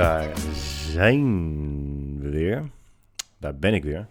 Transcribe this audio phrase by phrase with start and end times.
[0.00, 0.38] daar
[0.92, 2.70] zijn we weer.
[3.38, 4.08] Daar ben ik weer.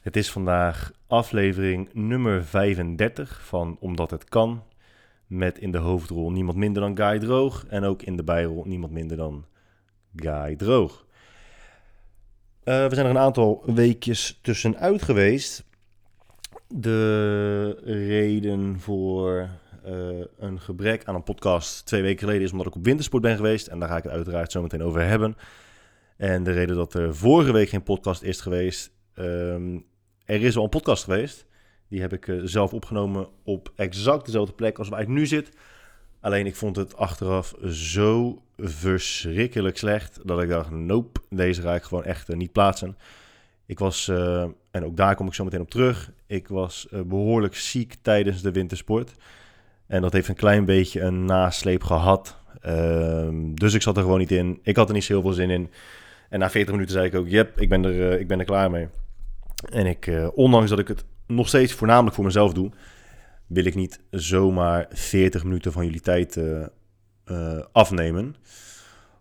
[0.00, 4.62] Het is vandaag aflevering nummer 35 van Omdat het kan.
[5.26, 7.66] Met in de hoofdrol niemand minder dan Guy Droog.
[7.66, 9.44] En ook in de bijrol niemand minder dan
[10.16, 11.06] Guy Droog.
[12.64, 15.64] Eh, we zijn er een aantal weekjes tussenuit geweest.
[16.68, 19.48] De reden voor
[19.86, 23.36] eh, een gebrek aan een podcast twee weken geleden is omdat ik op wintersport ben
[23.36, 23.66] geweest.
[23.66, 25.36] En daar ga ik het uiteraard zo meteen over hebben.
[26.16, 28.94] En de reden dat er vorige week geen podcast is geweest.
[29.14, 29.78] ehm,
[30.24, 31.46] er is al een podcast geweest.
[31.88, 35.50] Die heb ik eh, zelf opgenomen op exact dezelfde plek als waar ik nu zit.
[36.20, 41.82] Alleen ik vond het achteraf zo verschrikkelijk slecht dat ik dacht, nope, deze ga ik
[41.82, 42.96] gewoon echt eh, niet plaatsen.
[43.66, 44.08] Ik was,
[44.70, 48.42] en ook daar kom ik zo meteen op terug, ik was eh, behoorlijk ziek tijdens
[48.42, 49.14] de wintersport.
[49.86, 52.36] En dat heeft een klein beetje een nasleep gehad.
[52.60, 54.58] Ehm, dus ik zat er gewoon niet in.
[54.62, 55.70] Ik had er niet zo heel veel zin in.
[56.28, 58.44] En na 40 minuten zei ik ook, yep, ik ben er, eh, ik ben er
[58.44, 58.88] klaar mee.
[59.70, 62.70] En ik, eh, ondanks dat ik het nog steeds voornamelijk voor mezelf doe,
[63.46, 68.36] wil ik niet zomaar 40 minuten van jullie tijd eh, afnemen.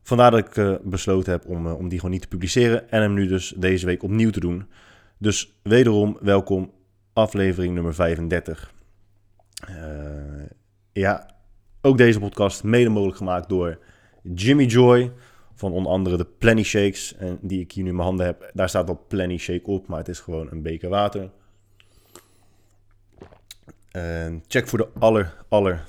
[0.04, 3.28] Vandaar dat ik besloten heb om, om die gewoon niet te publiceren en hem nu
[3.28, 4.68] dus deze week opnieuw te doen.
[5.18, 6.72] Dus wederom welkom,
[7.14, 8.74] aflevering nummer 35.
[9.68, 10.50] Eh,
[10.92, 11.30] ja,
[11.82, 13.80] ook deze podcast mede mogelijk gemaakt door
[14.34, 15.12] Jimmy Joy
[15.54, 18.52] van onder andere de Plenty Shakes en die ik hier nu in mijn handen heb.
[18.54, 21.30] Daar staat wel Plenty Shake op, maar het is gewoon een beker water.
[23.92, 25.86] En check voor de aller, aller,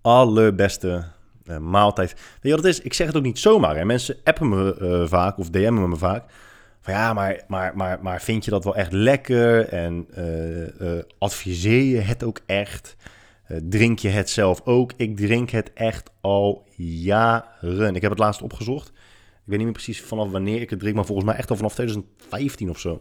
[0.00, 1.04] allerbeste
[1.44, 2.16] eh, maaltijd.
[2.40, 2.80] Weet het is?
[2.80, 3.76] Ik zeg het ook niet zomaar.
[3.76, 3.84] Hè?
[3.84, 6.24] Mensen appen me eh, vaak of DM'en me vaak.
[6.88, 9.68] Ja, maar, maar, maar, maar vind je dat wel echt lekker?
[9.68, 12.96] En eh, eh, adviseer je het ook echt?
[13.44, 14.92] Eh, drink je het zelf ook?
[14.96, 17.94] Ik drink het echt al jaren.
[17.94, 18.88] Ik heb het laatst opgezocht.
[18.88, 18.94] Ik
[19.44, 21.74] weet niet meer precies vanaf wanneer ik het drink, maar volgens mij echt al vanaf
[21.74, 22.92] 2015 of zo.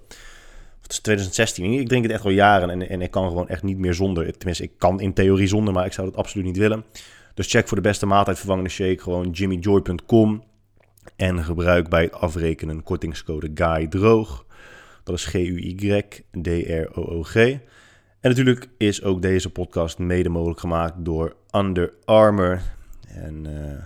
[0.78, 1.72] Of het is 2016.
[1.74, 4.38] Ik drink het echt al jaren en, en ik kan gewoon echt niet meer zonder.
[4.38, 6.86] Tenminste, ik kan in theorie zonder, maar ik zou dat absoluut niet willen.
[7.34, 10.44] Dus check voor de beste maaltijdvervangende shake gewoon jimmyjoy.com.
[11.16, 14.46] En gebruik bij het afrekenen kortingscode GUY droog.
[15.04, 17.36] Dat is G-U-Y-D-R-O-O-G.
[17.36, 22.62] En natuurlijk is ook deze podcast mede mogelijk gemaakt door Under Armour.
[23.08, 23.84] En eh,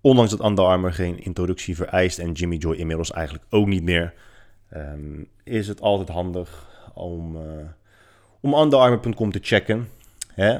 [0.00, 4.14] ondanks dat Under Armour geen introductie vereist en Jimmy Joy inmiddels eigenlijk ook niet meer,
[4.68, 7.42] ehm, is het altijd handig om, uh,
[8.40, 9.88] om underarmour.com te checken.
[10.34, 10.58] Hè?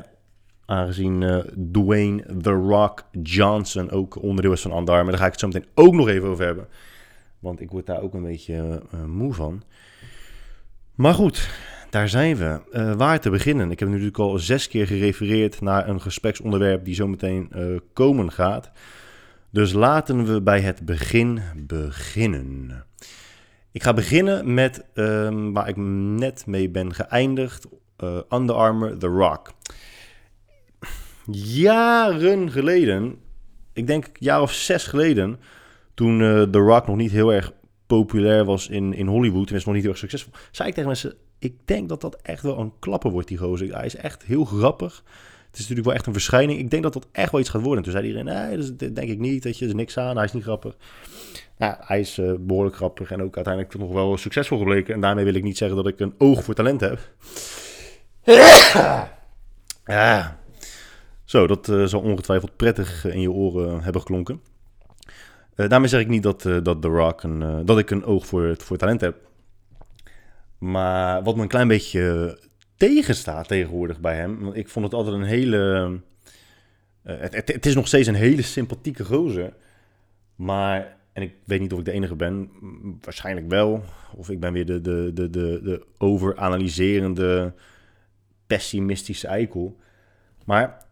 [0.67, 1.39] Aangezien eh,
[1.73, 5.11] Dwayne The Rock Johnson ook onderdeel is van Under Armour.
[5.11, 6.69] Daar ga ik het zo meteen ook nog even over hebben.
[7.39, 9.63] Want ik word daar ook een beetje uh, moe van.
[10.95, 11.51] Maar goed,
[11.91, 12.61] daar zijn we.
[12.97, 13.71] Waar te beginnen?
[13.71, 17.79] Ik heb nu natuurlijk al zes keer gerefereerd naar een gespreksonderwerp die zo meteen uh,
[17.93, 18.71] komen gaat.
[19.51, 22.85] Dus laten we bij het begin beginnen.
[23.71, 27.67] Ik ga beginnen met um, waar ik net mee ben geëindigd.
[28.31, 29.53] Under Armour The Rock.
[31.31, 33.19] Jaren geleden,
[33.73, 35.41] ik denk een jaar of zes geleden,
[35.95, 37.53] toen uh, The Rock nog niet heel erg
[37.87, 40.89] populair was in, in Hollywood, en is nog niet heel erg succesvol, zei ik tegen
[40.89, 43.75] mensen, ik denk dat dat echt wel een klapper wordt, die gozer.
[43.75, 45.03] Hij is echt heel grappig.
[45.47, 46.59] Het is natuurlijk wel echt een verschijning.
[46.59, 47.83] Ik denk dat dat echt wel iets gaat worden.
[47.83, 49.43] Toen zei iedereen, nee, dat denk ik niet.
[49.43, 50.17] Dat je, er niks aan.
[50.17, 50.77] Hij is niet grappig.
[51.59, 54.95] Nou, hij is uh, behoorlijk grappig en ook uiteindelijk nog wel succesvol gebleken.
[54.95, 56.99] En daarmee wil ik niet zeggen dat ik een oog voor talent heb.
[59.85, 60.37] Ja.
[61.33, 64.41] Zo, dat uh, zal ongetwijfeld prettig in je oren hebben geklonken.
[65.55, 68.77] Daarmee zeg ik niet dat, dat The Rock een, dat ik een oog voor, voor
[68.77, 69.17] talent heb.
[70.59, 72.39] Maar wat me een klein beetje
[72.77, 74.41] tegenstaat tegenwoordig bij hem.
[74.41, 76.01] Want ik vond het altijd een hele.
[77.03, 79.53] Het, het, het, is nog steeds een hele sympathieke gozer.
[80.37, 80.97] Maar.
[81.13, 82.51] En ik weet niet of ik de enige ben.
[83.01, 83.85] Waarschijnlijk wel.
[84.17, 87.55] Of ik ben weer de, de, de, de, de overanalyserende.
[88.47, 89.77] pessimistische eikel.
[90.45, 90.91] Maar.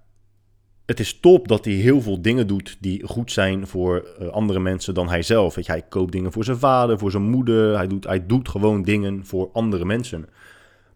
[0.90, 4.60] Het is top dat hij heel veel dingen doet die goed zijn voor uh, andere
[4.60, 5.54] mensen dan hij zelf.
[5.54, 7.76] Hij koopt dingen voor zijn vader, voor zijn moeder.
[7.76, 10.28] Hij doet, hij doet gewoon dingen voor andere mensen.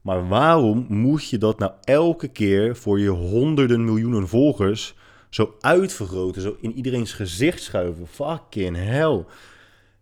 [0.01, 4.95] Maar waarom moet je dat nou elke keer voor je honderden miljoenen volgers
[5.31, 8.07] zo uitvergroten, zo in iedereen's gezicht schuiven?
[8.07, 9.25] Fucking hell.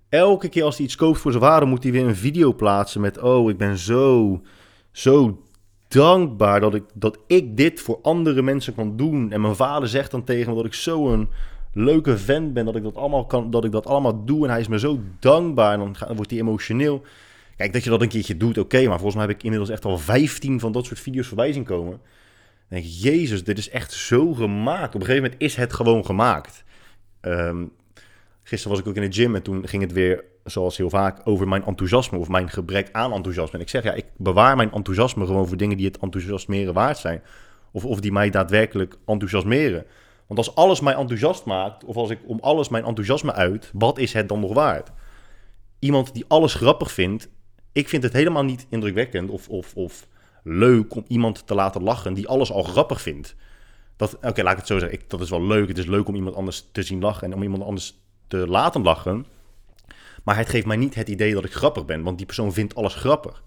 [0.08, 3.00] Elke keer als hij iets koopt voor zijn vader, moet hij weer een video plaatsen
[3.00, 4.40] met: Oh, ik ben zo,
[4.90, 5.41] zo
[5.92, 9.32] dankbaar dat ik, dat ik dit voor andere mensen kan doen.
[9.32, 11.28] En mijn vader zegt dan tegen me dat ik zo'n
[11.72, 14.44] leuke vent ben, dat ik dat allemaal kan, dat ik dat allemaal doe.
[14.44, 15.78] En hij is me zo dankbaar.
[15.78, 17.02] Dan, wordt hij emotioneel.
[17.56, 18.78] Kijk, dat je dat een keertje doet, oké.
[18.78, 21.64] Maar volgens mij heb ik inmiddels echt al 15 van dat soort video's voorbij zien
[21.64, 22.00] komen.
[22.68, 24.94] Dan denk jezus, dit is echt zo gemaakt.
[24.94, 26.64] Op een gegeven moment is het gewoon gemaakt.
[27.20, 27.72] Um,
[28.42, 31.20] Gisteren was ik ook in de gym en toen ging het weer, zoals heel vaak,
[31.24, 33.54] over mijn enthousiasme of mijn gebrek aan enthousiasme.
[33.54, 36.98] En ik zeg ja, ik bewaar mijn enthousiasme gewoon voor dingen die het enthousiasmeren waard
[36.98, 37.22] zijn.
[37.72, 39.86] Of, of die mij daadwerkelijk enthousiasmeren.
[40.26, 43.98] Want als alles mij enthousiast maakt, of als ik om alles mijn enthousiasme uit, wat
[43.98, 44.90] is het dan nog waard?
[45.78, 47.28] Iemand die alles grappig vindt,
[47.72, 50.06] ik vind het helemaal niet indrukwekkend of, of, of
[50.42, 53.36] leuk om iemand te laten lachen die alles al grappig vindt.
[54.22, 54.98] Oké, laat ik het zo zeggen.
[54.98, 55.68] Ik, dat is wel leuk.
[55.68, 58.01] Het is leuk om iemand anders te zien lachen en om iemand anders
[58.32, 59.26] te laten lachen.
[60.24, 62.74] Maar het geeft mij niet het idee dat ik grappig ben, want die persoon vindt
[62.74, 63.42] alles grappig.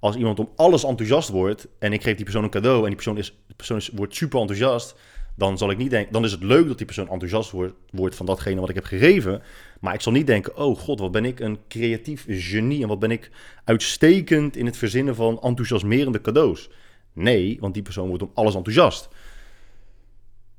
[0.00, 2.94] Als iemand om alles enthousiast wordt en ik geef die persoon een cadeau en die
[2.94, 4.94] persoon, is, persoon wordt super enthousiast,
[5.34, 8.14] dan zal ik niet denken, dan is het leuk dat die persoon enthousiast wordt, wordt
[8.14, 9.42] van datgene wat ik heb gegeven.
[9.80, 12.98] Maar ik zal niet denken, oh god, wat ben ik een creatief genie en wat
[12.98, 13.30] ben ik
[13.64, 16.70] uitstekend in het verzinnen van enthousiasmerende cadeaus.
[17.12, 19.08] Nee, want die persoon wordt om alles enthousiast.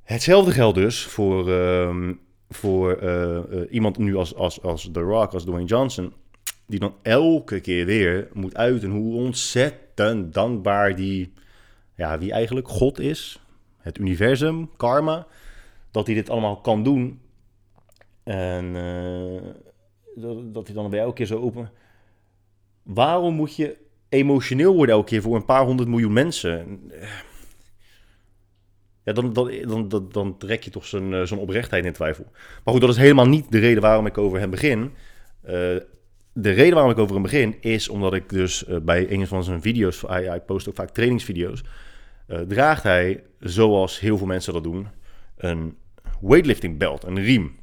[0.03, 2.13] Hetzelfde geldt dus voor, ehm,
[2.49, 6.13] voor eh, eh, iemand nu als, als, als The Rock, als Dwayne Johnson,
[6.65, 11.33] die dan elke keer weer moet uiten hoe ontzettend dankbaar die,
[11.95, 13.39] ja, wie eigenlijk God is,
[13.77, 15.27] het universum, karma,
[15.91, 17.19] dat hij dit allemaal kan doen.
[18.23, 19.41] En uh,
[20.15, 21.71] dat, dat hij dan bij elke keer zo open.
[22.83, 23.77] Waarom moet je
[24.09, 26.81] emotioneel worden elke keer voor een paar honderd miljoen mensen?
[29.07, 32.25] Ja, dan, dan, dan, dan, trek je toch zo'n eh, zo'n oprechtheid in twijfel.
[32.63, 34.81] Maar goed, dat is helemaal niet de reden waarom ik over hem begin.
[35.45, 35.51] Uh,
[36.33, 39.43] de reden waarom ik over hem begin is omdat ik dus uh, bij een van
[39.43, 41.63] zijn video's, hij, post ook vaak trainingsvideo's,
[42.47, 44.87] draagt hij, zoals heel veel mensen dat doen,
[45.37, 45.77] een
[46.21, 47.55] weightlifting belt, een riem.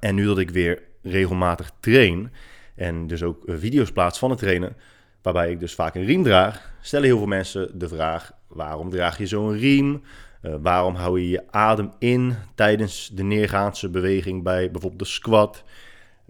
[0.00, 2.30] En nu dat ik weer regelmatig train
[2.74, 4.76] en dus ook video's plaats van het trainen,
[5.22, 9.18] waarbij ik dus vaak een riem draag, stellen heel veel mensen de vraag: waarom draag
[9.18, 10.02] je zo'n riem?
[10.46, 15.64] Uh, waarom hou je je adem in tijdens de neergaandse beweging bij bijvoorbeeld de squat?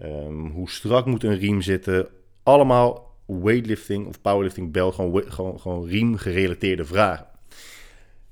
[0.01, 2.07] Um, hoe strak moet een riem zitten?
[2.43, 7.27] Allemaal weightlifting of powerlifting belt, gewoon, gewoon, gewoon riem gerelateerde vragen.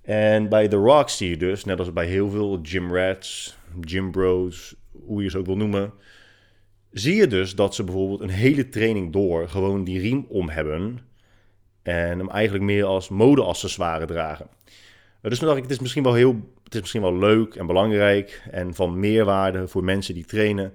[0.02, 4.12] En bij The Rock zie je dus, net als bij heel veel gym rats, gym
[4.12, 5.94] bros, hoe je ze ook wil noemen,
[6.92, 11.00] zie je dus dat ze bijvoorbeeld een hele training door gewoon die riem om hebben
[11.82, 14.48] en hem eigenlijk meer als modeaccessoire dragen.
[15.30, 17.68] Dus toen dacht ik, het is misschien wel heel, het is misschien wel leuk en
[17.68, 20.74] belangrijk en van meerwaarde voor mensen die trainen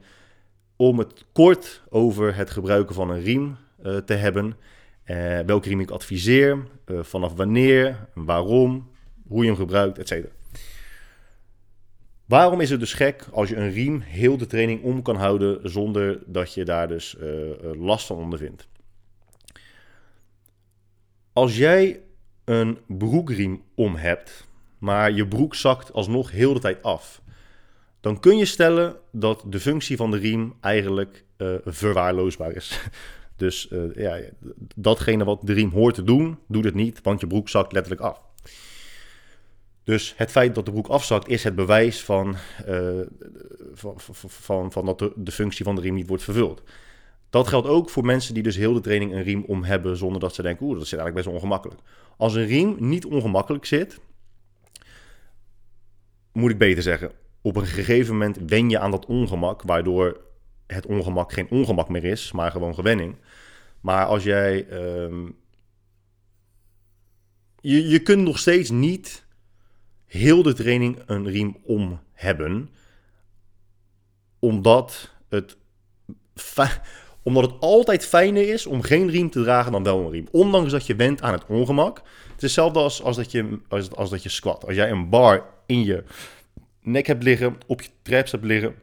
[0.76, 4.56] om het kort over het gebruiken van een riem uh, te hebben.
[5.06, 8.91] Uh, welke riem ik adviseer, uh, vanaf wanneer, waarom,
[9.26, 10.26] hoe je hem gebruikt, etc.
[12.25, 15.70] Waarom is het dus gek als je een riem heel de training om kan houden
[15.70, 17.17] zonder dat je daar dus
[17.76, 18.69] last van ondervindt?
[21.32, 22.00] Als jij
[22.50, 24.47] een broekriem om hebt,
[24.79, 27.23] maar je broek zakt alsnog heel de tijd af,
[28.00, 32.81] dan kun je stellen dat de functie van de riem eigenlijk uh, verwaarloosbaar is.
[33.37, 34.20] dus uh, ja,
[34.75, 38.02] datgene wat de riem hoort te doen, doet het niet, want je broek zakt letterlijk
[38.02, 38.20] af.
[39.85, 42.37] Dus het feit dat de broek afzakt is het bewijs van,
[42.69, 43.00] uh,
[43.73, 43.94] van,
[44.26, 46.62] van, van, dat de, functie van de riem niet wordt vervuld.
[47.30, 50.20] Dat geldt ook voor mensen die dus heel de training een riem om hebben zonder
[50.20, 51.80] dat ze denken, oeh, dat zit eigenlijk best ongemakkelijk.
[52.16, 54.00] Als een riem niet ongemakkelijk zit,
[56.32, 60.20] moet ik beter zeggen, op een gegeven moment wen je aan dat ongemak, waardoor
[60.66, 63.16] het ongemak geen ongemak meer is, maar gewoon gewenning.
[63.80, 64.68] Maar als jij.
[64.68, 65.28] Ehm,
[67.60, 69.26] je, je kunt nog steeds niet
[70.06, 72.70] heel de training een riem om hebben,
[74.38, 75.56] omdat het,
[77.22, 80.28] omdat het altijd fijner is om geen riem te dragen dan wel een riem.
[80.30, 81.96] Ondanks dat je went aan het ongemak.
[81.96, 84.66] Het is hetzelfde als, als, dat, je, als, als dat je squat.
[84.66, 86.04] Als jij een bar in je
[86.82, 88.74] nek hebt liggen, op je traps hebt liggen,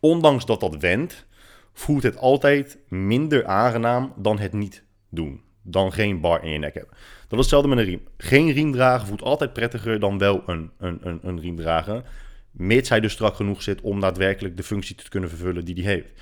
[0.00, 1.26] ondanks dat dat wendt,
[1.72, 5.42] voelt het altijd minder aangenaam dan het niet doen.
[5.62, 6.92] Dan geen bar in je nek hebben.
[7.28, 8.08] Dat is hetzelfde met een riem.
[8.16, 12.04] Geen riem dragen voelt altijd prettiger dan wel een, een, een, een riem dragen.
[12.50, 15.92] Mits hij dus strak genoeg zit om daadwerkelijk de functie te kunnen vervullen die hij
[15.92, 16.12] heeft.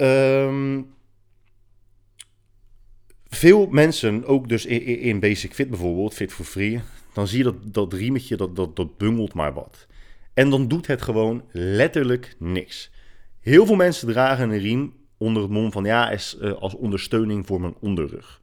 [0.00, 0.94] Um,
[3.28, 6.80] veel mensen, ook dus in, Basic Fit bijvoorbeeld, Fit for Free,
[7.14, 9.86] dan zie je dat, dat riemetje, dat, dat, dat bungelt maar wat.
[10.34, 12.90] En dan doet het gewoon letterlijk niks.
[13.40, 17.46] Heel veel mensen dragen een riem onder het mom van ja, is uh, als ondersteuning
[17.46, 18.40] voor mijn onderrug.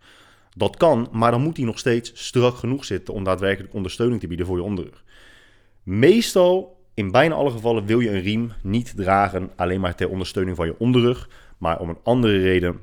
[0.56, 4.28] Dat kan, maar dan moet die nog steeds strak genoeg zitten om daadwerkelijk ondersteuning te
[4.28, 5.04] bieden voor je onderrug.
[5.84, 10.58] Meestal, in bijna alle gevallen, wil je een riem niet dragen alleen maar ter ondersteuning
[10.58, 12.82] van je onderrug, maar om een andere reden,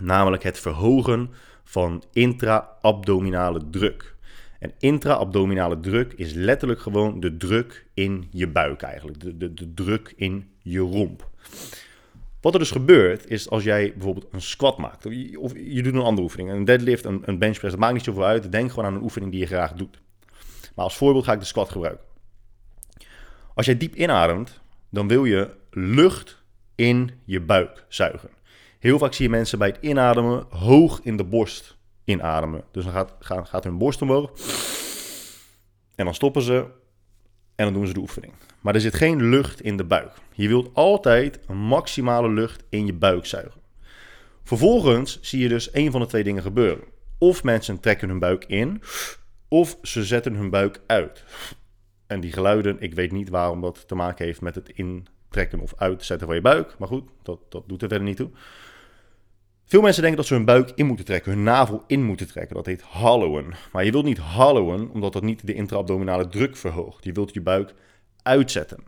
[0.00, 1.30] namelijk het verhogen
[1.64, 4.16] van intra-abdominale druk.
[4.58, 9.20] En intra-abdominale druk is letterlijk gewoon de druk in je buik eigenlijk.
[9.20, 11.28] De, de, de druk in je romp.
[12.40, 16.00] Wat er dus gebeurt, is als jij bijvoorbeeld een squat maakt, of je, doet een
[16.00, 18.52] andere oefening, een deadlift, een, een benchpress, dat maakt niet zoveel uit.
[18.52, 20.00] Denk gewoon aan een oefening die je graag doet.
[20.74, 22.04] Maar als voorbeeld ga ik de squat gebruiken.
[23.54, 24.60] Als jij diep inademt,
[24.90, 26.37] dan wil je lucht
[26.78, 28.30] in je buik zuigen.
[28.78, 32.64] Heel vaak zie je mensen bij het inademen hoog in de borst inademen.
[32.70, 34.30] Dus dan gaat, gaat, gaat hun borst omhoog.
[35.94, 36.66] En dan stoppen ze
[37.54, 38.32] en dan doen ze de oefening.
[38.60, 40.12] Maar er zit geen lucht in de buik.
[40.32, 43.60] Je wilt altijd maximale lucht in je buik zuigen.
[44.44, 46.84] Vervolgens zie je dus een van de twee dingen gebeuren.
[47.18, 48.82] Of mensen trekken hun buik in,
[49.48, 51.24] of ze zetten hun buik uit.
[52.06, 54.68] En die geluiden, ik weet niet waarom dat te maken heeft met het
[55.28, 56.74] intrekken of uitzetten van je buik.
[56.78, 58.30] Maar goed, dat, dat doet er verder niet toe.
[59.64, 62.56] Veel mensen denken dat ze hun buik in moeten trekken, hun navel in moeten trekken.
[62.56, 63.54] Dat heet hallowen.
[63.72, 67.04] Maar je wilt niet hallowen, omdat dat niet de intraabdominale druk verhoogt.
[67.04, 67.74] Je wilt je buik
[68.22, 68.84] uitzetten.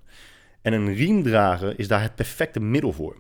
[0.62, 3.16] En een riem dragen is daar het perfecte middel voor.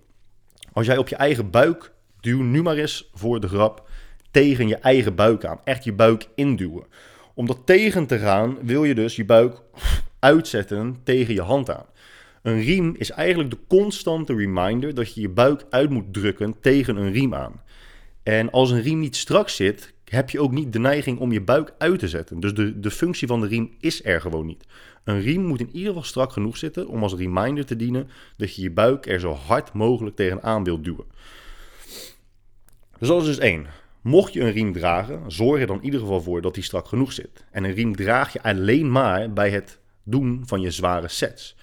[0.72, 3.88] Als jij op je eigen buik, duw nu maar eens voor de grap
[4.30, 5.60] tegen je eigen buik aan.
[5.64, 6.86] Echt je buik induwen.
[7.34, 9.62] Om dat tegen te gaan, wil je dus je buik
[10.18, 11.86] uitzetten tegen je hand aan.
[12.42, 16.96] Een riem is eigenlijk de constante reminder dat je je buik uit moet drukken tegen
[16.96, 17.62] een riem aan.
[18.22, 21.40] En als een riem niet strak zit, heb je ook niet de neiging om je
[21.40, 22.40] buik uit te zetten.
[22.40, 24.66] Dus de, de functie van de riem is er gewoon niet.
[25.04, 28.54] Een riem moet in ieder geval strak genoeg zitten om als reminder te dienen dat
[28.54, 31.04] je je buik er zo hard mogelijk tegenaan wilt duwen.
[32.98, 33.66] Dus dat is dus één.
[34.00, 36.86] Mocht je een riem dragen, zorg er dan in ieder geval voor dat die strak
[36.86, 37.44] genoeg zit.
[37.50, 41.56] En een riem draag je alleen maar bij het doen van je zware sets.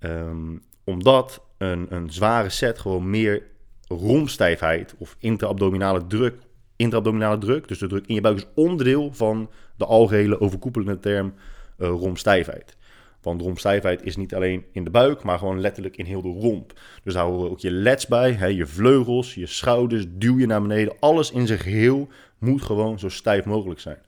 [0.00, 3.42] Um, omdat een, een zware set gewoon meer
[3.88, 6.34] romstijfheid of intraabdominale druk,
[6.76, 11.34] intraabdominale druk, dus de druk in je buik is onderdeel van de algehele overkoepelende term
[11.78, 12.76] uh, romstijfheid.
[13.22, 16.80] Want romstijfheid is niet alleen in de buik, maar gewoon letterlijk in heel de romp.
[17.02, 20.62] Dus daar horen ook je lets bij, hè, je vleugels, je schouders, duw je naar
[20.62, 20.94] beneden.
[21.00, 23.98] Alles in zijn geheel moet gewoon zo stijf mogelijk zijn.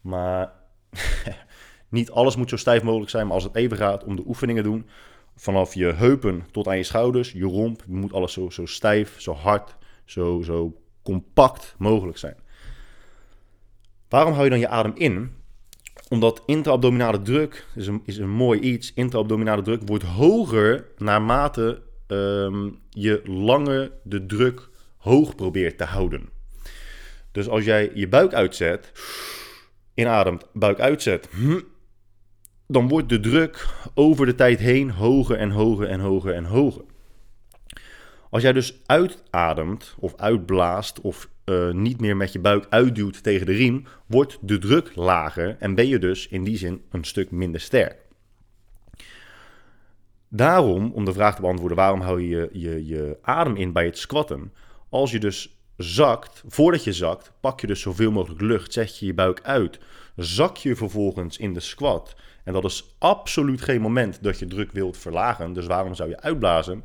[0.00, 0.52] Maar
[1.88, 4.62] niet alles moet zo stijf mogelijk zijn, maar als het even gaat om de oefeningen
[4.62, 4.86] doen,
[5.36, 9.32] vanaf je heupen tot aan je schouders, je romp, moet alles zo, zo stijf, zo
[9.32, 12.36] hard, zo, zo compact mogelijk zijn.
[14.08, 15.34] Waarom hou je dan je adem in?
[16.08, 18.92] Omdat intraabdominale druk is een, is een mooi iets.
[18.94, 26.28] Intraabdominale druk wordt hoger naarmate um, je langer de druk hoog probeert te houden.
[27.32, 28.92] Dus als jij je buik uitzet,
[29.94, 31.60] inademt, buik uitzet, hm,
[32.66, 36.84] dan wordt de druk over de tijd heen hoger en hoger en hoger en hoger.
[38.30, 43.46] Als jij dus uitademt of uitblaast of uh, niet meer met je buik uitduwt tegen
[43.46, 47.30] de riem, wordt de druk lager en ben je dus in die zin een stuk
[47.30, 47.96] minder sterk.
[50.28, 53.98] Daarom, om de vraag te beantwoorden, waarom hou je je, je adem in bij het
[53.98, 54.52] squatten?
[54.88, 59.06] Als je dus zakt, voordat je zakt, pak je dus zoveel mogelijk lucht, zet je
[59.06, 59.78] je buik uit,
[60.16, 62.16] zak je vervolgens in de squat.
[62.46, 65.52] En dat is absoluut geen moment dat je druk wilt verlagen.
[65.52, 66.84] Dus waarom zou je uitblazen?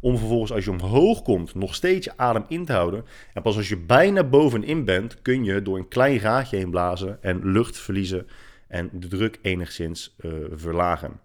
[0.00, 3.04] Om vervolgens als je omhoog komt nog steeds je adem in te houden.
[3.34, 7.22] En pas als je bijna bovenin bent, kun je door een klein gaatje heen blazen
[7.22, 8.26] en lucht verliezen
[8.66, 11.20] en de druk enigszins uh, verlagen.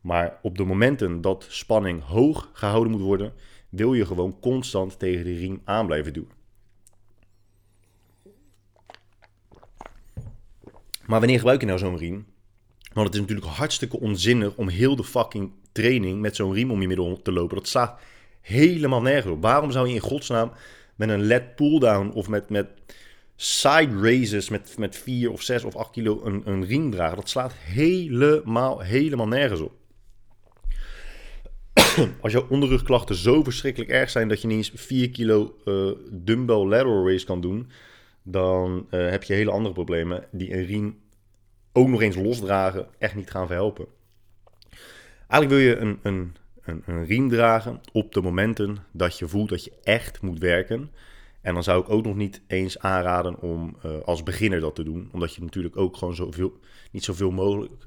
[0.00, 3.32] Maar op de momenten dat spanning hoog gehouden moet worden,
[3.68, 6.36] wil je gewoon constant tegen de riem aan blijven duwen.
[11.06, 12.26] Maar wanneer gebruik je nou zo'n riem?
[12.98, 16.80] Want het is natuurlijk hartstikke onzinnig om heel de fucking training met zo'n riem om
[16.80, 17.56] je middel te lopen.
[17.56, 18.00] Dat staat
[18.40, 19.42] helemaal nergens op.
[19.42, 20.52] Waarom zou je in godsnaam
[20.96, 22.66] met een led pulldown of met, met
[23.36, 27.16] side raises met, met 4 of 6 of 8 kilo een, een riem dragen?
[27.16, 29.72] Dat slaat helemaal, helemaal nergens op.
[32.22, 36.64] Als jouw onderrugklachten zo verschrikkelijk erg zijn dat je niet eens 4 kilo uh, dumbbell
[36.64, 37.70] lateral raise kan doen,
[38.22, 40.98] dan uh, heb je hele andere problemen die een riem
[41.78, 43.86] ook nog eens losdragen echt niet gaan verhelpen.
[45.28, 49.48] Eigenlijk wil je een, een, een, een riem dragen op de momenten dat je voelt
[49.48, 50.90] dat je echt moet werken.
[51.40, 54.82] En dan zou ik ook nog niet eens aanraden om uh, als beginner dat te
[54.82, 55.08] doen.
[55.12, 56.58] Omdat je natuurlijk ook gewoon zoveel,
[56.90, 57.86] niet zoveel mogelijk...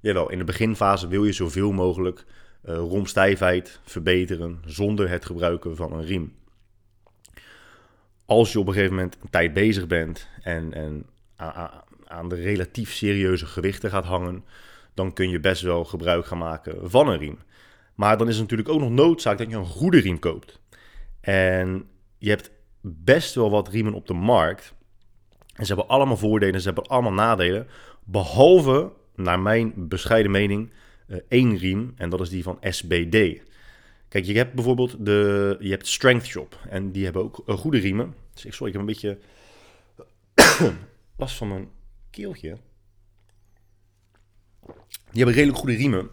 [0.00, 2.24] Jawel, in de beginfase wil je zoveel mogelijk
[2.64, 6.34] uh, romstijfheid verbeteren zonder het gebruiken van een riem.
[8.24, 11.06] Als je op een gegeven moment een tijd bezig bent en, en
[12.12, 14.44] aan de relatief serieuze gewichten gaat hangen,
[14.94, 17.38] dan kun je best wel gebruik gaan maken van een riem.
[17.94, 20.60] Maar dan is het natuurlijk ook nog noodzaak dat je een goede riem koopt.
[21.20, 21.86] En
[22.18, 22.50] je hebt
[22.80, 24.74] best wel wat riemen op de markt
[25.54, 27.66] En ze hebben allemaal voordelen, ze hebben allemaal nadelen.
[28.04, 30.70] Behalve, naar mijn bescheiden mening,
[31.06, 31.92] uh, één riem.
[31.96, 33.40] En dat is die van SBD.
[34.08, 36.58] Kijk, je hebt bijvoorbeeld de, je hebt Strength Shop.
[36.68, 38.14] En die hebben ook uh, goede riemen.
[38.34, 39.18] Dus ik, sorry, ik heb een beetje
[41.16, 41.68] last van mijn
[42.12, 42.56] keeltje.
[45.10, 46.10] Die hebben redelijk goede riemen.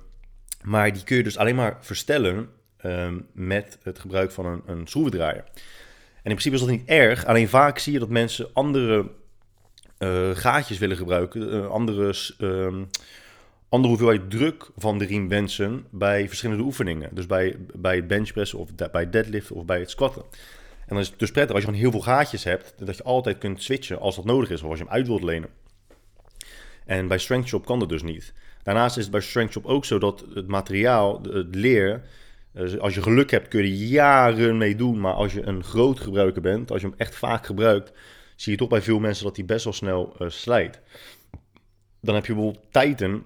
[0.64, 2.50] Maar die kun je dus alleen maar verstellen
[2.86, 5.44] um, met het gebruik van een, een schroevendraaier.
[6.24, 7.26] En in principe is dat niet erg.
[7.26, 9.12] Alleen vaak zie je dat mensen andere
[10.00, 11.54] uh, gaatjes willen gebruiken.
[11.54, 12.84] Uh, andere, uh,
[13.70, 17.10] andere hoeveelheid druk van de riem wensen bij verschillende oefeningen.
[17.16, 20.22] Dus bij, bij benchpressen of bij deadliften of bij het squatten.
[20.80, 23.04] En dan is het dus prettig als je gewoon heel veel gaatjes hebt, dat je
[23.04, 25.50] altijd kunt switchen als dat nodig is of als je hem uit wilt lenen.
[26.90, 28.34] En bij Strength Shop kan dat dus niet.
[28.64, 32.02] Daarnaast is het bij Strength Shop ook zo dat het materiaal, het leer,
[32.54, 35.00] dus als je geluk hebt kun je jaren mee doen.
[35.00, 37.92] Maar als je een groot gebruiker bent, als je hem echt vaak gebruikt,
[38.36, 40.82] zie je toch bij veel mensen dat hij best wel snel uh, slijt.
[42.02, 43.24] Dan heb je bijvoorbeeld Titan,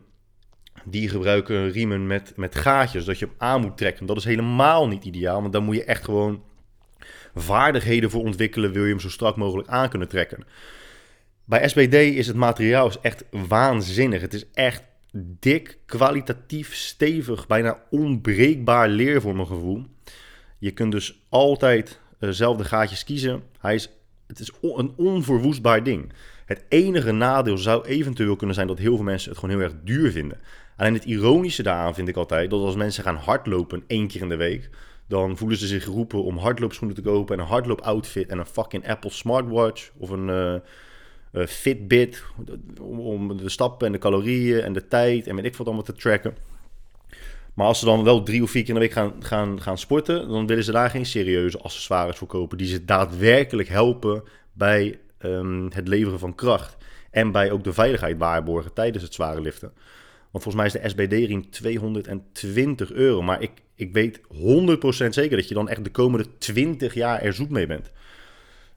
[0.86, 4.05] die gebruiken riemen met, met gaatjes, dat je hem aan moet trekken.
[4.05, 6.43] Dat is helemaal niet ideaal, want dan moet je echt gewoon
[7.36, 10.46] vaardigheden voor ontwikkelen, wil je hem zo strak mogelijk aan kunnen trekken.
[11.45, 14.21] Bij SBD is het materiaal is echt waanzinnig.
[14.21, 14.83] Het is echt
[15.39, 19.85] dik, kwalitatief, stevig, bijna onbreekbaar leer voor mijn gevoel.
[20.57, 23.43] Je kunt dus altijd dezelfde gaatjes kiezen.
[23.59, 23.89] Hij is,
[24.27, 26.13] het is een onverwoestbaar ding.
[26.45, 29.75] Het enige nadeel zou eventueel kunnen zijn dat heel veel mensen het gewoon heel erg
[29.83, 30.39] duur vinden.
[30.77, 34.29] Alleen het ironische daaraan vind ik altijd dat als mensen gaan hardlopen één keer in
[34.29, 34.69] de week,
[35.07, 38.88] dan voelen ze zich geroepen om hardloopschoenen te kopen en een hardloopoutfit en een fucking
[38.88, 40.55] Apple smartwatch of een, uh,
[41.33, 42.23] uh, Fitbit
[42.81, 45.93] om, de stappen en de calorieën en de tijd en weet ik wat allemaal te
[45.93, 46.35] tracken.
[47.53, 49.77] Maar als ze dan wel drie of vier keer in de week gaan, gaan, gaan
[49.77, 55.00] sporten, dan willen ze daar geen serieuze accessoires voor kopen die ze daadwerkelijk helpen bij
[55.19, 56.77] um, het leveren van kracht.
[57.11, 59.72] En bij ook de veiligheid waarborgen tijdens het zware liften.
[60.31, 63.22] Want volgens mij is de SBD-riem 220 euro.
[63.22, 64.22] Maar ik, ik weet 100%
[65.09, 67.91] zeker dat je dan echt de komende 20 jaar er zoet mee bent.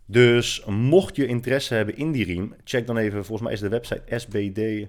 [0.07, 3.69] Dus mocht je interesse hebben in die riem, check dan even, volgens mij is de
[3.69, 4.89] website SBD,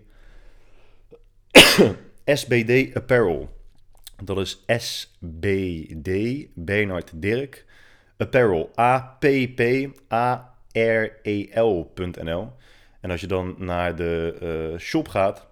[2.25, 3.56] SBD Apparel.
[4.23, 6.10] Dat is SBD,
[6.56, 7.65] Bernard Dirk,
[8.17, 9.95] Apparel, A-P-P-A-R-E-L.nl.
[13.01, 14.38] En als je dan naar de
[14.73, 15.47] uh, shop gaat,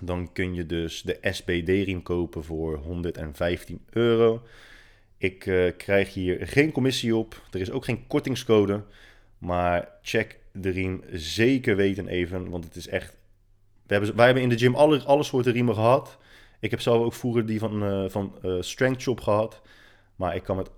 [0.00, 4.42] dan kun je dus de SBD-riem kopen voor 115 euro.
[5.24, 7.42] Ik uh, krijg hier geen commissie op.
[7.50, 8.82] Er is ook geen kortingscode.
[9.38, 12.50] Maar check de riem zeker weten even.
[12.50, 13.16] Want het is echt.
[13.86, 16.18] We hebben, wij hebben in de gym alle, alle soorten riemen gehad.
[16.60, 19.62] Ik heb zelf ook vroeger die van, uh, van uh, Strength Shop gehad.
[20.16, 20.70] Maar ik kan met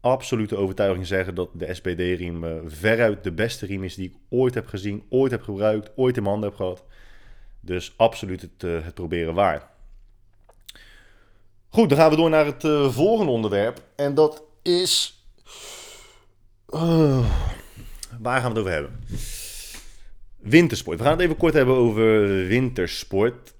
[0.00, 4.54] absolute overtuiging zeggen dat de SBD-riem uh, veruit de beste riem is die ik ooit
[4.54, 6.84] heb gezien, ooit heb gebruikt, ooit in mijn handen heb gehad.
[7.60, 9.71] Dus absoluut het, het proberen waard.
[11.72, 13.82] Goed, dan gaan we door naar het uh, volgende onderwerp.
[13.96, 15.22] En dat is.
[16.68, 17.26] Uh,
[18.20, 19.04] waar gaan we het over hebben?
[20.38, 20.98] Wintersport.
[20.98, 23.54] We gaan het even kort hebben over wintersport.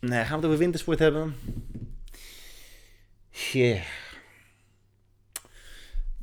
[0.00, 1.34] Nee, gaan we het over wintersport hebben?
[3.52, 3.82] Yeah.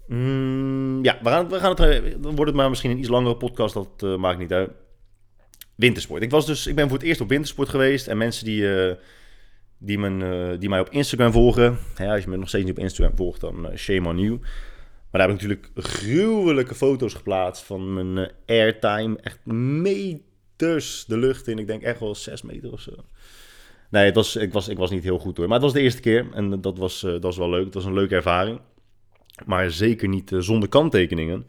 [0.07, 3.38] Mm, ja, we gaan, we gaan het, dan wordt het maar misschien een iets langere
[3.38, 4.71] podcast, dat uh, maakt niet uit.
[5.75, 6.23] Wintersport.
[6.23, 8.07] Ik, was dus, ik ben voor het eerst op wintersport geweest.
[8.07, 8.65] En mensen die,
[9.85, 11.77] die, men, uh, die mij op Instagram volgen.
[11.97, 14.39] Als je me nog steeds niet op Instagram volgt, dan uh, shame on you.
[14.39, 19.17] Maar daar heb ik natuurlijk gruwelijke foto's geplaatst van mijn uh, airtime.
[19.17, 21.59] Echt meters de lucht in.
[21.59, 22.91] Ik denk echt wel 6 meter of zo.
[23.89, 25.45] Nee, het was, ik, was, ik was niet heel goed hoor.
[25.45, 27.65] Maar het was de eerste keer en dat was, dat was wel leuk.
[27.65, 28.59] Het was een leuke ervaring.
[29.45, 31.45] Maar zeker niet zonder kanttekeningen.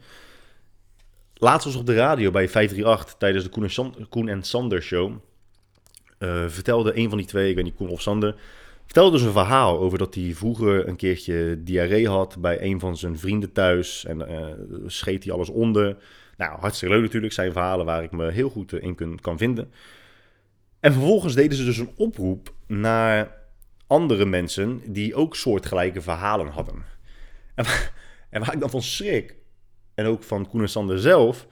[1.33, 5.13] Laatst was op de radio bij 538 tijdens de Koen en, Koen en Sander show
[6.47, 8.35] vertelde een van die twee, ik weet niet, Koen of Sander,
[8.85, 12.97] vertelde dus een verhaal over dat hij vroeger een keertje diarree had bij een van
[12.97, 14.47] zijn vrienden thuis en uh,
[14.87, 15.97] scheet hij alles onder.
[16.37, 19.71] Nou, hartstikke leuk natuurlijk, zijn verhalen waar ik me heel goed in kun, kan vinden.
[20.79, 23.43] En vervolgens deden ze dus een oproep naar
[23.87, 26.83] andere mensen die ook soortgelijke verhalen hadden.
[27.55, 27.65] En,
[28.29, 29.35] en waar ik dan van schrik,
[29.95, 31.47] en ook van Koen en Sander zelf,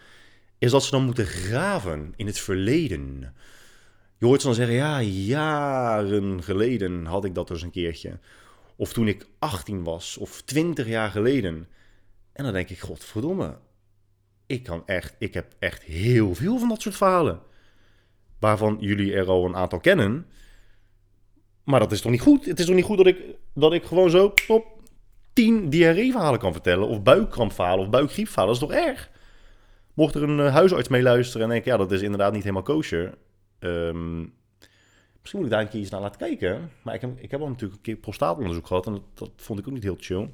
[0.58, 3.34] is dat ze dan moeten graven in het verleden.
[4.24, 8.20] Je hoort ze dan zeggen, ja, jaren geleden had ik dat dus een keertje.
[8.76, 11.68] Of toen ik 18 was, of 20 jaar geleden.
[12.34, 13.58] En dan denk ik, godverdomme,
[14.46, 17.40] ik kan echt, ik heb echt heel veel van dat soort verhalen.
[18.40, 20.26] Waarvan jullie er al een aantal kennen.
[21.64, 22.46] Maar dat is toch niet goed?
[22.46, 23.18] Het is toch niet goed dat ik,
[23.54, 24.66] dat ik gewoon zo op
[25.34, 26.88] 10 diarreeverhalen kan vertellen.
[26.88, 28.54] Of buikkrampverhalen of buikgriepverhalen.
[28.54, 29.10] Dat is toch erg?
[29.94, 32.64] Mocht er een uh, huisarts mee luisteren en denken, ja, dat is inderdaad niet helemaal
[32.64, 33.18] kosher.
[33.64, 34.20] Ehm,
[35.20, 36.72] misschien moet ik daar een keer eens naar laten kijken.
[36.82, 39.60] Maar ik heb, ik heb al natuurlijk een keer prostaatonderzoek gehad en dat, dat vond
[39.60, 40.30] ik ook niet heel chill.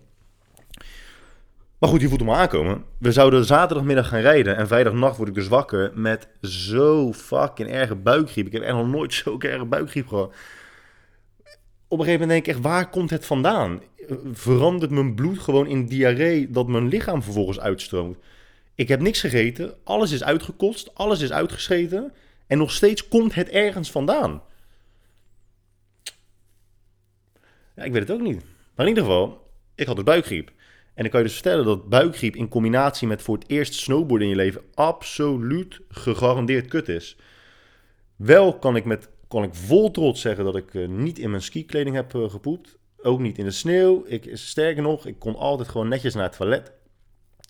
[1.80, 2.84] Maar goed, die voelt hem aankomen.
[2.98, 7.96] We zouden zaterdagmiddag gaan rijden en vrijdagnacht word ik dus wakker met zo fucking erge
[7.96, 8.46] buikgriep.
[8.46, 10.34] Ik heb echt nog nooit zo'n erge buikgriep gehad.
[11.88, 13.82] Op een gegeven moment denk ik echt, waar komt het vandaan?
[14.32, 18.18] Verandert mijn bloed gewoon in diarree dat mijn lichaam vervolgens uitstroomt?
[18.76, 22.14] Ik heb niks gegeten, alles is uitgekost, alles is uitgescheten
[22.50, 24.42] en nog steeds komt het ergens vandaan.
[27.76, 28.44] Ja, ik weet het ook niet.
[28.76, 30.48] Maar in ieder geval, ik had dus buikgriep.
[30.94, 34.28] En dan kan je dus vertellen dat buikgriep in combinatie met voor het eerst snowboarden
[34.28, 37.18] in je leven absoluut gegarandeerd kut is.
[38.16, 41.42] Wel kan ik, met, kan ik vol trots zeggen dat ik uh, niet in mijn
[41.42, 42.78] skikleding heb uh, gepoept.
[43.02, 44.04] Ook niet in de sneeuw.
[44.08, 46.72] Ik, sterker nog, ik kon altijd gewoon netjes naar het toilet.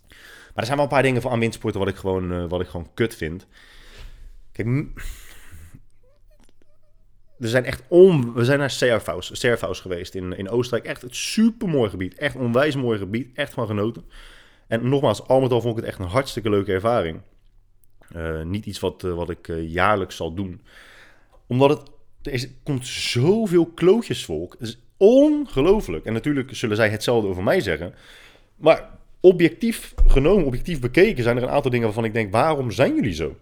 [0.07, 2.61] Maar er zijn wel een paar dingen van aan windsporten wat ik gewoon, uh, wat
[2.61, 3.47] ik gewoon kut vind.
[7.37, 8.33] We zijn echt om.
[8.33, 10.89] We zijn naar Servaus, geweest in, in Oostenrijk.
[10.89, 12.13] Echt het supermooi gebied.
[12.13, 13.29] Echt onwijs mooi gebied.
[13.33, 14.03] Echt van genoten.
[14.67, 17.21] En nogmaals, al met al vond ik het echt een hartstikke leuke ervaring.
[18.15, 20.61] Uh, niet iets wat, uh, wat ik uh, jaarlijks zal doen.
[21.47, 21.91] Omdat het.
[22.21, 24.55] Er is, komt zoveel klootjesvolk.
[24.59, 26.05] Het is ongelooflijk.
[26.05, 27.93] En natuurlijk zullen zij hetzelfde over mij zeggen.
[28.55, 32.95] Maar objectief genomen, objectief bekeken, zijn er een aantal dingen waarvan ik denk: waarom zijn
[32.95, 33.35] jullie zo?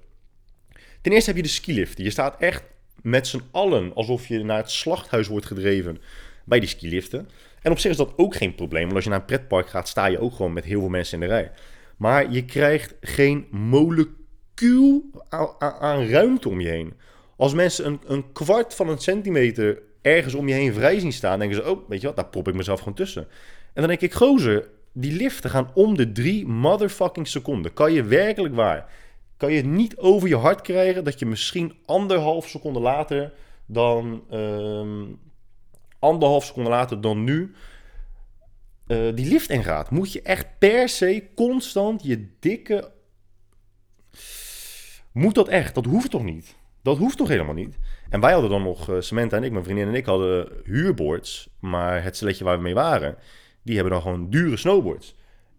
[1.02, 1.98] Ten eerste heb je de skilift.
[1.98, 2.64] Je staat echt
[3.02, 5.98] met z'n allen alsof je naar het slachthuis wordt gedreven
[6.46, 7.30] bij die skiliften.
[7.62, 9.88] En op zich is dat ook geen probleem, want als je naar een pretpark gaat,
[9.88, 11.52] sta je ook gewoon met heel veel mensen in de rij.
[11.98, 15.04] Maar je krijgt geen molecuul
[15.60, 16.94] aan, ruimte om je heen.
[17.36, 21.40] Als mensen een, een kwart van een centimeter ergens om je heen vrij zien staan,
[21.40, 23.28] denken ze, oh, weet je wat, daar prop ik mezelf gewoon tussen.
[23.74, 27.74] En dan denk ik, gozer, die liften gaan om de drie motherfucking seconden.
[27.74, 28.90] Kan je werkelijk waar
[29.38, 33.34] kan je het niet over je hart krijgen dat je misschien anderhalf seconde later
[33.66, 35.20] dan um,
[36.00, 37.56] anderhalf seconde later dan nu
[38.88, 39.90] uh, die lift ingaat.
[39.90, 42.92] Moet je echt per se constant je dikke.
[45.12, 45.76] Moet dat echt?
[45.76, 46.56] Dat hoeft toch niet?
[46.82, 47.78] Dat hoeft toch helemaal niet?
[48.10, 51.50] En wij hadden dan nog, uh, Samantha en ik, mijn vriendin en ik, hadden huurboards.
[51.60, 53.18] Maar het sletje waar we mee waren,
[53.64, 55.16] die hebben dan gewoon dure snowboards.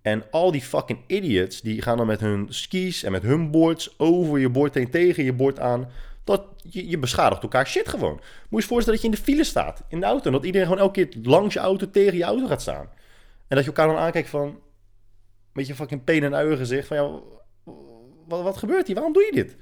[0.09, 3.99] En al die fucking idiots, die gaan dan met hun skis en met hun boards
[3.99, 5.89] over je bord heen tegen je bord aan.
[6.25, 8.13] Dat je, je beschadigt elkaar shit gewoon.
[8.13, 10.25] Moet je je voorstellen dat je in de file staat, in de auto.
[10.25, 12.89] En dat iedereen gewoon elke keer langs je auto tegen je auto gaat staan.
[13.49, 14.59] En dat je elkaar dan aankijkt van,
[15.53, 16.87] met je fucking pen en uien gezicht.
[16.87, 17.21] Van ja,
[18.27, 18.95] wat, wat gebeurt hier?
[18.97, 19.57] Waarom doe je dit?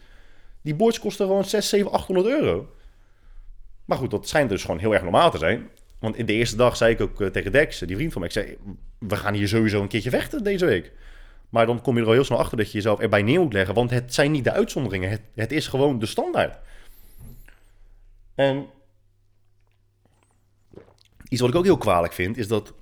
[0.62, 2.70] Die boards kosten gewoon 6, 7, 800 euro.
[3.84, 5.70] Maar goed, dat schijnt dus gewoon heel erg normaal te zijn.
[5.98, 8.30] Want in de eerste dag zei ik ook uh, tegen Dex, die vriend van mij,
[8.30, 8.58] ik zei,
[8.98, 10.92] we gaan hier sowieso een keertje vechten deze week.
[11.48, 13.52] Maar dan kom je er al heel snel achter dat je jezelf erbij neer moet
[13.52, 16.58] leggen, want het zijn niet de uitzonderingen, het, het is gewoon de standaard.
[18.34, 18.66] En
[21.28, 22.74] iets wat ik ook heel kwalijk vind, is dat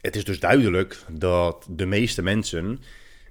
[0.00, 2.80] het is dus duidelijk dat de meeste mensen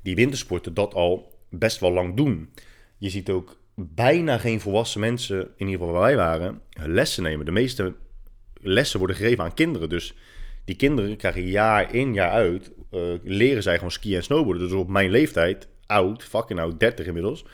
[0.02, 2.54] die wintersporten dat al best wel lang doen.
[2.98, 7.46] Je ziet ook bijna geen volwassen mensen, in ieder geval waar wij waren, lessen nemen.
[7.46, 7.96] De meeste
[8.62, 9.90] lessen worden gegeven aan kinderen.
[9.90, 10.14] Dus
[10.70, 14.68] die kinderen krijgen jaar in, jaar uit, uh, leren zij gewoon skiën en snowboarden.
[14.68, 17.46] Dus op mijn leeftijd, oud, fucking oud, 30 inmiddels,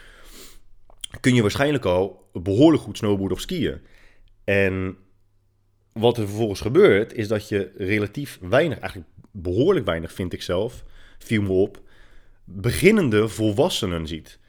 [1.20, 3.82] kun je waarschijnlijk al behoorlijk goed snowboarden of skiën.
[4.44, 4.98] En
[5.94, 10.84] wat er vervolgens gebeurt, is dat je relatief weinig, eigenlijk behoorlijk weinig vind ik zelf,
[11.18, 11.82] viel me op,
[12.44, 14.40] beginnende volwassenen ziet.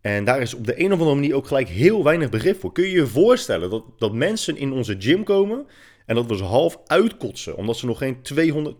[0.00, 2.72] En daar is op de een of andere manier ook gelijk heel weinig begrip voor.
[2.72, 5.66] Kun je je voorstellen dat, dat mensen in onze gym komen
[6.06, 8.76] en dat ze half uitkotsen, omdat ze nog geen 200,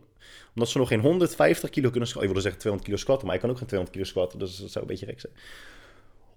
[0.54, 2.30] omdat ze nog geen 150 kilo kunnen squatten.
[2.30, 4.56] Ik wilde zeggen 200 kilo squatten, maar ik kan ook geen 200 kilo squatten, dus
[4.56, 5.32] dat zou een beetje gek zijn.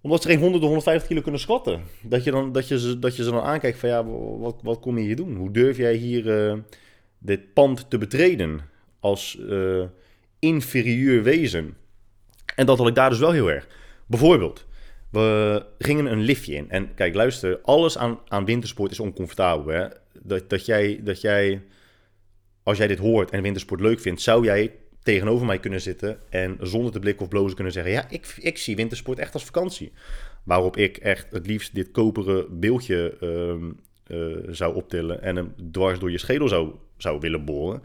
[0.01, 1.83] Omdat ze geen 100 of 150 kilo kunnen squatten.
[2.01, 4.05] Dat je, dan, dat je, ze, dat je ze dan aankijkt van ja,
[4.39, 5.35] wat, wat kom je hier doen?
[5.35, 6.57] Hoe durf jij hier uh,
[7.17, 8.61] dit pand te betreden
[8.99, 9.83] als uh,
[10.39, 11.77] inferieur wezen?
[12.55, 13.67] En dat had ik daar dus wel heel erg.
[14.05, 14.65] Bijvoorbeeld,
[15.11, 16.69] we gingen een liftje in.
[16.69, 19.73] En kijk, luister, alles aan, aan wintersport is oncomfortabel.
[19.73, 19.87] Hè?
[20.27, 21.61] Dat, dat, jij, dat jij,
[22.63, 24.71] als jij dit hoort en wintersport leuk vindt, zou jij
[25.03, 28.57] tegenover mij kunnen zitten en zonder te blikken of blozen kunnen zeggen: Ja, ik, ik
[28.57, 29.91] zie wintersport echt als vakantie.
[30.43, 35.99] Waarop ik echt het liefst dit koperen beeldje uh, uh, zou optillen en hem dwars
[35.99, 37.83] door je schedel zou, zou willen boren.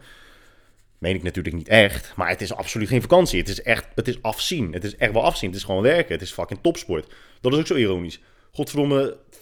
[0.97, 3.39] Meen ik natuurlijk niet echt, maar het is absoluut geen vakantie.
[3.39, 4.73] Het is echt, het is afzien.
[4.73, 5.49] Het is echt wel afzien.
[5.49, 6.13] Het is gewoon werken.
[6.13, 7.13] Het is fucking topsport.
[7.41, 8.21] Dat is ook zo ironisch.
[8.51, 9.37] Godverdomme, 65%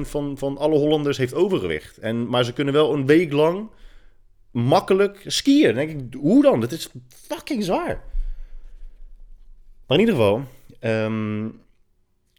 [0.00, 1.98] van, van alle Hollanders heeft overgewicht.
[1.98, 3.70] En, maar ze kunnen wel een week lang
[4.50, 5.74] makkelijk skiën.
[5.74, 6.60] Denk ik, hoe dan?
[6.60, 8.04] Dat is fucking zwaar.
[9.86, 10.42] Maar in ieder geval,
[10.80, 11.48] ehm,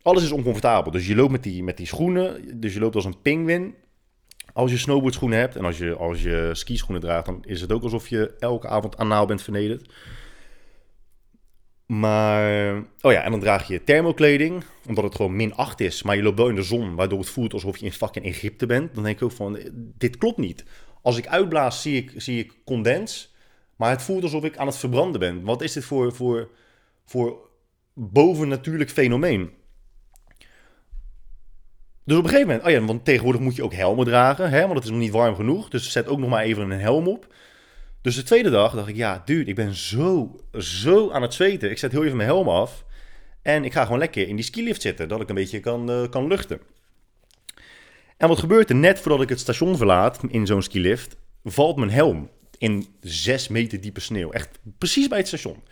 [0.01, 0.91] alles is oncomfortabel.
[0.91, 3.75] Dus je loopt met die, met die schoenen, dus je loopt als een pinguïn.
[4.53, 7.84] Als je snowboardschoenen hebt en als je, als je skischoenen draagt, dan is het ook
[7.84, 9.93] alsof je elke avond anaal bent vernederd.
[11.89, 16.04] Maar, oh ja, en dan draag je thermokleding, omdat het gewoon min 8 is.
[16.04, 18.65] Maar je loopt wel in de zon, waardoor het voelt alsof je in fucking Egypte
[18.65, 18.95] bent.
[18.95, 20.63] Dan denk ik ook van, dit klopt niet.
[21.02, 23.36] Als ik uitblaas, zie ik, zie ik condens.
[23.75, 25.43] Maar het voelt alsof ik aan het verbranden ben.
[25.43, 26.49] Wat is dit voor, voor,
[27.06, 27.49] voor
[27.93, 29.52] bovennatuurlijk fenomeen?
[32.04, 34.62] Dus op een gegeven moment, oh ja, want tegenwoordig moet je ook helmen dragen, hè,
[34.62, 35.69] want het is nog niet warm genoeg.
[35.69, 37.34] Dus zet ook nog maar even een helm op.
[38.02, 41.70] Dus de tweede dag dacht ik, ja, dude, ik ben zo, zo aan het zweten.
[41.70, 42.86] Ik zet heel even mijn helm af
[43.42, 46.10] en ik ga gewoon lekker in die skilift zitten, dat ik een beetje kan, uh,
[46.10, 46.60] kan luchten.
[48.18, 48.76] En wat gebeurt er?
[48.76, 53.82] Net voordat ik het station verlaat in zo'n skilift, valt mijn helm in zes meter
[53.82, 54.32] diepe sneeuw.
[54.32, 55.64] Echt precies bij het station.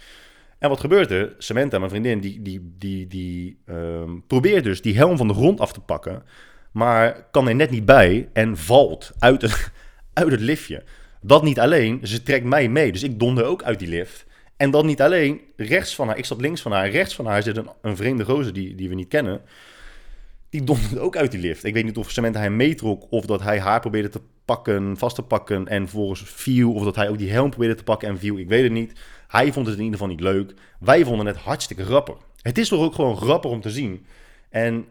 [0.60, 1.36] En wat gebeurt er?
[1.38, 5.60] Samantha, mijn vriendin, die, die, die, die um, probeert dus die helm van de grond
[5.60, 6.24] af te pakken.
[6.72, 9.72] Maar kan er net niet bij en valt uit het,
[10.14, 10.84] uit het liftje.
[11.22, 12.92] Dat niet alleen, ze trekt mij mee.
[12.92, 14.26] Dus ik donder ook uit die lift.
[14.58, 17.44] En dat niet alleen, rechts van haar, ik zat links van haar, rechts van haar
[17.44, 19.42] zit een, een vreemde gozer die, die we niet kennen.
[20.50, 21.64] Die donderde ook uit die lift.
[21.64, 25.16] Ik weet niet of Samantha hem meetrok of dat hij haar probeerde te pakken, vast
[25.16, 26.74] te pakken en vervolgens viel.
[26.74, 28.38] Of dat hij ook die helm probeerde te pakken en viel.
[28.38, 29.00] Ik weet het niet.
[29.28, 30.54] Hij vond het in ieder geval niet leuk.
[30.80, 32.16] Wij vonden het hartstikke grappig.
[32.42, 34.06] Het is toch ook gewoon grappig om te zien.
[34.50, 34.86] En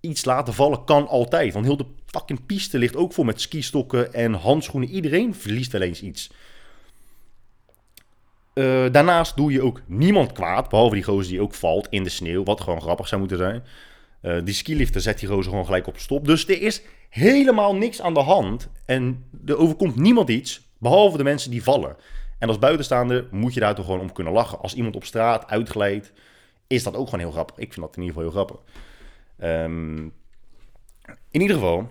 [0.00, 1.52] iets laten vallen kan altijd.
[1.52, 4.88] Want heel de fucking piste ligt ook vol met skistokken en handschoenen.
[4.88, 6.30] Iedereen verliest wel eens iets.
[8.54, 12.08] Uh, daarnaast doe je ook niemand kwaad, behalve die gozer die ook valt in de
[12.08, 13.62] sneeuw, wat gewoon grappig zou moeten zijn.
[14.22, 16.26] Uh, die skilifter zet die gozer gewoon gelijk op stop.
[16.26, 21.24] Dus er is helemaal niks aan de hand en er overkomt niemand iets, behalve de
[21.24, 21.96] mensen die vallen.
[22.38, 24.60] En als buitenstaander moet je daar toch gewoon om kunnen lachen.
[24.60, 26.12] Als iemand op straat uitglijdt,
[26.66, 27.58] is dat ook gewoon heel grappig.
[27.58, 28.72] Ik vind dat in ieder geval heel grappig.
[29.48, 30.12] Um,
[31.30, 31.90] in ieder geval,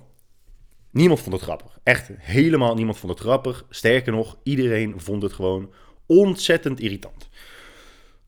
[0.92, 1.80] niemand vond het grappig.
[1.84, 3.66] Echt helemaal niemand vond het grappig.
[3.70, 5.74] Sterker nog, iedereen vond het gewoon
[6.06, 7.30] ontzettend irritant.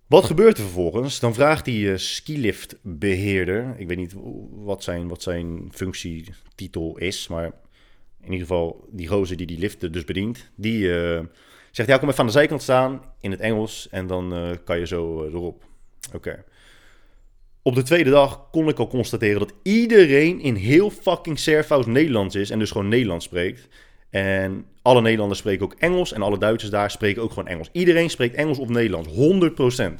[0.07, 1.19] Wat gebeurt er vervolgens?
[1.19, 4.15] Dan vraagt die uh, skiliftbeheerder, ik weet niet
[4.51, 7.45] wat zijn, wat zijn functietitel is, maar
[8.21, 11.19] in ieder geval die gozer die die liften dus bedient, die uh,
[11.71, 14.79] zegt, ja kom even aan de zijkant staan in het Engels en dan uh, kan
[14.79, 15.63] je zo erop.
[16.13, 16.43] Oké.
[17.63, 22.35] Op de tweede dag kon ik al constateren dat iedereen in heel fucking Servaus Nederlands
[22.35, 23.67] is en dus gewoon Nederlands spreekt.
[24.09, 27.69] En alle Nederlanders spreken ook Engels en alle Duitsers daar spreken ook gewoon Engels.
[27.71, 29.93] Iedereen spreekt Engels of Nederlands, 100%.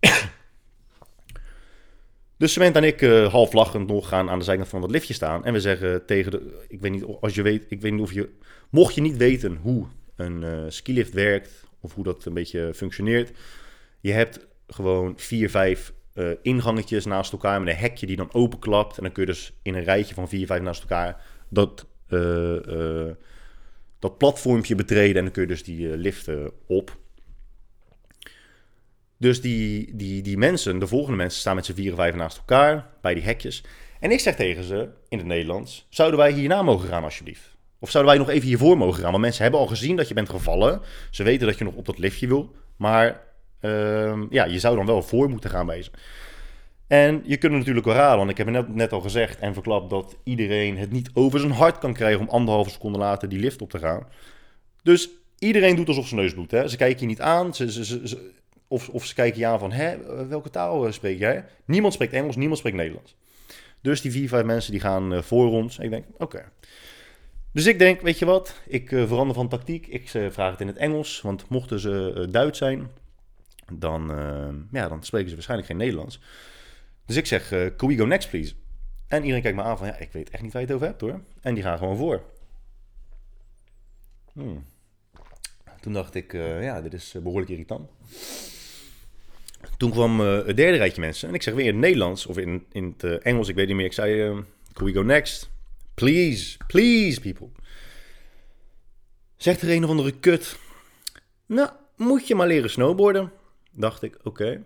[2.38, 5.14] dus Samantha en ik uh, half lachend nog gaan aan de zijkant van dat liftje
[5.14, 5.44] staan.
[5.44, 6.64] En we zeggen tegen de...
[6.68, 8.28] Ik weet niet, als je weet, ik weet niet of je...
[8.70, 13.30] Mocht je niet weten hoe een uh, skilift werkt of hoe dat een beetje functioneert.
[14.00, 18.96] Je hebt gewoon vier, vijf uh, ingangetjes naast elkaar met een hekje die dan openklapt.
[18.96, 23.10] En dan kun je dus in een rijtje van vier, vijf naast elkaar dat, uh,
[23.98, 25.16] dat platformpje betreden.
[25.16, 26.96] En dan kun je dus die liften op.
[29.16, 32.86] Dus die, die, die mensen, de volgende mensen, staan met z'n vier, vijf naast elkaar
[33.00, 33.64] bij die hekjes.
[34.00, 37.56] En ik zeg tegen ze in het Nederlands: Zouden wij hierna mogen gaan, alsjeblieft?
[37.78, 39.10] Of zouden wij nog even hiervoor mogen gaan?
[39.10, 40.80] Want mensen hebben al gezien dat je bent gevallen.
[41.10, 42.54] Ze weten dat je nog op dat liftje wil.
[42.76, 43.22] Maar
[43.62, 45.92] Uh, ja, je zou dan wel voor moeten gaan wezen.
[46.86, 49.90] En je kunt natuurlijk wel raden, want ik heb net, net al gezegd en verklapt
[49.90, 53.62] dat iedereen het niet over zijn hart kan krijgen om anderhalve seconde later die lift
[53.62, 54.06] op te gaan.
[54.82, 56.70] Dus iedereen doet alsof zijn neus bloedt.
[56.70, 58.30] Ze kijken je niet aan, ze, ze, ze,
[58.68, 59.96] of, of ze kijken je aan van, hè,
[60.28, 61.44] welke taal uh, spreek jij?
[61.64, 63.16] Niemand spreekt Engels, niemand spreekt Nederlands.
[63.80, 65.78] Dus die vier, vijf mensen die gaan uh, voor ons.
[65.78, 66.44] ik denk, oké.
[67.52, 69.86] Dus ik denk, weet je wat, ik uh, verander van tactiek.
[69.86, 72.90] Ik vraag het in het Engels, want mochten ze Duits zijn,
[73.78, 76.20] dan, uh, ja, dan spreken ze waarschijnlijk geen Nederlands.
[77.06, 78.54] Dus ik zeg, uh, we go next please?
[79.06, 80.88] En iedereen kijkt me aan van, ja, ik weet echt niet waar je het over
[80.88, 81.20] hebt hoor.
[81.40, 82.22] En die gaan gewoon voor.
[84.32, 84.64] Hmm.
[85.80, 87.90] Toen dacht ik, uh, ja, dit is behoorlijk irritant.
[89.76, 91.28] Toen kwam het derde rijtje mensen.
[91.28, 93.76] En ik zeg weer in het Nederlands of in, in het Engels, ik weet niet
[93.76, 93.84] meer.
[93.84, 95.50] Ik zei, can we go next?
[95.94, 97.48] Please, please people.
[99.36, 100.58] Zegt er een of andere kut.
[101.46, 103.32] Nou, moet je maar leren snowboarden
[103.72, 104.64] dacht ik, oké,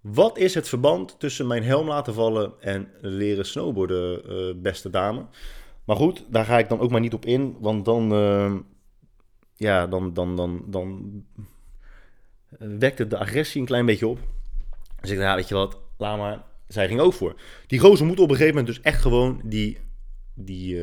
[0.00, 5.26] wat is het verband tussen mijn helm laten vallen en leren snowboarden, uh, beste dame?
[5.84, 8.54] Maar goed, daar ga ik dan ook maar niet op in, want dan, uh,
[9.56, 11.12] ja, dan, dan, dan, dan
[12.58, 14.18] wekt het de agressie een klein beetje op.
[15.00, 16.42] Dus ik dacht, ja, weet je wat, laat maar.
[16.68, 17.40] Zij ging ook voor.
[17.66, 19.78] Die gozer moet op een gegeven moment dus echt gewoon die,
[20.34, 20.78] die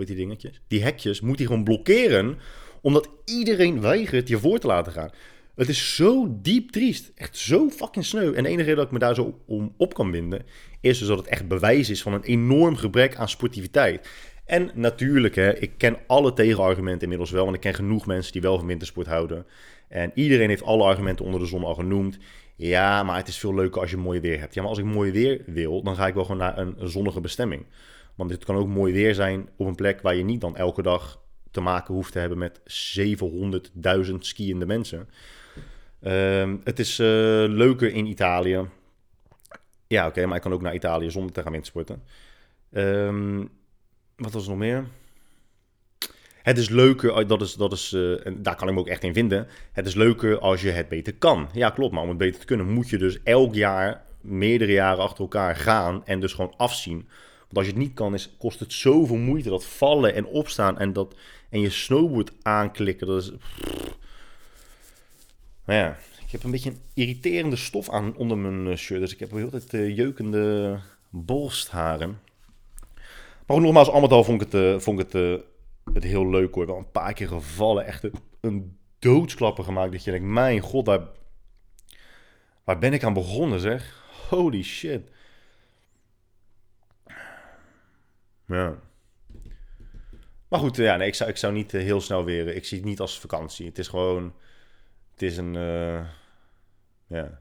[0.00, 0.60] hoe heet die dingetjes?
[0.68, 2.38] Die hekjes moet hij gewoon blokkeren,
[2.80, 5.10] omdat iedereen weigert je voor te laten gaan.
[5.60, 7.12] Het is zo diep triest.
[7.14, 8.32] Echt zo fucking sneu.
[8.32, 10.42] En de enige reden dat ik me daar zo om op kan winden...
[10.80, 14.08] is dus dat het echt bewijs is van een enorm gebrek aan sportiviteit.
[14.44, 17.44] En natuurlijk, hè, ik ken alle tegenargumenten inmiddels wel...
[17.44, 19.46] want ik ken genoeg mensen die wel van wintersport houden.
[19.88, 22.18] En iedereen heeft alle argumenten onder de zon al genoemd.
[22.56, 24.54] Ja, maar het is veel leuker als je mooi weer hebt.
[24.54, 27.20] Ja, maar als ik mooi weer wil, dan ga ik wel gewoon naar een, zonnige
[27.20, 27.66] bestemming.
[28.14, 30.82] Want het kan ook mooi weer zijn op een plek waar je niet dan elke
[30.82, 31.20] dag
[31.50, 32.60] te maken hoeft te hebben met
[34.08, 35.08] 700.000 skiënde mensen.
[36.02, 37.06] Ehm, het is uh,
[37.48, 38.68] leuker in Italië.
[39.86, 42.02] Ja, oké, maar ik kan ook naar Italië zonder te gaan windsporten.
[42.72, 43.50] Um,
[44.16, 44.84] wat was er nog meer?
[46.42, 49.04] Het is leuker, dat is, dat is, uh, en daar kan ik me ook echt
[49.04, 49.48] in vinden.
[49.72, 51.48] Het is leuker als je het beter kan.
[51.52, 55.02] Ja, klopt, maar om het beter te kunnen moet je dus elk jaar, meerdere jaren
[55.02, 57.08] achter elkaar gaan en dus gewoon afzien.
[57.38, 59.48] Want als je het niet kan, is, kost het zoveel moeite.
[59.48, 61.14] Dat vallen en opstaan en, dat,
[61.50, 63.32] en je snowboard aanklikken, dat is...
[65.70, 69.00] Nou ja, ik heb een beetje een irriterende stof aan onder mijn eh, shirt.
[69.00, 70.78] Dus ik heb heel tijd uh, jeukende
[71.10, 72.20] borstharen.
[73.46, 75.42] Maar ook nogmaals, allemaal al vond ik het, uh, vond ik het
[75.92, 76.66] het heel leuk hoor.
[76.66, 77.86] Wel een paar keer gevallen.
[77.86, 78.04] Echt
[78.40, 79.92] een, doodsklappen gemaakt.
[79.92, 81.00] Dat je denkt, mijn god, waar,
[82.64, 84.04] waar ben ik aan begonnen zeg?
[84.28, 85.02] Holy shit.
[88.46, 88.78] Ja.
[90.48, 92.48] Maar goed, ja, nee, ik, zou, ik zou niet eh, heel snel weer...
[92.48, 93.66] Ik zie het niet als vakantie.
[93.66, 94.32] Het is gewoon...
[95.20, 95.54] Het is een...
[95.54, 96.00] Uh,
[97.06, 97.40] ja.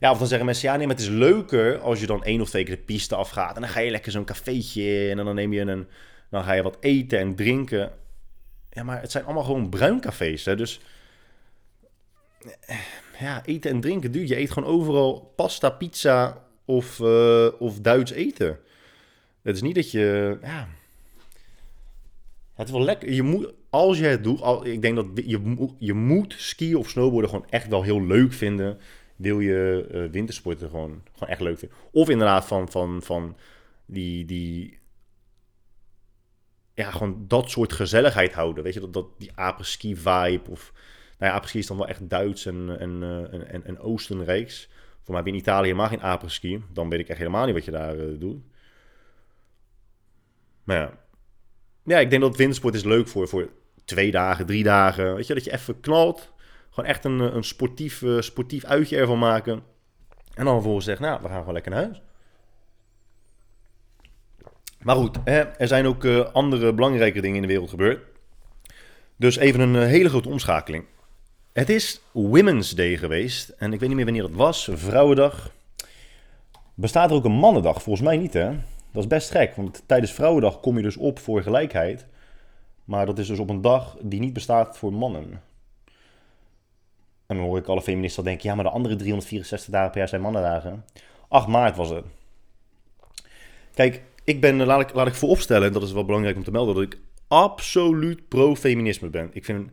[0.00, 2.40] Ja, of dan zeggen mensen, ja nee, maar het is leuker als je dan één
[2.40, 3.54] of twee keer de piste afgaat.
[3.54, 5.88] En dan ga je lekker zo'n cafeetje in en dan neem je een,
[6.30, 7.92] dan ga je wat eten en drinken.
[8.70, 10.44] Ja, maar het zijn allemaal gewoon bruincafés.
[10.44, 10.56] Hè?
[10.56, 10.80] Dus
[13.18, 14.26] ja, eten en drinken, duur.
[14.26, 18.58] Je eet gewoon overal pasta, pizza of, uh, of Duits eten.
[19.42, 20.38] Het is niet dat je...
[20.42, 20.68] Ja,
[22.54, 23.12] het is wel lekker.
[23.12, 26.88] Je moet, als je het doet, al, ik denk dat je, je moet skiën of
[26.88, 28.78] snowboarden gewoon echt wel heel leuk vinden.
[29.16, 31.78] Wil je uh, wintersporten gewoon, gewoon echt leuk vinden.
[31.90, 33.36] Of inderdaad van, van, van
[33.86, 34.78] die, die
[36.74, 38.64] ja, gewoon dat soort gezelligheid houden.
[38.64, 40.72] Weet je, dat, dat die apres-ski vibe of...
[41.18, 44.68] Nou ja, is dan wel echt Duits en, en, eh, en, en, Oostenrijks.
[45.02, 46.62] Voor mij heb je in Italië helemaal geen apres-ski.
[46.72, 48.42] Dan weet ik echt helemaal niet wat je daar uh, doet.
[50.64, 51.00] Maar ja.
[51.84, 55.14] Ja, ik denk dat wintersport is leuk voor, voor twee dagen, drie dagen.
[55.14, 56.32] Weet je, dat je even knalt.
[56.70, 59.62] Gewoon echt een, een sportief, uh, sportief uitje ervan maken.
[60.34, 62.02] En dan vervolgens zegt, nou, we gaan gewoon lekker naar huis.
[64.82, 68.00] Maar goed, hè, er zijn ook uh, andere belangrijke dingen in de wereld gebeurd.
[69.16, 70.84] Dus even een uh, hele grote omschakeling.
[71.52, 73.48] Het is Women's Day geweest.
[73.48, 74.70] En ik weet niet meer wanneer dat was.
[74.72, 75.50] Vrouwendag.
[76.74, 77.82] Bestaat er ook een mannendag?
[77.82, 78.50] Volgens mij niet, hè?
[78.92, 82.06] Dat is best gek, want tijdens Vrouwendag kom je dus op voor gelijkheid.
[82.84, 85.42] Maar dat is dus op een dag die niet bestaat voor mannen.
[87.26, 90.08] En dan hoor ik alle feministen denken: ja, maar de andere 364 dagen per jaar
[90.08, 90.84] zijn mannendagen.
[91.28, 92.04] 8 maart was het.
[93.74, 96.50] Kijk, ik ben, laat ik, laat ik vooropstellen, en dat is wel belangrijk om te
[96.50, 99.30] melden, dat ik absoluut pro-feminisme ben.
[99.32, 99.70] Ik vind,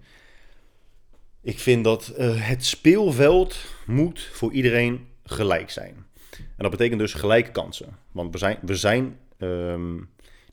[1.41, 6.05] ik vind dat uh, het speelveld moet voor iedereen gelijk zijn.
[6.37, 7.97] En dat betekent dus gelijke kansen.
[8.11, 10.09] Want we zijn, we zijn um,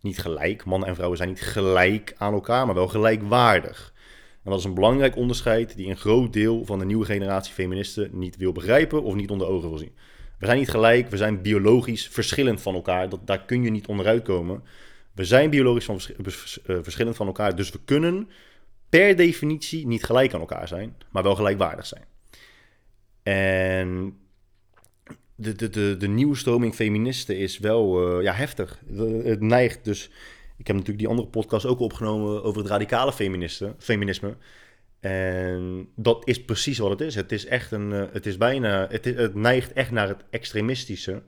[0.07, 3.95] niet gelijk, mannen en vrouwen zijn niet gelijk aan elkaar, maar wel gelijkwaardig.
[4.45, 8.11] En dat is een belangrijk onderscheid die een groot deel van de nieuwe generatie feministen
[8.13, 9.95] niet wil begrijpen of niet onder ogen wil zien.
[10.39, 13.09] We zijn niet gelijk, we zijn biologisch verschillend van elkaar.
[13.09, 14.63] Dat, daar kun je niet onderuit komen.
[15.13, 18.29] We zijn biologisch van eh, verschillend van elkaar, dus we kunnen
[18.89, 22.05] per definitie niet gelijk aan elkaar zijn, maar wel gelijkwaardig zijn.
[23.23, 24.17] En
[25.37, 28.81] de, de, de, de nieuwe stroming feministen is wel uh, ja, heftig.
[29.23, 30.11] Het neigt dus.
[30.57, 33.13] Ik heb natuurlijk die andere podcast ook opgenomen over het radicale
[33.79, 34.37] feminisme.
[35.01, 37.15] En dat is precies wat het is.
[37.15, 37.93] Het is echt een.
[37.93, 38.87] Eh, het is bijna.
[38.91, 41.23] Het, het neigt echt naar het extremistische.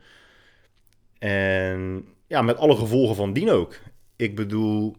[1.18, 3.78] En ja, met alle gevolgen van dien ook.
[4.16, 4.96] Ik bedoel.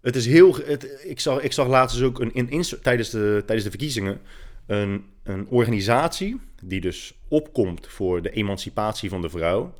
[0.00, 0.56] Het is heel.
[1.02, 4.20] Ik, zag, ik zag laatst dus ook een, in, tijdens, de, tijdens de verkiezingen.
[4.66, 9.74] Een, een organisatie die dus opkomt voor de emancipatie van de vrouw.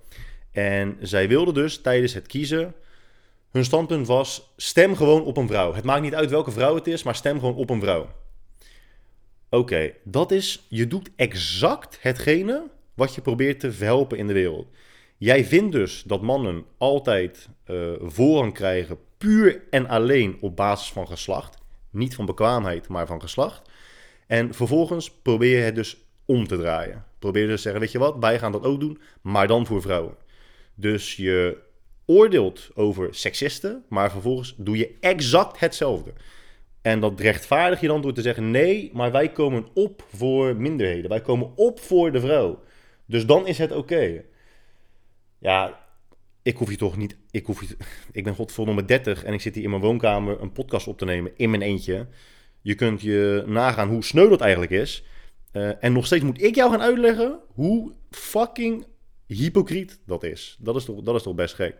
[0.50, 2.74] En zij wilde dus tijdens het kiezen
[3.52, 5.74] hun standpunt was: stem gewoon op een vrouw.
[5.74, 8.08] Het maakt niet uit welke vrouw het is, maar stem gewoon op een vrouw.
[9.50, 14.66] Oké, dat is, je doet exact hetgene wat je probeert te verhelpen in de wereld.
[15.16, 21.06] Jij vindt dus dat mannen altijd uh, voorrang krijgen puur en alleen op basis van
[21.06, 21.58] geslacht.
[21.90, 23.70] Niet van bekwaamheid, maar van geslacht.
[24.32, 27.04] En vervolgens probeer je het dus om te draaien.
[27.18, 29.82] Probeer dus te zeggen, weet je wat, wij gaan dat ook doen, maar dan voor
[29.82, 30.14] vrouwen.
[30.74, 31.58] Dus je
[32.06, 36.12] oordeelt over seksisten, maar vervolgens doe je exact hetzelfde.
[36.82, 41.10] En dat rechtvaardig je dan door te zeggen: nee, maar wij komen op voor minderheden.
[41.10, 42.62] Wij komen op voor de vrouw.
[43.06, 44.24] Dus dan is het oké.
[45.38, 45.86] Ja,
[46.42, 47.16] ik hoef je toch niet.
[47.30, 47.76] Ik, hoef je,
[48.18, 51.04] ik ben godverdomme 30 en ik zit hier in mijn woonkamer een podcast op te
[51.04, 52.06] nemen in mijn eentje.
[52.62, 55.04] Je kunt je nagaan hoe sneu dat eigenlijk is.
[55.52, 58.86] Uh, en nog steeds moet ik jou gaan uitleggen hoe fucking
[59.26, 60.56] hypocriet dat is.
[60.60, 61.76] Dat is toch, dat is toch best gek.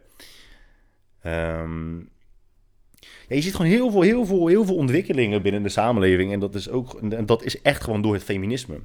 [3.29, 6.33] Ja, je ziet gewoon heel veel, heel, veel, heel veel ontwikkelingen binnen de samenleving.
[6.33, 8.81] En dat is, ook, en dat is echt gewoon door het feminisme.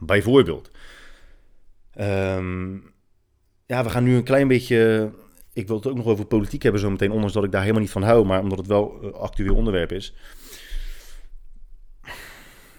[0.00, 0.70] Bijvoorbeeld.
[2.00, 2.92] Um,
[3.66, 5.10] ja, we gaan nu een klein beetje.
[5.52, 7.82] Ik wil het ook nog over politiek hebben zo meteen, ondanks dat ik daar helemaal
[7.82, 10.14] niet van hou, maar omdat het wel een actueel onderwerp is.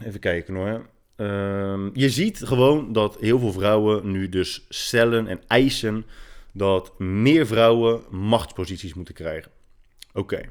[0.03, 0.85] Even kijken hoor.
[1.15, 6.05] Um, je ziet gewoon dat heel veel vrouwen nu dus stellen en eisen
[6.51, 9.51] dat meer vrouwen machtsposities moeten krijgen.
[10.13, 10.41] Oké.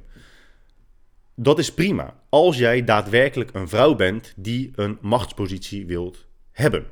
[1.35, 2.21] Dat is prima.
[2.29, 6.87] Als jij daadwerkelijk een vrouw bent die een machtspositie wilt hebben.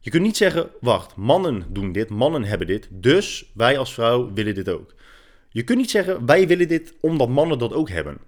[0.00, 4.32] Je kunt niet zeggen, wacht, mannen doen dit, mannen hebben dit, dus wij als vrouw
[4.32, 4.94] willen dit ook.
[5.50, 8.18] Je kunt niet zeggen, wij willen dit omdat mannen dat ook hebben.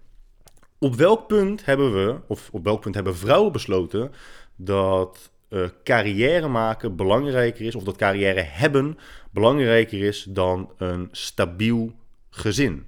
[0.83, 4.13] Op welk punt hebben we, of op welk punt hebben vrouwen besloten
[4.57, 8.99] dat uh, carrière maken belangrijker is, of dat carrière hebben
[9.31, 11.93] belangrijker is dan een stabiel
[12.31, 12.87] gezin?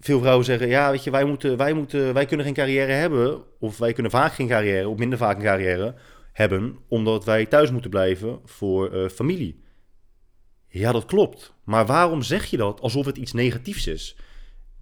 [0.00, 3.42] Veel vrouwen zeggen, ja, weet je, wij, moeten, wij, moeten, wij kunnen geen carrière hebben,
[3.58, 5.94] of wij kunnen vaak geen carrière, of minder vaak een carrière,
[6.32, 9.62] hebben omdat wij thuis moeten blijven voor uh, familie.
[10.68, 11.54] Ja, dat klopt.
[11.64, 14.16] Maar waarom zeg je dat alsof het iets negatiefs is?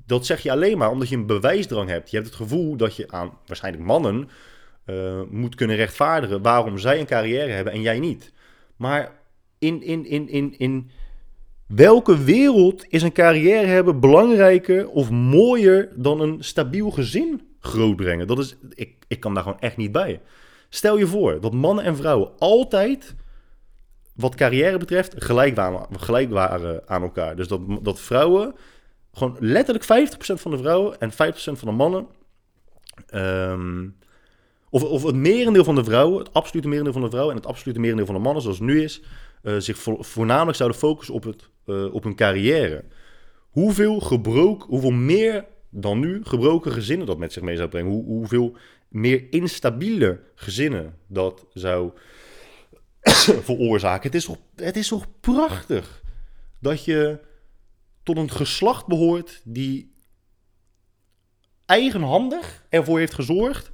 [0.06, 2.10] Dat zeg je alleen maar omdat je een bewijsdrang hebt.
[2.10, 4.28] Je hebt het gevoel dat je aan waarschijnlijk mannen
[4.86, 8.32] uh, moet kunnen rechtvaardigen waarom zij een carrière hebben en jij niet.
[8.76, 9.12] Maar
[9.58, 10.90] in, in, in, in, in
[11.66, 18.26] welke wereld is een carrière hebben belangrijker of mooier dan een stabiel gezin grootbrengen?
[18.26, 20.20] Dat is, ik, ik kan daar gewoon echt niet bij.
[20.68, 23.14] Stel je voor dat mannen en vrouwen altijd,
[24.14, 27.36] wat carrière betreft, gelijk waren, gelijk waren aan elkaar.
[27.36, 28.54] Dus dat, dat vrouwen,
[29.14, 32.06] gewoon letterlijk 50% van de vrouwen en 50% van de mannen,
[33.14, 33.96] um,
[34.70, 37.50] of, of het merendeel van de vrouwen, het absolute merendeel van de vrouwen en het
[37.50, 39.02] absolute merendeel van de mannen, zoals het nu is,
[39.42, 42.84] uh, zich voornamelijk zouden focussen op, het, uh, op hun carrière.
[43.50, 47.90] Hoeveel gebroken, hoeveel meer dan nu gebroken gezinnen dat met zich mee zou brengen.
[47.90, 48.56] Hoe, hoeveel
[48.88, 51.90] meer instabiele gezinnen dat zou
[53.48, 54.06] veroorzaken.
[54.06, 56.02] Het is, toch, het is toch prachtig
[56.58, 57.18] dat je
[58.04, 59.94] tot een geslacht behoort die
[61.66, 63.70] eigenhandig ervoor heeft gezorgd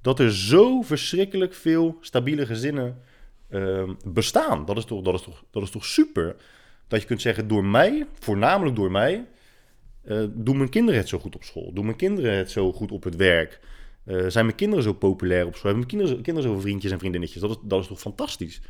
[0.00, 3.02] dat er zo verschrikkelijk veel stabiele gezinnen
[3.50, 4.64] uh, bestaan.
[4.64, 6.36] Dat is, toch, dat, is toch, dat is toch super?
[6.88, 9.26] Dat je kunt zeggen, door mij, voornamelijk door mij,
[10.04, 11.72] uh, doen mijn kinderen het zo goed op school.
[11.72, 13.60] Doen mijn kinderen het zo goed op het werk.
[14.04, 15.70] Uh, zijn mijn kinderen zo populair op school?
[15.72, 17.40] Hebben mijn kinderen, kinderen zoveel vriendjes en vriendinnetjes?
[17.40, 18.60] Dat is, dat is toch fantastisch?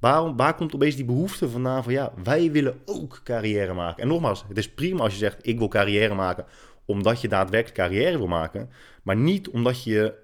[0.00, 4.02] Waarom, waar komt opeens die behoefte vandaan van ja, wij willen ook carrière maken?
[4.02, 6.44] En nogmaals, het is prima als je zegt ik wil carrière maken
[6.88, 8.70] omdat je daadwerkelijk carrière wil maken,
[9.02, 10.14] maar niet omdat je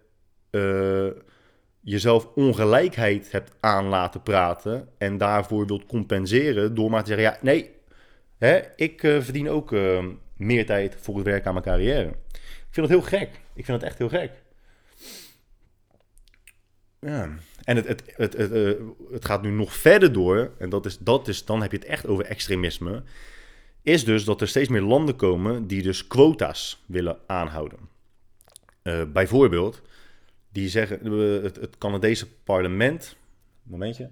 [0.50, 1.22] uh,
[1.80, 7.38] jezelf ongelijkheid hebt aan laten praten en daarvoor wilt compenseren door maar te zeggen ja,
[7.42, 7.70] nee,
[8.38, 10.04] hè, ik uh, verdien ook uh,
[10.36, 12.08] meer tijd voor het werk aan mijn carrière.
[12.32, 13.30] Ik vind dat heel gek.
[13.54, 14.30] Ik vind dat echt heel gek.
[17.00, 17.28] Ja.
[17.64, 18.72] En het, het, het, het, uh,
[19.10, 21.86] het gaat nu nog verder door, en dat is, dat is, dan heb je het
[21.86, 23.02] echt over extremisme,
[23.82, 27.78] is dus dat er steeds meer landen komen die dus quota's willen aanhouden.
[28.82, 29.82] Uh, bijvoorbeeld,
[30.52, 33.16] die zeggen, uh, het, het Canadese parlement,
[33.62, 34.10] momentje.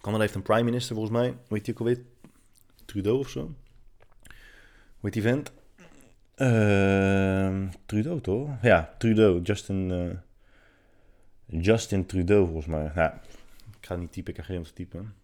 [0.00, 2.02] Canada heeft een prime minister volgens mij, hoe heet ook alweer?
[2.84, 3.40] Trudeau of zo?
[3.40, 3.54] Hoe
[5.00, 5.52] heet die vent?
[6.36, 8.48] Uh, Trudeau toch?
[8.62, 9.42] Ja, Trudeau.
[9.42, 12.92] Justin, uh, Justin Trudeau volgens mij.
[12.94, 13.20] Ja,
[13.80, 15.14] ik ga niet typen, ik ga geen typen.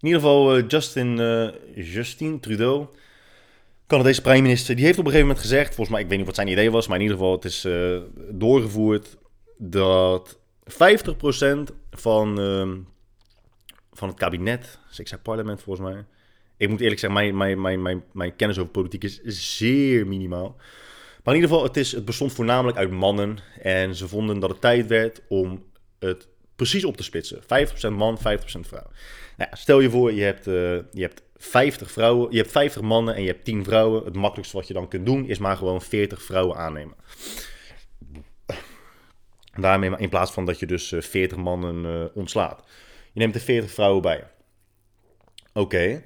[0.00, 2.86] In ieder geval uh, Justin, uh, Justin Trudeau,
[3.86, 6.26] Canadese prime minister, die heeft op een gegeven moment gezegd, volgens mij, ik weet niet
[6.26, 7.68] wat zijn idee was, maar in ieder geval het is
[8.30, 9.16] doorgevoerd
[9.58, 12.78] dat 50% van, ehm,
[13.92, 16.04] van het kabinet, dus ik zei parlement volgens mij,
[16.56, 19.20] ik moet eerlijk zeggen, mijn, mijn, mijn, mijn, kennis over politiek is
[19.56, 20.56] zeer minimaal.
[21.24, 23.38] Maar in ieder geval, het, is, het bestond voornamelijk uit mannen.
[23.60, 25.64] En ze vonden dat het tijd werd om
[25.98, 27.42] het precies op te splitsen.
[27.42, 27.46] 50%
[27.92, 28.20] man, 50%
[28.60, 28.86] vrouw.
[29.36, 30.54] Nou ja, stel je voor, je hebt, uh,
[30.92, 34.04] je hebt 50 vrouwen, je hebt 50 mannen en je hebt 10 vrouwen.
[34.04, 36.94] Het makkelijkste wat je dan kunt doen is maar gewoon 40 vrouwen aannemen.
[39.60, 42.64] Daarmee in plaats van dat je dus 40 mannen uh, ontslaat.
[43.12, 44.24] Je neemt er 40 vrouwen bij.
[45.52, 46.02] Oké.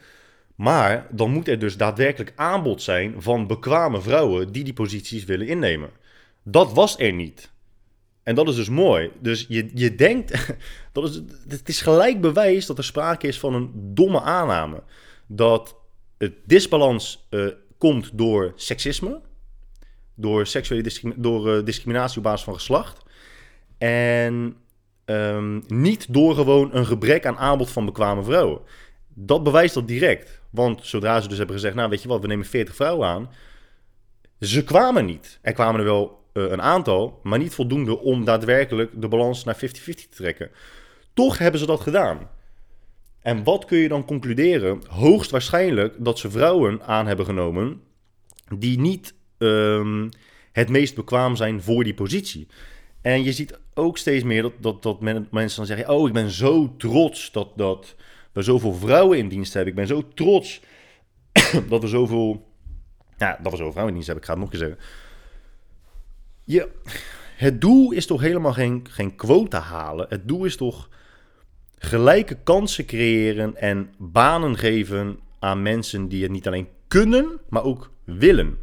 [0.57, 5.46] Maar dan moet er dus daadwerkelijk aanbod zijn van bekwame vrouwen die die posities willen
[5.46, 5.90] innemen.
[6.42, 7.50] Dat was er niet.
[8.22, 9.11] En dat is dus mooi.
[9.20, 10.57] Dus je, je denkt,
[10.92, 14.82] dat is, het is gelijk bewijs dat er sprake is van een domme aanname.
[15.26, 15.76] Dat
[16.18, 17.46] het disbalans uh,
[17.78, 19.20] komt door seksisme,
[20.14, 23.04] door, seksuele door uh, discriminatie op basis van geslacht.
[23.78, 24.57] En
[25.04, 28.61] um, niet door gewoon een gebrek aan aanbod van bekwame vrouwen.
[29.09, 30.36] Dat bewijst dat direct.
[30.51, 33.30] Want zodra ze dus hebben gezegd, nou weet je wat, we nemen 40 vrouwen aan.
[34.40, 35.38] Ze kwamen niet.
[35.42, 39.57] Er kwamen er wel uh, een aantal, maar niet voldoende om daadwerkelijk de balans naar
[39.57, 40.51] 50-50 te trekken.
[41.14, 42.30] Toch hebben ze dat gedaan.
[43.20, 44.82] En wat kun je dan concluderen?
[44.88, 47.80] Hoogstwaarschijnlijk dat ze vrouwen aan hebben genomen
[48.55, 50.09] die niet um,
[50.53, 52.47] het meest bekwaam zijn voor die positie.
[53.01, 56.30] En je ziet ook steeds meer dat, dat, dat mensen dan zeggen: Oh, ik ben
[56.30, 57.94] zo trots dat, dat
[58.37, 59.72] we zoveel vrouwen in dienst hebben.
[59.72, 60.61] Ik ben zo trots
[61.68, 62.47] dat we zoveel.
[63.18, 64.24] Ja, dat we zoveel vrouwen in dienst hebben.
[64.24, 64.78] Ik ga het nog eens zeggen.
[66.45, 66.68] Je,
[67.37, 70.07] het doel is toch helemaal geen, geen quota halen.
[70.09, 70.89] Het doel is toch
[71.78, 77.91] gelijke kansen creëren en banen geven aan mensen die het niet alleen kunnen, maar ook
[78.05, 78.59] willen.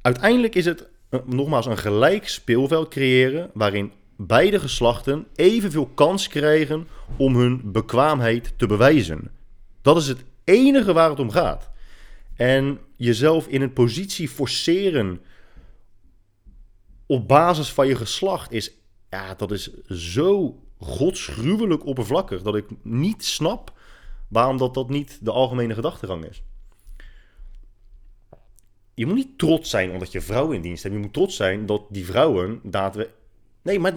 [0.00, 3.92] Uiteindelijk is het eh, nogmaals een gelijk speelveld creëren waarin
[4.26, 9.30] beide geslachten evenveel kans krijgen om hun bekwaamheid te bewijzen.
[9.82, 11.70] Dat is het enige waar het om gaat.
[12.36, 15.20] En jezelf in een positie forceren
[17.06, 18.72] op basis van je geslacht is,
[19.10, 23.72] ja, dat is zo godsgruwelijk oppervlakkig dat ik niet snap
[24.28, 26.42] waarom dat, dat niet de algemene gedachtegang is.
[28.94, 30.94] Je moet niet trots zijn omdat je vrouwen in dienst hebt.
[30.94, 33.22] Je moet trots zijn dat die vrouwen daadwerkelijk.
[33.64, 33.92] Nee, maar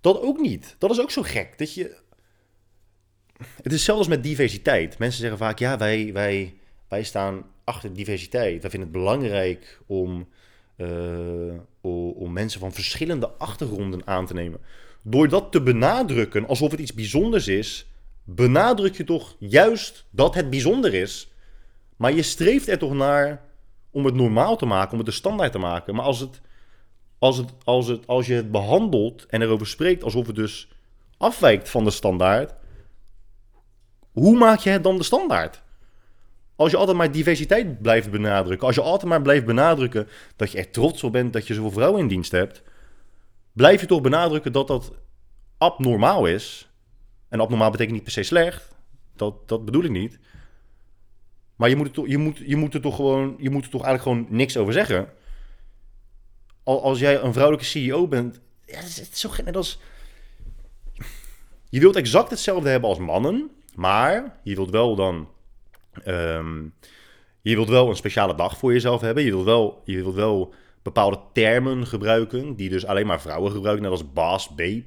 [0.00, 0.76] dat ook niet.
[0.78, 1.58] Dat is ook zo gek.
[1.58, 1.96] Dat je.
[3.62, 4.98] Het is zelfs met diversiteit.
[4.98, 6.54] Mensen zeggen vaak: ja, wij, wij,
[6.88, 8.60] wij staan achter diversiteit.
[8.60, 10.28] Wij vinden het belangrijk om,
[10.76, 14.60] uh, om mensen van verschillende achtergronden aan te nemen.
[15.02, 17.86] Door dat te benadrukken alsof het iets bijzonders is,
[18.24, 21.32] benadruk je toch juist dat het bijzonder is.
[21.96, 23.42] Maar je streeft er toch naar
[23.90, 25.94] om het normaal te maken, om het de standaard te maken.
[25.94, 26.40] Maar als, het,
[27.18, 30.68] als, het, als, het, als je het behandelt en erover spreekt alsof het dus
[31.16, 32.54] afwijkt van de standaard,
[34.12, 35.62] hoe maak je het dan de standaard?
[36.56, 40.58] Als je altijd maar diversiteit blijft benadrukken, als je altijd maar blijft benadrukken dat je
[40.58, 42.62] er trots op bent dat je zoveel vrouwen in dienst hebt,
[43.52, 44.92] blijf je toch benadrukken dat dat
[45.58, 46.70] abnormaal is.
[47.28, 48.76] En abnormaal betekent niet per se slecht,
[49.16, 50.18] dat, dat bedoel ik niet.
[51.56, 53.84] Maar je moet, het, je, moet, je, moet er toch gewoon, je moet er toch
[53.84, 55.08] eigenlijk gewoon niks over zeggen.
[56.76, 59.78] Als jij een vrouwelijke CEO bent, ja, dat is, zo net als...
[61.70, 65.28] Je wilt exact hetzelfde hebben als mannen, maar je wilt wel dan...
[66.04, 66.62] Ehm,
[67.40, 69.24] je wilt wel een speciale dag voor jezelf hebben.
[69.24, 73.82] Je wilt wel, je wilt wel bepaalde termen gebruiken, die dus alleen maar vrouwen gebruiken,
[73.82, 74.84] net als baas, babe.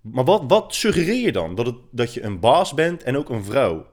[0.00, 1.54] Maar wat, wat suggereer je dan?
[1.54, 3.86] Dat, het, dat je een baas bent en ook een vrouw?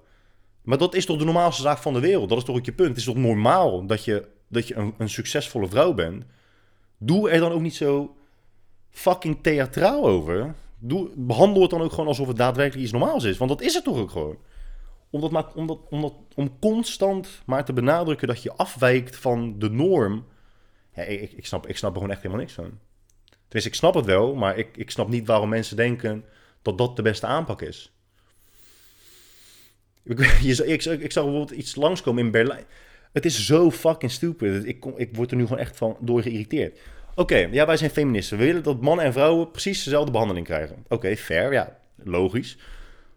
[0.61, 2.29] Maar dat is toch de normaalste zaak van de wereld?
[2.29, 2.89] Dat is toch ook je punt?
[2.89, 6.23] Het is toch normaal dat je, dat je een, een succesvolle vrouw bent?
[6.97, 8.15] Doe er dan ook niet zo
[8.89, 10.55] fucking theatraal over.
[10.79, 13.37] Doe, behandel het dan ook gewoon alsof het daadwerkelijk iets normaals is.
[13.37, 14.37] Want dat is het toch ook gewoon.
[15.09, 20.25] Omdat maar, omdat, omdat, om constant maar te benadrukken dat je afwijkt van de norm.
[20.93, 22.79] Ik, ik, snap, ik snap er gewoon echt helemaal niks van.
[23.47, 26.25] Dus ik snap het wel, maar ik, ik snap niet waarom mensen denken
[26.61, 27.91] dat dat de beste aanpak is.
[30.03, 30.19] Ik,
[30.65, 32.65] ik, ik zag bijvoorbeeld iets langskomen in Berlijn.
[33.13, 34.65] Het is zo fucking stupid.
[34.65, 36.79] Ik, ik word er nu gewoon echt van door geïrriteerd.
[37.15, 38.37] Oké, ja, wij zijn feministen.
[38.37, 40.85] We willen dat mannen en vrouwen precies dezelfde behandeling krijgen.
[40.87, 42.57] Oké, fair, ja, logisch.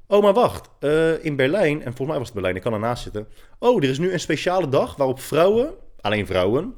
[0.07, 0.71] Oh, maar wacht.
[0.81, 3.29] Uh, in Berlijn, en volgens mij was het Berlijn, ik kan ernaast zitten.
[3.59, 6.75] Oh, er is nu een speciale dag waarop vrouwen, alleen vrouwen,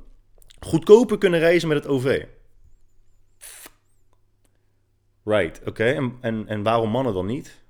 [0.60, 2.24] goedkoper kunnen reizen met het OV.
[5.24, 5.84] Right, oké.
[5.84, 7.62] En, en, en waarom mannen dan niet?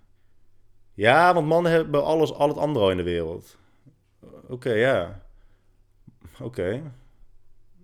[0.95, 3.57] Ja, want mannen hebben alles, al het andere al in de wereld.
[4.49, 5.23] Oké, ja.
[6.43, 6.83] Oké.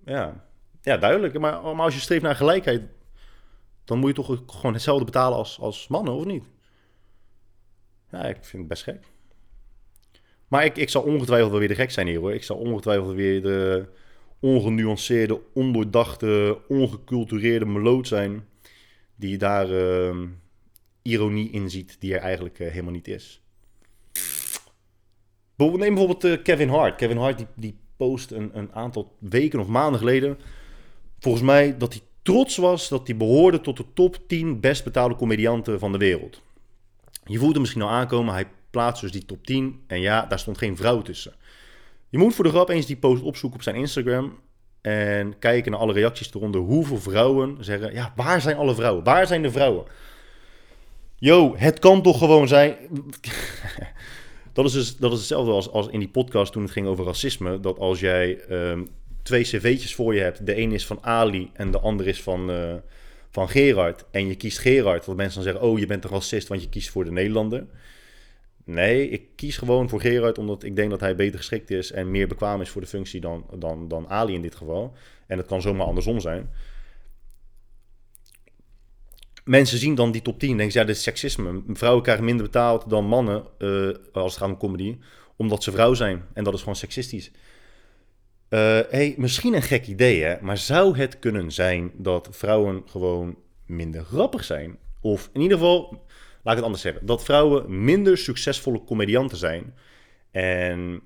[0.05, 0.47] Ja.
[0.83, 1.39] Ja, duidelijk.
[1.39, 2.83] Maar, als je streeft naar gelijkheid,
[3.85, 6.45] dan moet je toch gewoon hetzelfde betalen als, als mannen, of niet?
[8.11, 9.05] Ja, ik vind het best gek.
[10.49, 12.35] Maar ik, ik zal ongetwijfeld wel weer de gek zijn hier hoor.
[12.35, 13.89] Ik zal ongetwijfeld weer de
[14.41, 18.49] ongenuanceerde, ondoordachte, ongecultureerde meloot zijn.
[19.15, 20.23] Die daar uh,
[21.03, 23.43] ironie in ziet die er eigenlijk uh, helemaal niet is.
[25.57, 26.97] Neem bijvoorbeeld uh, Kevin Hart.
[26.97, 30.39] Kevin Hart die, die post een, een aantal weken of maanden geleden.
[31.19, 35.17] Volgens mij dat hij trots was dat hij behoorde tot de top 10 best betaalde
[35.17, 36.41] comedianten van de wereld.
[37.25, 38.35] Je voelt hem misschien al aankomen.
[38.35, 39.81] Hij plaatste dus die top 10.
[39.87, 41.35] En ja, daar stond geen vrouw tussen.
[42.09, 44.39] Je moet voor de grap eens die post opzoeken op zijn Instagram.
[44.81, 46.61] En kijken naar alle reacties eronder.
[46.61, 49.05] Hoeveel vrouwen zeggen: Ja, waar zijn alle vrouwen?
[49.05, 49.85] Waar zijn de vrouwen?
[51.17, 52.77] Yo, het kan toch gewoon zijn.
[54.63, 57.61] dat, is dus, dat is hetzelfde als, in die podcast toen het ging over racisme.
[57.61, 58.85] Dat als jij ehm,
[59.23, 60.47] twee cv'tjes voor je hebt.
[60.47, 62.75] De een is van Ali en de ander is van, uh,
[63.31, 64.05] van Gerard.
[64.11, 65.05] En je kiest Gerard.
[65.05, 67.67] Dat mensen dan zeggen: Oh, je bent een racist, want je kiest voor de Nederlander.
[68.65, 72.11] Nee, ik kies gewoon voor Gerard omdat ik denk dat hij beter geschikt is en
[72.11, 74.95] meer bekwaam is voor de functie dan, dan, dan Ali in dit geval.
[75.27, 76.51] En het kan zomaar andersom zijn.
[79.49, 81.63] Mensen zien dan die top 10 en denken, ja, dit is seksisme.
[81.69, 84.99] Vrouwen krijgen minder betaald dan mannen uh, als het gaat om comedy,
[85.37, 86.25] omdat ze vrouw zijn.
[86.35, 87.31] En dat is gewoon seksistisch.
[88.51, 90.37] Uh, misschien een gek idee, hè?
[90.41, 93.37] maar zou het kunnen zijn dat vrouwen gewoon
[93.67, 94.79] minder grappig zijn?
[95.01, 95.91] Of in ieder geval
[96.43, 99.75] laat ik het anders zeggen, dat vrouwen minder succesvolle comedianten zijn.
[100.31, 101.01] En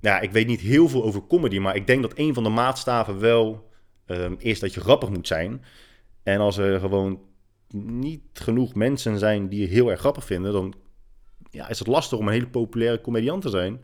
[0.00, 2.48] ja, ik weet niet heel veel over comedy, maar ik denk dat een van de
[2.48, 3.70] maatstaven wel
[4.06, 5.64] um, is dat je grappig moet zijn.
[6.22, 7.32] En als er gewoon
[7.74, 10.74] niet genoeg mensen zijn die je heel erg grappig vinden, dan
[11.50, 13.80] ja, is het lastig om een hele populaire comediant te zijn.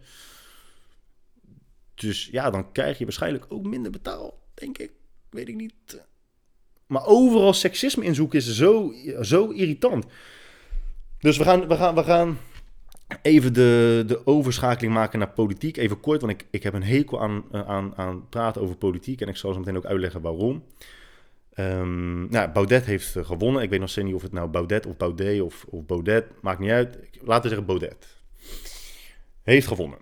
[1.95, 4.93] Dus ja, dan krijg je waarschijnlijk ook minder betaald, denk ik.
[5.31, 6.05] Weet ik niet.
[6.87, 10.07] Maar overal seksisme inzoeken is zo, zo irritant.
[11.19, 12.39] Dus we gaan, we gaan, we gaan
[13.23, 15.77] even de, de overschakeling maken naar politiek.
[15.77, 19.21] Even kort, want ik, ik heb een hekel aan, aan, aan praten over politiek.
[19.21, 20.65] En ik zal zo meteen ook uitleggen waarom.
[21.61, 23.63] Um, nou, Baudet heeft gewonnen.
[23.63, 26.59] Ik weet nog steeds niet of het nou Baudet of Baudet of, of Baudet, maakt
[26.59, 26.99] niet uit.
[27.21, 28.07] Laten we zeggen Baudet.
[29.43, 29.99] Heeft gewonnen.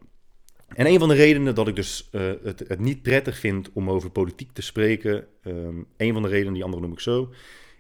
[0.69, 3.91] En een van de redenen dat ik dus uh, het, het, niet prettig vind om
[3.91, 7.33] over politiek te spreken, um, een van de redenen, die andere noem ik zo,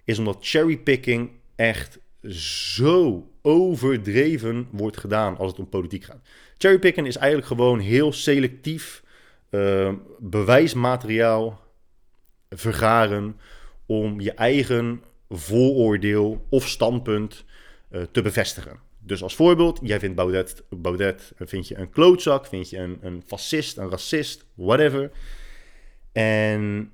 [0.04, 1.98] is omdat cherrypicking echt
[2.30, 6.20] zo overdreven wordt gedaan als het om politiek gaat.
[6.58, 9.02] Cherrypicken is eigenlijk gewoon heel selectief
[9.50, 11.60] uh, bewijsmateriaal
[12.50, 13.36] vergaren
[13.88, 17.44] om je eigen vooroordeel of standpunt
[17.90, 18.78] uh, te bevestigen.
[18.98, 23.22] Dus als voorbeeld, jij vindt Baudet, Baudet vind je een klootzak, vind je een, een
[23.26, 25.10] fascist, een racist, whatever.
[26.12, 26.92] En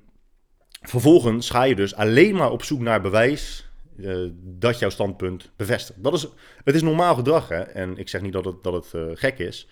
[0.81, 6.03] vervolgens ga je dus alleen maar op zoek naar bewijs uh, dat jouw standpunt bevestigt.
[6.03, 6.27] Dat is,
[6.63, 7.61] het is normaal gedrag, hè?
[7.61, 9.67] en ik zeg niet dat het, dat het gek is,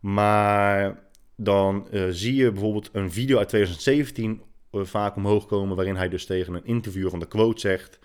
[0.00, 0.98] maar
[1.36, 4.42] dan zie je bijvoorbeeld een video uit 2017
[4.72, 7.98] vaak omhoog komen, waarin hij dus tegen een interviewer van de quote zegt,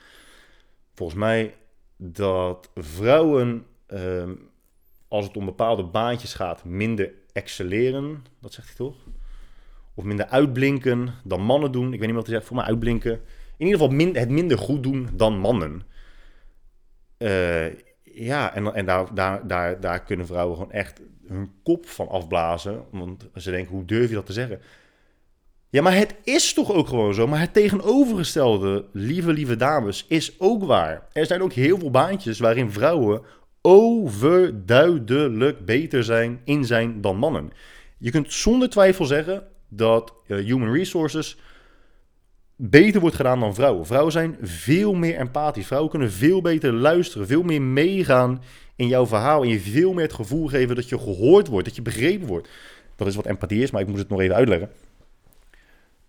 [0.94, 1.56] volgens mij,
[1.98, 4.34] dat vrouwen, ehm,
[5.08, 8.96] als het om bepaalde baantjes gaat, minder excelleren, dat zegt hij toch?
[9.94, 11.94] Of minder uitblinken dan mannen doen.
[11.94, 13.22] Ik weet niet wat hij zegt, voor mij uitblinken
[13.58, 15.82] in ieder geval het minder goed doen dan mannen.
[17.18, 17.66] Uh,
[18.04, 22.84] ja, en, en daar, daar, daar, daar kunnen vrouwen gewoon echt hun kop van afblazen.
[22.92, 24.60] Want ze denken, hoe durf je dat te zeggen?
[25.70, 27.28] Ja, maar het is toch ook gewoon zo.
[27.28, 31.08] Maar het tegenovergestelde, lieve, lieve dames, is ook waar.
[31.14, 33.22] Er zijn ook heel veel baantjes waarin vrouwen
[33.62, 37.52] overduidelijk beter zijn in zijn dan mannen.
[37.98, 41.38] Je kunt zonder twijfel zeggen dat uh, human resources
[42.56, 43.86] beter wordt gedaan dan vrouwen.
[43.86, 45.68] Vrouwen zijn veel meer empathisch.
[45.68, 48.42] Vrouwen kunnen veel beter luisteren, veel meer meegaan
[48.76, 49.42] in jouw verhaal.
[49.42, 52.50] En je veel meer het gevoel geven dat je gehoord wordt, dat je begrepen wordt.
[52.96, 54.70] Dat is wat empathie is, maar ik moet het nog even uitleggen.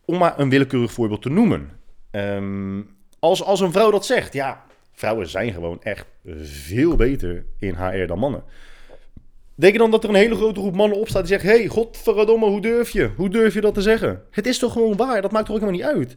[0.09, 1.71] Om maar een willekeurig voorbeeld te noemen.
[2.11, 6.07] Um, als, als een vrouw dat zegt, ja, vrouwen zijn gewoon echt
[6.43, 8.43] veel beter in HR dan mannen.
[9.55, 12.47] Denk je dan dat er een hele grote groep mannen opstaat die zegt: hey, godverdomme,
[12.47, 13.11] hoe durf je?
[13.17, 14.23] Hoe durf je dat te zeggen?
[14.31, 15.23] Het is toch gewoon waar?
[15.23, 16.17] Dat maakt toch ook helemaal niet uit?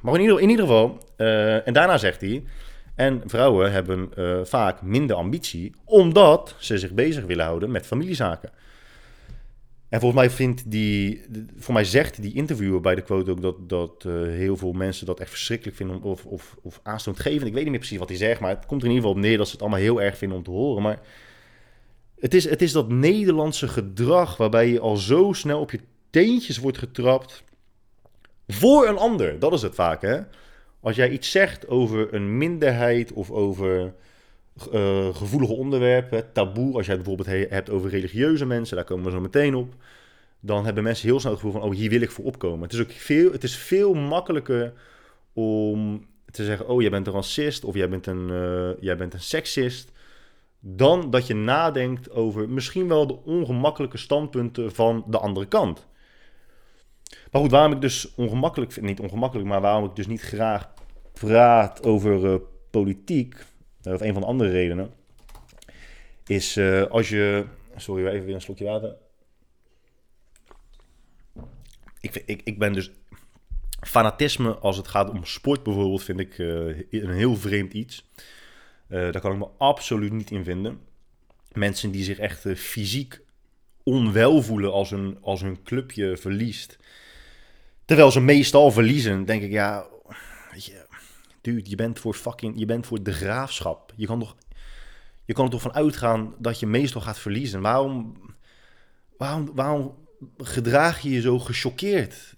[0.00, 2.44] Maar in ieder, geval, uh, en daarna zegt hij.
[2.94, 8.50] En vrouwen hebben uh, vaak minder ambitie, omdat ze zich bezig willen houden met familiezaken.
[9.88, 11.24] En volgens mij vindt die,
[11.56, 15.06] voor mij zegt die interviewer bij de quote ook dat, dat uh, heel veel mensen
[15.06, 17.46] dat echt verschrikkelijk vinden of, of, of aanstootgevend.
[17.46, 19.22] Ik weet niet meer precies wat hij zegt, maar het komt er in ieder geval
[19.22, 20.82] op neer dat ze het allemaal heel erg vinden om te horen.
[20.82, 21.00] Maar
[22.18, 25.80] het is, het is dat Nederlandse gedrag waarbij je al zo snel op je
[26.10, 27.44] teentjes wordt getrapt
[28.46, 30.20] voor een ander, dat is het vaak, hè?
[30.80, 33.94] Als jij iets zegt over een minderheid of over
[34.72, 39.10] uh, gevoelige onderwerpen, taboe, als jij het bijvoorbeeld hebt over religieuze mensen, daar komen we
[39.10, 39.74] zo meteen op,
[40.40, 42.62] dan hebben mensen heel snel het gevoel van, oh, hier wil ik voor opkomen.
[42.62, 44.72] Het is ook veel, het is veel makkelijker
[45.32, 49.14] om te zeggen, oh, jij bent een racist of jij bent een, uh, jij bent
[49.14, 49.92] een seksist,
[50.60, 55.86] dan dat je nadenkt over misschien wel de ongemakkelijke standpunten van de andere kant.
[57.30, 60.68] Maar goed, waarom ik dus ongemakkelijk niet ongemakkelijk, maar waarom ik dus niet graag
[61.12, 62.34] praat over uh,
[62.70, 63.36] politiek.
[63.94, 64.90] Of een van de andere redenen,
[66.26, 67.44] is uh, als je...
[67.76, 68.96] Sorry, even weer een slokje water.
[72.00, 72.90] Ik, ik, ik ben dus...
[73.80, 78.10] Fanatisme als het gaat om sport bijvoorbeeld vind ik uh, een heel vreemd iets.
[78.88, 80.80] Uh, daar kan ik me absoluut niet in vinden.
[81.52, 83.20] Mensen die zich echt fysiek
[83.82, 86.78] onwel voelen als hun, als hun clubje verliest.
[87.84, 89.86] Terwijl ze meestal verliezen, denk ik, ja,
[90.50, 90.86] weet je,
[91.40, 93.92] dude, je bent voor fucking, je bent voor de graafschap.
[93.96, 94.36] Je kan toch,
[95.24, 97.60] je kan er toch van uitgaan dat je meestal gaat verliezen.
[97.60, 98.16] Waarom,
[99.16, 99.94] waarom, waarom
[100.36, 102.34] gedraag je je zo gechoqueerd?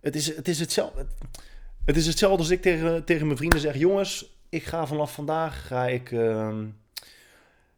[0.00, 1.06] Het is, het is hetzelfde.
[1.84, 5.66] Het is hetzelfde als ik tegen, tegen mijn vrienden zeg: jongens, ik ga vanaf vandaag
[5.66, 6.58] ga ik, uh,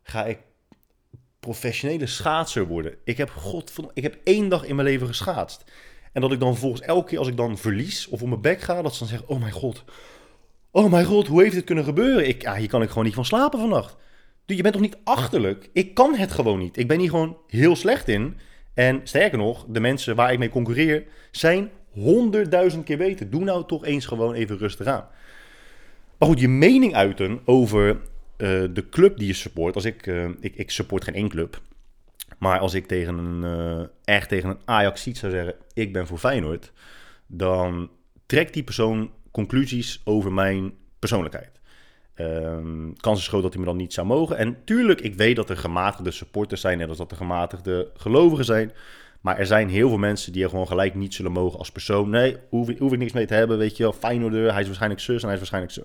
[0.03, 0.39] ga ik
[1.41, 2.97] professionele schaatser worden.
[3.05, 5.65] Ik heb, god, ik heb één dag in mijn leven geschaatst.
[6.13, 8.61] En dat ik dan volgens elke keer als ik dan verlies of op mijn bek
[8.61, 9.85] ga, dat ze dan zeggen: Oh mijn god,
[10.71, 12.29] oh mijn god, hoe heeft dit kunnen gebeuren?
[12.29, 13.97] Ik, ja, hier kan ik gewoon niet van slapen vannacht.
[14.45, 15.71] Dus je bent toch niet achterlijk?
[15.73, 16.77] Ik kan het gewoon niet.
[16.77, 18.37] Ik ben hier gewoon heel slecht in.
[18.75, 23.31] En sterker nog, de mensen waar ik mee concurreer zijn honderdduizend keer beter.
[23.31, 25.07] Doe nou toch eens gewoon even rustig aan.
[26.19, 27.89] Maar goed, je mening uiten over
[28.37, 31.61] eh, de club die je support, als ik, uh, ik, ik support geen één club.
[32.43, 36.19] Maar als ik tegen een, uh, echt tegen een Ajax zou zeggen, ik ben voor
[36.19, 36.73] Feyenoord,
[37.27, 37.91] dan
[38.27, 41.61] trekt die persoon conclusies over mijn persoonlijkheid.
[42.17, 44.37] Um, kans is groot dat hij me dan niet zou mogen.
[44.37, 48.45] En tuurlijk, ik weet dat er gematigde supporters zijn, net als dat er gematigde gelovigen
[48.45, 48.73] zijn.
[49.21, 52.11] Maar er zijn heel veel mensen die er gewoon gelijk niet zullen mogen als persoon.
[52.11, 53.93] Nee, hoef, hoef ik niks mee te hebben, weet je wel.
[53.93, 55.83] Feyenoorder, hij is waarschijnlijk zus en hij is waarschijnlijk zo.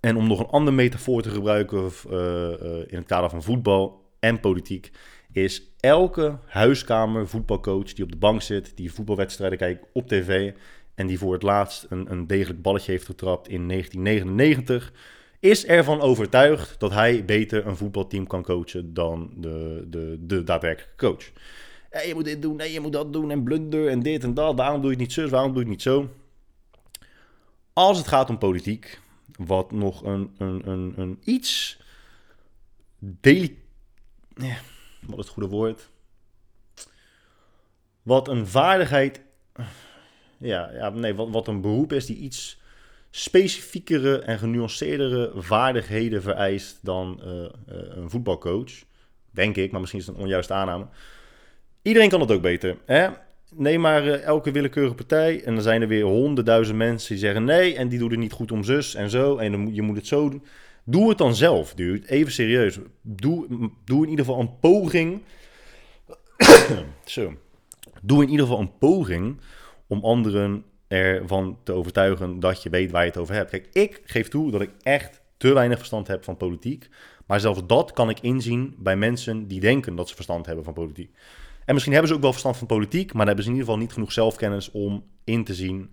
[0.00, 2.18] En om nog een andere metafoor te gebruiken uh,
[2.86, 4.90] in het kader van voetbal en politiek,
[5.32, 10.52] is elke huiskamer voetbalcoach die op de bank zit, die voetbalwedstrijden kijkt op tv
[10.94, 14.92] en die voor het laatst een, een degelijk balletje heeft getrapt in 1999,
[15.40, 20.96] is ervan overtuigd dat hij beter een voetbalteam kan coachen dan de, de, de daadwerkelijke
[20.96, 21.30] coach.
[22.06, 24.56] Je moet dit doen, nee, je moet dat doen en blunder en dit en dat.
[24.56, 26.10] Waarom doe je het niet zo, waarom doe je het niet zo?
[27.72, 29.00] Als het gaat om politiek,
[29.36, 31.80] wat nog een, een, een, een iets
[32.98, 33.62] deli...
[35.00, 35.88] Wat is het goede woord?
[38.02, 39.20] Wat een vaardigheid...
[40.38, 42.60] Ja, ja nee, wat, een beroep is die iets
[43.10, 48.72] specifiekere en genuanceerdere vaardigheden vereist dan uh, uh, een voetbalcoach.
[49.30, 50.86] Denk ik, maar misschien is het een onjuiste aanname.
[51.82, 52.76] Iedereen kan het ook beter.
[52.84, 53.08] Hè?
[53.56, 55.42] neem maar uh, elke willekeurige partij.
[55.44, 57.76] En dan zijn er weer honderdduizend mensen die zeggen nee.
[57.76, 59.36] En die doen het niet goed om zus en zo.
[59.36, 60.44] En dan, je moet het zo doen.
[60.84, 62.08] Doe het dan zelf, dude.
[62.08, 62.78] Even serieus.
[63.02, 65.22] Doe, doe in ieder geval een poging.
[67.04, 67.34] zo.
[68.02, 69.40] Doe in ieder geval een poging
[69.86, 73.50] om anderen ervan te overtuigen dat je weet waar je het over hebt.
[73.50, 76.88] Kijk, ik geef toe dat ik echt te weinig verstand heb van politiek.
[77.26, 80.74] Maar zelfs dat kan ik inzien bij mensen die denken dat ze verstand hebben van
[80.74, 81.10] politiek.
[81.64, 83.70] En misschien hebben ze ook wel verstand van politiek, maar dan hebben ze in ieder
[83.70, 85.90] geval niet genoeg zelfkennis om in te zien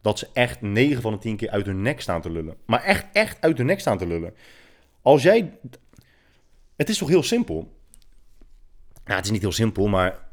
[0.00, 2.56] dat ze echt 9 van de 10 keer uit hun nek staan te lullen.
[2.66, 4.34] Maar echt, echt uit hun nek staan te lullen.
[5.02, 5.58] Als jij.
[6.76, 7.54] Het is toch heel simpel?
[9.04, 10.28] Nou, het is niet heel simpel, maar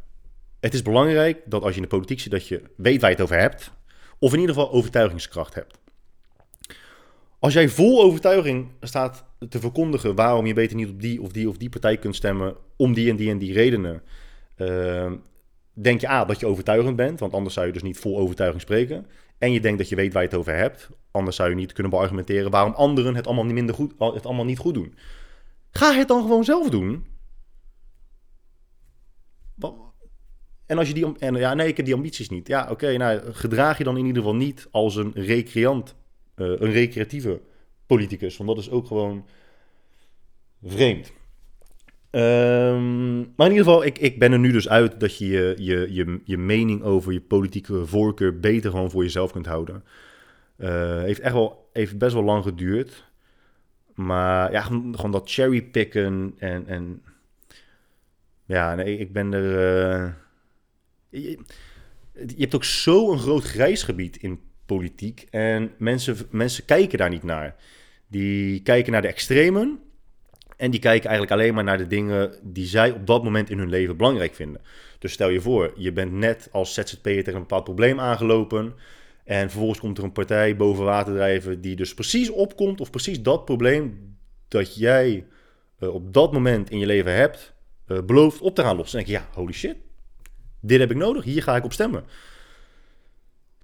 [0.60, 3.16] het is belangrijk dat als je in de politiek zit, dat je weet waar je
[3.16, 3.72] het over hebt.
[4.20, 5.78] Of in ieder geval overtuigingskracht hebt.
[7.40, 11.50] Als jij vol overtuiging staat te verkondigen waarom je beter niet op die of die
[11.50, 14.02] of die partij kunt stemmen, om die en die en die redenen,
[14.58, 15.12] uh,
[15.74, 18.62] denk je A, dat je overtuigend bent, want anders zou je dus niet vol overtuiging
[18.62, 19.06] spreken.
[19.38, 21.74] En je denkt dat je weet waar je het over hebt, anders zou je niet
[21.74, 24.96] kunnen beargumenteren waarom anderen het allemaal niet, minder goed, het allemaal niet goed doen.
[25.72, 27.06] Ga het dan gewoon zelf doen.
[30.68, 31.18] En als je die.
[31.18, 32.48] En ja, nee, ik heb die ambities niet.
[32.48, 35.96] Ja, oké, nou, gedraag je dan in ieder geval niet als een recreant,
[36.36, 37.42] uh, een recreatieve
[37.86, 38.38] politicus.
[38.38, 39.26] Want dat is ook gewoon
[40.64, 41.12] vreemd.
[42.12, 45.56] Um, maar in ieder geval, ik, ik ben er nu dus uit dat je je,
[45.58, 49.84] je, je je mening over je politieke voorkeur beter gewoon voor jezelf kunt houden.
[50.58, 53.06] Uh, heeft echt wel, heeft best wel lang geduurd.
[53.96, 57.02] Maar ja, gewoon dat cherrypicken en, en
[58.46, 59.44] ja, nee, ik ben er.
[59.44, 60.12] Uh,
[61.10, 61.40] je,
[62.38, 67.56] hebt ook zo'n groot grijsgebied in politiek en mensen, mensen kijken daar niet naar.
[68.08, 69.80] Die kijken naar de extremen
[70.58, 73.58] en die kijken eigenlijk alleen maar naar de dingen die zij op dat moment in
[73.58, 74.62] hun leven belangrijk vinden.
[75.00, 78.76] Dus stel je voor, je bent net als ZZP'er tegen een bepaald probleem aangelopen.
[79.24, 83.22] En vervolgens komt er een partij boven water drijven die dus precies opkomt, of precies
[83.22, 84.16] dat probleem
[84.48, 85.28] dat jij
[85.80, 87.54] uh, op dat moment in je leven hebt,
[87.88, 88.98] uh, belooft op te gaan lossen.
[88.98, 89.76] Dan denk je, ja, holy shit,
[90.60, 92.06] dit heb ik nodig, hier ga ik op stemmen.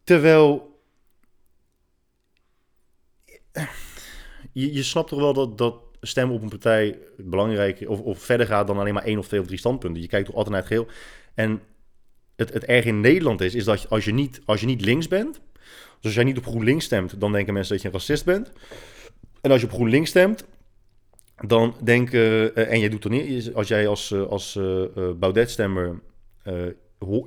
[0.04, 0.80] Terwijl
[4.52, 8.48] je, je snapt toch wel dat, dat stemmen op een partij belangrijk of, of verder
[8.48, 10.02] gaat dan alleen maar één of twee of drie standpunten.
[10.02, 10.88] Je kijkt toch altijd naar het geheel.
[11.34, 11.62] En
[12.36, 15.08] het, het erg in Nederland is, is dat als, je niet, als je niet links
[15.08, 18.26] bent, dus als jij niet op GroenLinks stemt, dan denken mensen dat je een racist
[18.26, 18.52] bent.
[19.42, 20.46] En als je op GroenLinks stemt,
[21.48, 24.86] dan denken, uh, en jij doet er niet, als jij als, uh, als uh,
[25.16, 26.00] Baudet-stemmer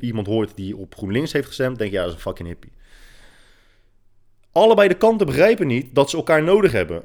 [0.01, 2.73] iemand hoort die op GroenLinks heeft gestemd, denk je, ja, dat is een fucking hippie.
[4.53, 7.05] Allebei de kanten begrijpen niet dat ze elkaar nodig hebben.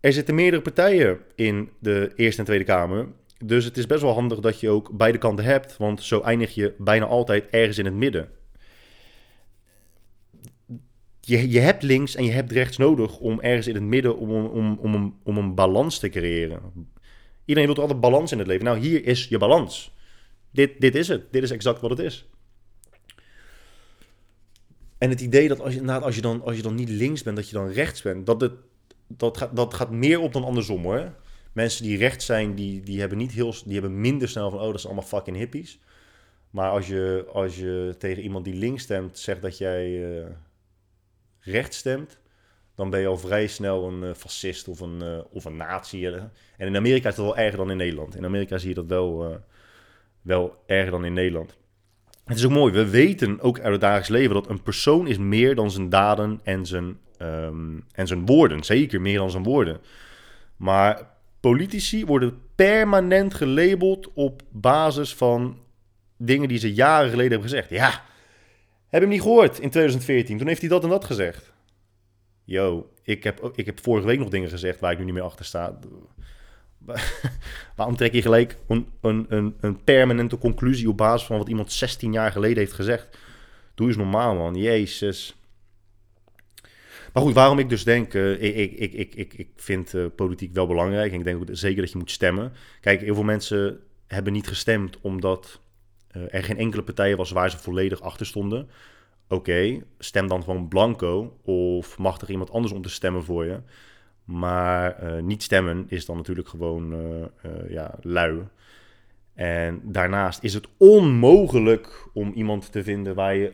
[0.00, 3.08] Er zitten meerdere partijen in de Eerste en Tweede Kamer.
[3.44, 6.54] Dus het is best wel handig dat je ook beide kanten hebt, want zo eindig
[6.54, 8.28] je bijna altijd ergens in het midden.
[11.20, 14.30] Je, je hebt links en je hebt rechts nodig om ergens in het midden om,
[14.30, 16.60] om, om, om, een balans te creëren.
[17.44, 18.64] Iedereen wil altijd balans in het leven.
[18.64, 19.94] Nou, hier is je balans.
[20.50, 21.32] Dit, dit is het.
[21.32, 22.28] Dit is exact wat het is.
[24.98, 27.22] En het idee dat als je, nou, als je, dan, als je dan niet links
[27.22, 28.52] bent, dat je dan rechts bent, dat, het,
[29.08, 31.14] dat, gaat, dat gaat meer op dan andersom hoor.
[31.52, 34.70] Mensen die rechts zijn, die, die, hebben niet heel, die hebben minder snel van, oh,
[34.70, 35.78] dat zijn allemaal fucking hippies.
[36.50, 40.26] Maar als je, als je tegen iemand die links stemt, zegt dat jij uh,
[41.40, 42.18] rechts stemt,
[42.74, 46.06] dan ben je al vrij snel een uh, fascist of een, uh, of een nazi.
[46.06, 48.16] En in Amerika is dat wel erger dan in Nederland.
[48.16, 49.40] In Amerika zie je dat wel,
[50.22, 51.56] wel erger dan in Nederland.
[52.24, 55.18] Het is ook mooi, we weten ook uit het dagelijks leven dat een persoon is
[55.18, 58.62] meer dan zijn daden en zijn, um, en zijn woorden.
[58.62, 59.80] Zeker meer dan zijn woorden.
[60.56, 61.06] Maar
[61.40, 65.58] politici worden permanent gelabeld op basis van
[66.16, 67.70] dingen die ze jaren geleden hebben gezegd.
[67.70, 68.02] Ja,
[68.88, 70.38] heb hem niet gehoord in 2014.
[70.38, 71.52] Toen heeft hij dat en dat gezegd.
[72.44, 75.22] Yo, ik heb, ik heb vorige week nog dingen gezegd waar ik nu niet meer
[75.22, 75.78] achter sta.
[77.76, 81.72] Waarom trek je gelijk een, een, een, een, permanente conclusie op basis van wat iemand
[81.72, 83.18] 16 jaar geleden heeft gezegd?
[83.74, 84.54] Doe eens normaal, man.
[84.54, 85.37] Jezus.
[87.20, 90.66] Goed, waarom ik dus denk, uh, ik, ik, ik, ik, ik vind uh, politiek wel
[90.66, 91.12] belangrijk.
[91.12, 92.52] En ik denk ook zeker dat je moet stemmen.
[92.80, 95.60] Kijk, heel veel mensen hebben niet gestemd omdat
[96.16, 98.68] uh, er geen enkele partij was waar ze volledig achter stonden.
[99.28, 101.36] Oké, stem dan gewoon blanco.
[101.42, 103.60] Of mag er iemand anders om te stemmen voor je?
[104.24, 106.94] Maar niet stemmen is dan natuurlijk gewoon
[107.68, 108.40] ja, lui.
[109.34, 113.52] En daarnaast is het onmogelijk om iemand te vinden waar je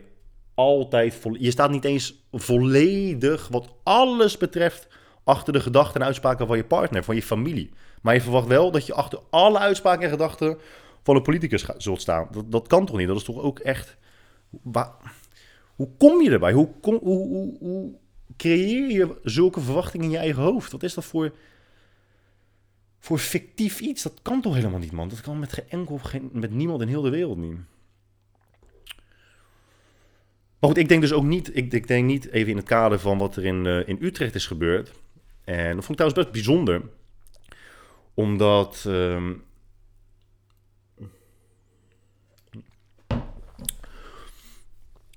[0.55, 1.21] altijd...
[1.31, 4.87] Je staat niet eens volledig, wat alles betreft,
[5.23, 7.71] achter de gedachten en uitspraken van je partner, van je familie.
[8.01, 10.57] Maar je verwacht wel dat je achter alle uitspraken en gedachten
[11.03, 12.27] van een politicus zult staan.
[12.31, 13.07] Dat, dat kan toch niet?
[13.07, 13.97] Dat is toch ook echt...
[15.75, 16.53] Hoe kom je erbij?
[16.53, 17.93] Hoe, kom, hoe, hoe, hoe
[18.37, 20.71] creëer je zulke verwachtingen in je eigen hoofd?
[20.71, 21.33] Wat is dat voor,
[22.99, 24.03] voor fictief iets?
[24.03, 25.09] Dat kan toch helemaal niet, man?
[25.09, 25.99] Dat kan met geen enkel,
[26.31, 27.57] met niemand in heel de wereld niet.
[30.67, 33.17] Maar ik denk dus ook niet, ik, ik denk niet even in het kader van
[33.17, 34.91] wat er in, uh, in Utrecht is gebeurd.
[35.43, 36.81] En dat vond ik trouwens best bijzonder.
[38.13, 39.43] Omdat um,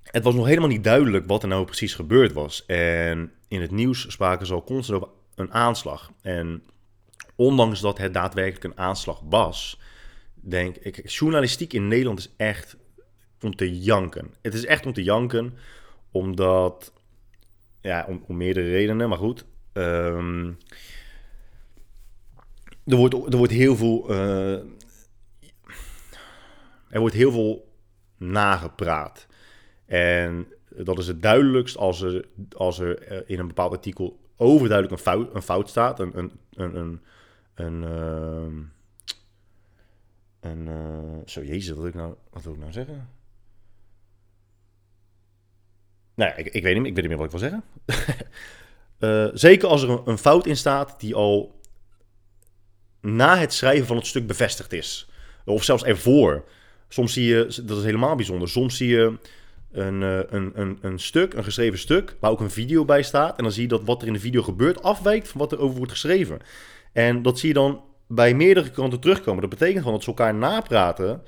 [0.03, 2.67] het was nog helemaal niet duidelijk wat er nou precies gebeurd was.
[2.67, 6.11] En in het nieuws spraken ze al constant over een aanslag.
[6.23, 6.63] En
[7.35, 9.81] ondanks dat het daadwerkelijk een aanslag was,
[10.35, 12.77] denk ik, journalistiek in Nederland is echt
[13.41, 14.35] om te janken.
[14.43, 15.55] Het is echt om te janken,
[16.11, 16.93] omdat,
[17.81, 19.45] ja, om, om meerdere redenen, maar goed.
[19.73, 20.59] Um,
[22.85, 24.11] er, wordt, er wordt heel veel.
[24.11, 24.59] Uh,
[26.89, 27.73] er wordt heel veel
[28.17, 29.27] nagepraat.
[29.87, 34.97] En dat is het duidelijkst als er, als er eh, in een bepaald artikel overduidelijk
[34.97, 36.01] een fout, een fout staat.
[36.01, 36.91] Een, een, een,
[37.55, 37.83] een,
[40.41, 43.09] een uh, zo, jezus, wat wil ik nou, wat wil ik nou zeggen?
[46.19, 47.65] Nou ik, ik weet niet, ik weet niet meer wat ik wil zeggen.
[49.01, 51.61] uh, zeker als er een, fout in staat die al
[53.01, 55.09] na het schrijven van het stuk bevestigd is.
[55.45, 56.45] Of zelfs ervoor.
[56.89, 59.19] Soms zie je, dat is helemaal bijzonder, soms zie je
[59.73, 63.37] een, uh, een, een, een stuk, een geschreven stuk, waar ook een video bij staat.
[63.37, 65.59] En dan zie je dat wat er in de video gebeurt afwijkt van wat er
[65.59, 66.39] over wordt geschreven.
[66.93, 69.41] En dat zie je dan bij meerdere kanten terugkomen.
[69.41, 71.23] Dat betekent gewoon dat ze elkaar napraten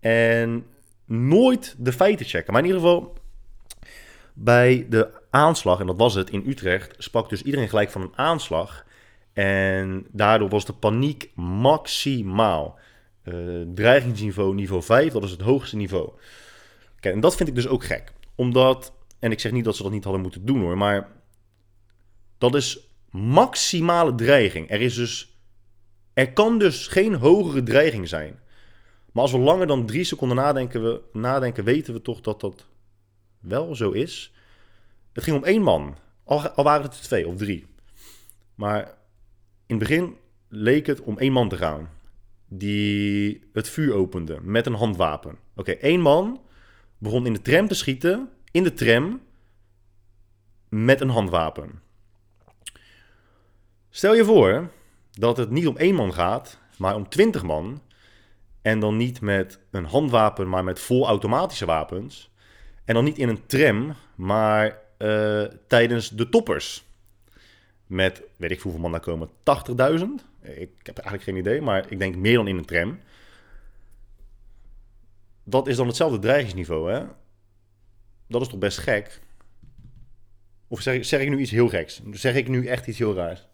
[0.00, 0.66] en
[1.04, 2.52] nooit de feiten checken.
[2.52, 3.17] Maar in ieder geval,
[4.40, 8.16] bij de aanslag, en dat was het in Utrecht, sprak dus iedereen gelijk van een
[8.16, 8.86] aanslag.
[9.32, 12.78] En daardoor was de paniek maximaal.
[13.24, 16.10] Uh, dreigingsniveau niveau 5, dat is het hoogste niveau.
[17.00, 18.12] Kijk, en dat vind ik dus ook gek.
[18.34, 21.08] Omdat, en ik zeg niet dat ze dat niet hadden moeten doen hoor, maar
[22.38, 22.80] dat is
[23.10, 24.70] maximale dreiging.
[24.70, 25.38] Er is dus,
[26.12, 28.38] er kan dus geen hogere dreiging zijn.
[29.12, 32.66] Maar als we langer dan drie seconden nadenken, we, nadenken weten we toch dat dat
[33.40, 34.32] wel zo is.
[35.12, 37.66] Het ging om één man, al, waren het er twee of drie.
[38.54, 38.82] Maar
[39.66, 40.16] in het begin
[40.48, 41.90] leek het om één man te gaan.
[42.48, 45.38] Die het vuur opende met een handwapen.
[45.56, 46.40] Oké, één man
[46.98, 48.28] begon in de tram te schieten.
[48.50, 49.20] In de tram
[50.68, 51.82] met een handwapen.
[53.90, 54.70] Stel je voor
[55.10, 57.82] dat het niet om één man gaat, maar om twintig man.
[58.62, 62.30] En dan niet met een handwapen, maar met volautomatische wapens.
[62.88, 66.84] En dan niet in een tram, maar uh, tijdens de toppers.
[67.86, 69.34] Met, weet ik hoeveel man daar komen, 80.000?
[70.42, 72.98] Ik heb eigenlijk geen idee, maar ik denk meer dan in een tram.
[75.44, 77.04] Dat is dan hetzelfde dreigingsniveau, hè?
[78.26, 79.20] Dat is toch best gek?
[80.68, 82.02] Of zeg, zeg ik nu iets heel geks?
[82.10, 83.46] Zeg ik nu echt iets heel raars?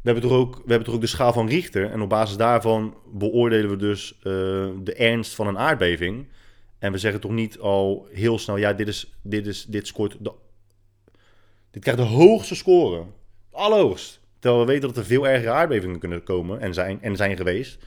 [0.00, 1.90] We hebben, toch ook, we hebben toch ook de schaal van Richter.
[1.90, 4.22] En op basis daarvan beoordelen we dus uh,
[4.82, 6.26] de ernst van een aardbeving.
[6.82, 10.16] En we zeggen toch niet al heel snel, ja, dit, is, dit, is, dit scoort.
[10.20, 10.32] De,
[11.70, 13.04] dit krijgt de hoogste score.
[13.50, 14.20] Allerhoogst.
[14.38, 17.78] Terwijl we weten dat er veel ergere aardbevingen kunnen komen en zijn, en zijn geweest.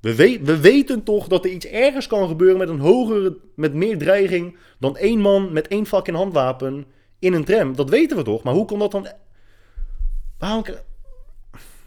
[0.00, 3.74] We, weet, we weten toch dat er iets ergers kan gebeuren met een hogere, met
[3.74, 6.86] meer dreiging dan één man met één in handwapen
[7.18, 7.76] in een tram.
[7.76, 8.42] Dat weten we toch?
[8.42, 9.08] Maar hoe kan dat dan.
[10.38, 10.64] Waarom,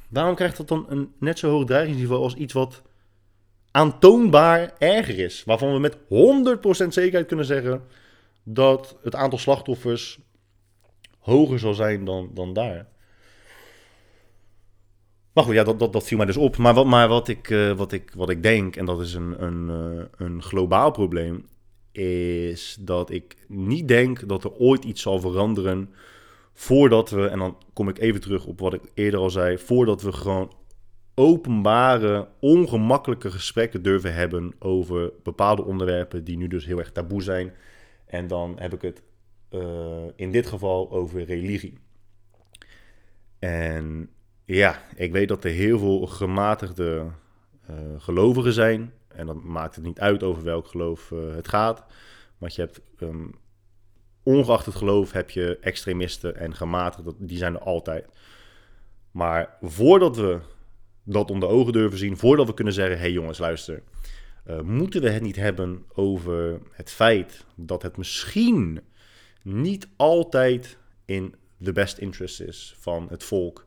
[0.10, 2.82] waarom krijgt dat dan een net zo hoog dreigingsniveau als iets wat
[3.74, 5.44] aantoonbaar erger is.
[5.44, 5.98] Waarvan we met
[6.86, 7.84] 100% zekerheid kunnen zeggen
[8.44, 10.20] dat het aantal slachtoffers
[11.20, 12.88] hoger zal zijn dan, dan daar.
[15.34, 16.58] Maar goed, ja, dat, dat, dat viel mij dus op.
[16.58, 19.44] Maar wat, maar wat, ik, uh, wat, ik, wat ik denk, en dat is een,
[19.44, 21.48] een, uh, een globaal probleem,
[21.92, 25.94] is dat ik niet denk dat er ooit iets zal veranderen
[26.54, 30.02] voordat we, en dan kom ik even terug op wat ik eerder al zei, voordat
[30.02, 30.54] we gewoon
[31.16, 37.54] openbare, ongemakkelijke gesprekken durven hebben over bepaalde onderwerpen die nu dus heel erg taboe zijn.
[38.06, 39.02] En dan heb ik het
[39.52, 41.78] uh, in dit geval over religie.
[43.40, 44.10] En
[44.46, 47.06] ja, ik weet dat er heel veel gematigde
[47.70, 48.94] uh, gelovigen zijn.
[49.08, 51.86] En dan maakt het niet uit over welk geloof uh, het gaat.
[52.38, 53.32] Want je hebt, um,
[54.24, 57.16] ongeacht het geloof, heb je extremisten en gematigden.
[57.18, 58.06] Die zijn er altijd.
[59.12, 60.40] Maar voordat we
[61.04, 63.84] dat onder ogen durven zien voordat we kunnen zeggen: hé hey jongens, luister.
[64.48, 68.80] Uh, moeten we het niet hebben over het feit dat het misschien
[69.42, 73.66] niet altijd in de best interest is van het volk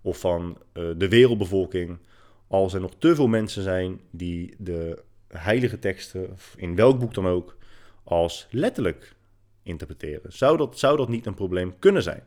[0.00, 1.98] of van uh, de wereldbevolking,
[2.46, 7.26] als er nog te veel mensen zijn die de heilige teksten, in welk boek dan
[7.26, 7.56] ook,
[8.04, 9.14] als letterlijk
[9.62, 10.32] interpreteren.
[10.32, 12.22] Zou dat, zou dat niet een probleem kunnen zijn?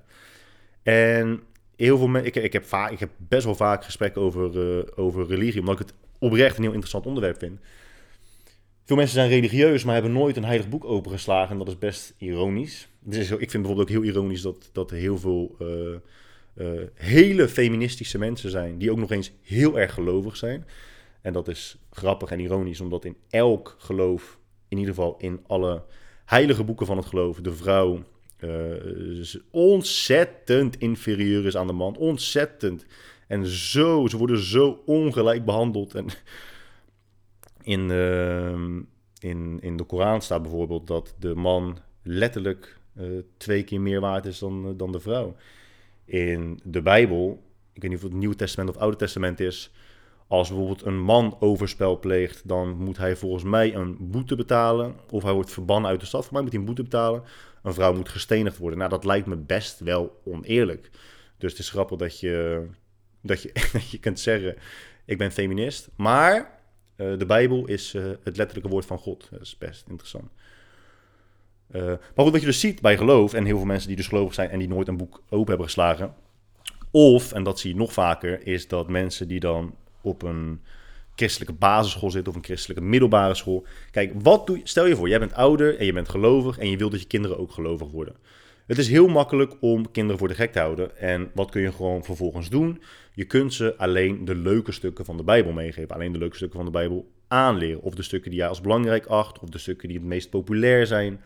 [0.84, 1.44] En
[1.78, 5.60] heel veel ik, ik, heb ik heb best wel vaak gesprekken over, uh, over religie,
[5.60, 7.60] omdat ik het oprecht een heel interessant onderwerp vind.
[8.86, 11.52] Veel mensen zijn religieus, maar hebben nooit een heilig boek opengeslagen.
[11.52, 12.88] En dat is best ironisch.
[13.00, 15.68] Dus ik vind bijvoorbeeld ook heel ironisch dat, dat er heel veel uh,
[16.56, 18.78] uh, hele feministische mensen zijn.
[18.78, 20.66] die ook nog eens heel erg gelovig zijn.
[21.22, 25.84] En dat is grappig en ironisch, omdat in elk geloof, in ieder geval in alle
[26.26, 28.04] heilige boeken van het geloof, de vrouw
[29.52, 31.98] ontzettend inferieur is aan de man.
[31.98, 32.86] Ontzettend.
[33.28, 35.96] En zo, ze worden zo ongelijk behandeld.
[35.96, 36.06] En
[37.76, 38.50] in, uh,
[39.20, 44.26] in, in de Koran staat bijvoorbeeld dat de man letterlijk uh, twee keer meer waard
[44.26, 45.36] is dan, dan de vrouw.
[46.06, 47.44] In de Bijbel,
[47.74, 49.72] ik weet niet of het het Nieuwe Testament of Oude Testament is,
[50.28, 54.96] als bijvoorbeeld een man overspel pleegt, dan moet hij volgens mij een boete betalen.
[55.10, 56.24] Of hij wordt verbannen uit de stad.
[56.24, 57.24] Voor mij moet hij een boete betalen.
[57.66, 58.78] Een vrouw moet gestenigd worden.
[58.80, 60.90] Nou, dat lijkt me best wel oneerlijk.
[61.38, 62.66] Dus het is grappig dat je,
[63.22, 64.56] dat je, dat je kunt zeggen:
[65.06, 65.90] Ik ben feminist.
[65.96, 66.60] Maar
[66.98, 69.28] uh, de Bijbel is uh, het letterlijke woord van God.
[69.32, 70.32] Dat is best interessant.
[71.72, 74.08] Uh, maar goed, wat je dus ziet bij geloof, en heel veel mensen die dus
[74.08, 76.14] gelovig zijn en die nooit een boek open hebben geslagen.
[76.92, 80.62] Of, en dat zie je nog vaker, is dat mensen die dan op een
[81.16, 83.66] christelijke basisschool zit of een christelijke middelbare school.
[83.92, 84.68] Kijk, wat doe je?
[84.68, 87.08] Stel je voor, jij bent ouder en je bent gelovig en je wilt dat je
[87.08, 88.16] kinderen ook gelovig worden.
[88.68, 90.98] Het is heel makkelijk om kinderen voor de gek te houden.
[90.98, 92.82] En wat kun je gewoon vervolgens doen?
[93.14, 95.96] Je kunt ze alleen de leuke stukken van de Bijbel meegeven.
[95.96, 97.82] Alleen de leuke stukken van de Bijbel aanleren.
[97.82, 99.40] Of de stukken die jij als belangrijk acht.
[99.40, 101.22] Of de stukken die het meest populair zijn.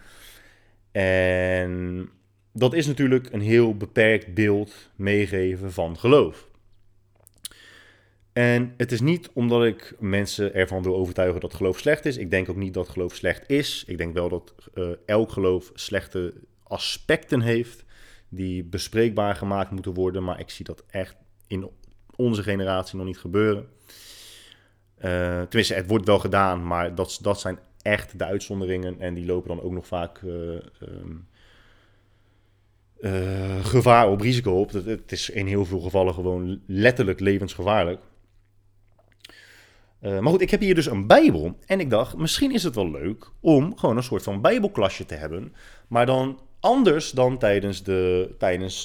[0.91, 2.09] En
[2.53, 6.48] dat is natuurlijk een heel beperkt beeld meegeven van geloof.
[8.33, 12.17] En het is niet omdat ik mensen ervan wil overtuigen dat geloof slecht is.
[12.17, 13.83] Ik denk ook niet dat geloof slecht is.
[13.87, 17.83] Ik denk wel dat uh, elk geloof slechte aspecten heeft
[18.29, 20.23] die bespreekbaar gemaakt moeten worden.
[20.23, 21.15] Maar ik zie dat echt
[21.47, 21.69] in
[22.15, 23.67] onze generatie nog niet gebeuren.
[25.01, 28.99] Uh, tenminste, het wordt wel gedaan, maar dat, dat zijn echt de uitzonderingen.
[28.99, 30.31] En die lopen dan ook nog vaak uh,
[30.81, 31.27] um,
[33.61, 34.71] gevaar op, risico op.
[34.71, 38.01] Het, het, is in heel veel gevallen gewoon letterlijk levensgevaarlijk.
[40.01, 41.57] Maar goed, ik heb hier dus een Bijbel.
[41.65, 45.15] En ik dacht, misschien is het wel leuk om gewoon een soort van Bijbelklasje te
[45.15, 45.53] hebben.
[45.87, 48.83] Maar dan anders dan tijdens de, tijdens,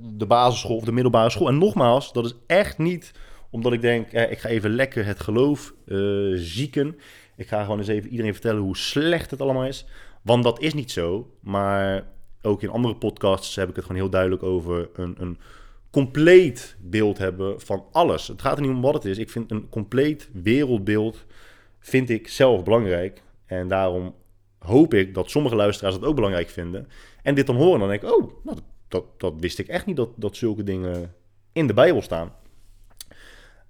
[0.00, 1.48] de basisschool of de middelbare school.
[1.48, 3.12] En nogmaals, dat is echt niet
[3.50, 6.98] omdat ik denk, eh, ik ga even lekker het geloof uh, zieken.
[7.36, 9.86] Ik ga gewoon eens even iedereen vertellen hoe slecht het allemaal is.
[10.22, 11.30] Want dat is niet zo.
[11.40, 12.06] Maar
[12.42, 15.38] ook in andere podcasts heb ik het gewoon heel duidelijk over een, een
[15.96, 18.28] compleet beeld hebben van alles.
[18.28, 19.18] Het gaat er niet om wat het is.
[19.18, 21.24] Ik vind een compleet wereldbeeld
[21.78, 23.22] vind ik zelf belangrijk.
[23.46, 24.14] En daarom
[24.58, 26.88] hoop ik dat sommige luisteraars dat ook belangrijk vinden.
[27.22, 29.96] En dit dan horen, dan denk ik, oh, nou, dat, dat wist ik echt niet
[29.96, 31.14] dat, dat zulke dingen
[31.52, 32.32] in de Bijbel staan.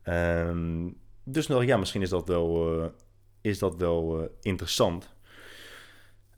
[0.04, 2.86] Um, dus nou, ja, misschien is dat wel, uh,
[3.40, 5.14] is dat wel uh, interessant.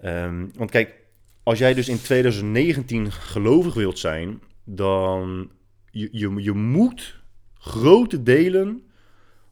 [0.05, 0.95] Um, want kijk,
[1.43, 5.51] als jij dus in 2019 gelovig wilt zijn, dan
[5.91, 7.21] je, je, je moet
[7.59, 8.83] grote delen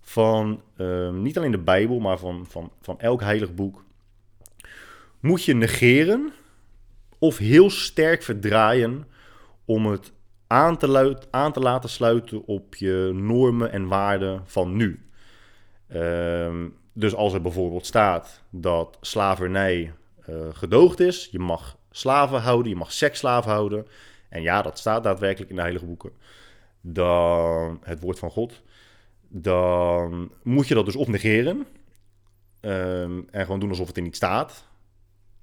[0.01, 3.85] van um, niet alleen de Bijbel, maar van, van, van elk heilig boek,
[5.21, 6.33] moet je negeren
[7.19, 9.07] of heel sterk verdraaien
[9.65, 10.13] om het
[10.47, 15.01] aan te, aan te laten sluiten op je normen en waarden van nu.
[15.95, 19.93] Um, dus als er bijvoorbeeld staat dat slavernij
[20.29, 23.87] uh, gedoogd is, je mag slaven houden, je mag seksslaven houden.
[24.37, 26.11] En ja, dat staat daadwerkelijk in de heilige boeken.
[26.81, 28.63] Dan het woord van God.
[29.29, 31.67] Dan moet je dat dus of negeren.
[32.61, 34.69] Um, en gewoon doen alsof het er niet staat.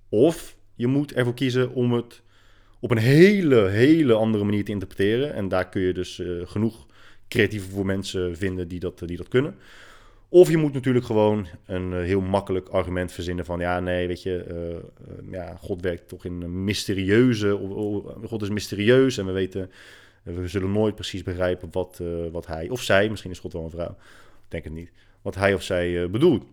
[0.09, 2.21] Of je moet ervoor kiezen om het
[2.79, 5.33] op een hele, hele andere manier te interpreteren.
[5.33, 6.85] En daar kun je dus uh, genoeg
[7.27, 9.55] creatieve voor mensen vinden die dat, die dat kunnen.
[10.33, 14.23] Of je moet natuurlijk gewoon een uh, heel makkelijk argument verzinnen van ja, nee, weet
[14.23, 17.59] je, uh, ja, God werkt toch in mysterieuze,
[18.25, 19.71] God is mysterieus en we weten,
[20.23, 23.69] we zullen nooit precies begrijpen wat, wat hij of zij, misschien is God wel een
[23.69, 23.95] vrouw,
[24.47, 26.45] denk het niet, wat hij of zij bedoelt.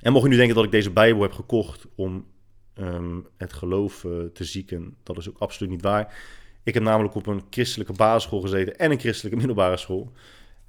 [0.00, 2.24] En mocht je nu denken dat ik deze Bijbel heb gekocht om
[2.80, 4.96] Ehm, het geloof te zieken.
[5.02, 6.14] Dat is ook absoluut niet waar.
[6.62, 10.12] Ik heb namelijk op een christelijke basisschool gezeten en een christelijke middelbare school.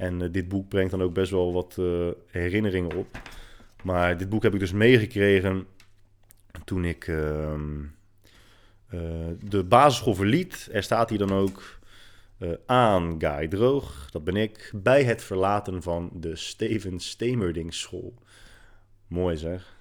[0.01, 3.07] En uh, dit boek brengt dan ook best wel wat uh, herinneringen op.
[3.83, 5.67] Maar dit boek heb ik dus meegekregen
[6.65, 7.83] toen ik ehm,
[9.39, 10.69] de basisschool verliet.
[10.71, 11.79] Er staat hier dan ook
[12.65, 18.13] aan Guy Droog, dat ben ik, bij het verlaten van de Steven Stemerding school.
[19.07, 19.77] Mooi zeg.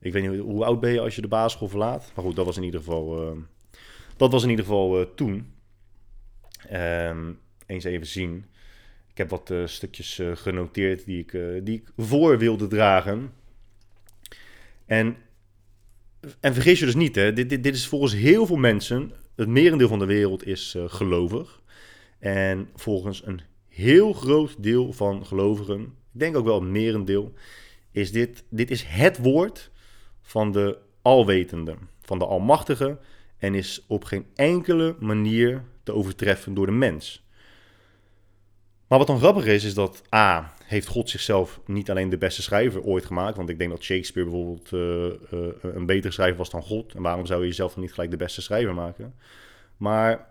[0.00, 2.12] Ik weet niet, hoe oud ben je als je de basisschool verlaat?
[2.14, 3.38] Maar goed, dat was in ieder geval, uh,
[4.16, 5.52] dat was in ieder geval uh, toen.
[6.72, 8.44] Um, eens even zien.
[9.12, 11.30] Ik heb wat uh, stukjes genoteerd die ik,
[11.64, 13.32] die ik voor wilde dragen.
[14.86, 15.16] En,
[16.40, 19.48] en vergis je dus niet, hè, dit, dit, dit is volgens heel veel mensen, het
[19.48, 21.62] merendeel van de wereld is gelovig.
[22.18, 27.32] En volgens een heel groot deel van gelovigen, ik denk ook wel een merendeel,
[27.90, 29.70] is dit, dit is het woord
[30.22, 32.98] van de Alwetende, van de Almachtige
[33.38, 37.26] en is op geen enkele manier te overtreffen door de mens.
[38.92, 42.42] Maar wat dan grappig is, is dat A, heeft God zichzelf niet alleen de beste
[42.42, 46.50] schrijver ooit gemaakt, want ik denk dat Shakespeare bijvoorbeeld uh, uh, een betere schrijver was
[46.50, 46.94] dan God.
[46.94, 49.14] En waarom zou je jezelf dan niet gelijk de beste schrijver maken?
[49.76, 50.28] Maar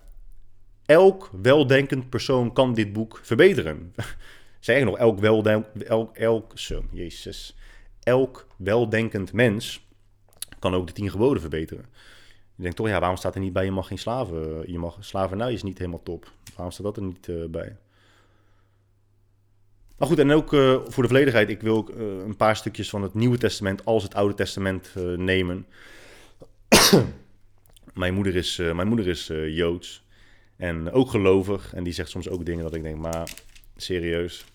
[0.86, 3.94] elk weldenkend persoon kan dit boek verbeteren.
[4.60, 7.58] Zeg nog, elk weldenkend, elk, elk, zo, jezus,
[8.04, 9.88] elk weldenkend mens
[10.60, 11.86] kan ook de tien geboden verbeteren.
[12.56, 14.98] Je denkt toch, ja, waarom staat er niet bij je mag geen slaven, je mag,
[15.00, 16.32] slavernij is niet helemaal top.
[16.56, 17.76] Waarom staat dat er niet uh, bij?
[20.02, 21.96] Maar goed, en ook uh, voor de volledigheid, ik wil ook uh,
[22.26, 25.66] een paar stukjes van het Nieuwe Testament als het Oude Testament nemen.
[27.94, 30.06] mijn moeder is, mijn moeder is Joods
[30.58, 33.30] en ook gelovig en die zegt soms ook dingen dat ik denk, maar
[33.76, 34.46] serieus,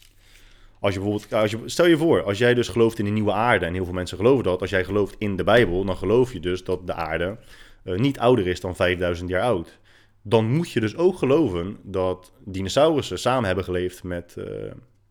[0.81, 3.33] als je bijvoorbeeld, als je, stel je voor, als jij dus gelooft in een nieuwe
[3.33, 6.33] aarde, en heel veel mensen geloven dat, als jij gelooft in de Bijbel, dan geloof
[6.33, 7.39] je dus dat de aarde
[7.83, 9.79] niet ouder is dan 5000 jaar oud.
[10.23, 14.37] Dan moet je dus ook geloven dat dinosaurussen samen hebben geleefd met,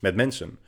[0.05, 0.59] met mensen.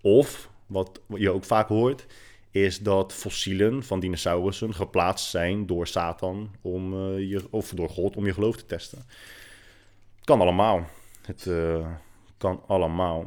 [0.00, 2.06] Of, wat je ook vaak hoort,
[2.50, 8.16] is dat fossielen van dinosaurussen geplaatst zijn door Satan om, uh, je, of door God
[8.16, 8.98] om je geloof te testen.
[10.16, 10.86] Het kan allemaal.
[11.22, 11.48] Het
[12.38, 13.26] kan allemaal.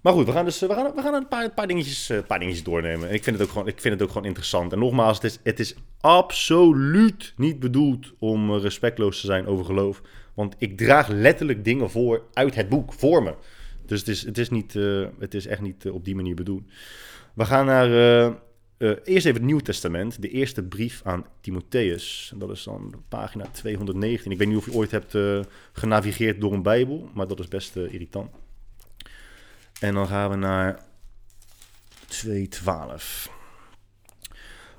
[0.00, 2.64] Maar goed, we gaan dus we gaan, we gaan een paar, paar, dingetjes, paar dingetjes
[2.64, 3.08] doornemen.
[3.08, 4.72] En ik vind, het ook gewoon, ik vind het ook gewoon interessant.
[4.72, 10.02] En nogmaals, het is, het is absoluut niet bedoeld om respectloos te zijn over geloof.
[10.34, 13.34] Want ik draag letterlijk dingen voor uit het boek, voor me.
[13.92, 16.34] Dus het is, het is, niet, uh, het is echt niet uh, op die manier
[16.34, 16.62] bedoeld.
[17.34, 22.32] We gaan naar eh, eerst even het Nieuw Testament, de eerste brief aan Timotheus.
[22.36, 24.30] Dat is dan pagina 219.
[24.30, 25.16] Ik weet niet of je ooit hebt
[25.72, 28.30] genavigeerd door een Bijbel, maar dat is best irritant.
[29.80, 30.80] En dan gaan we naar
[32.06, 33.30] 212.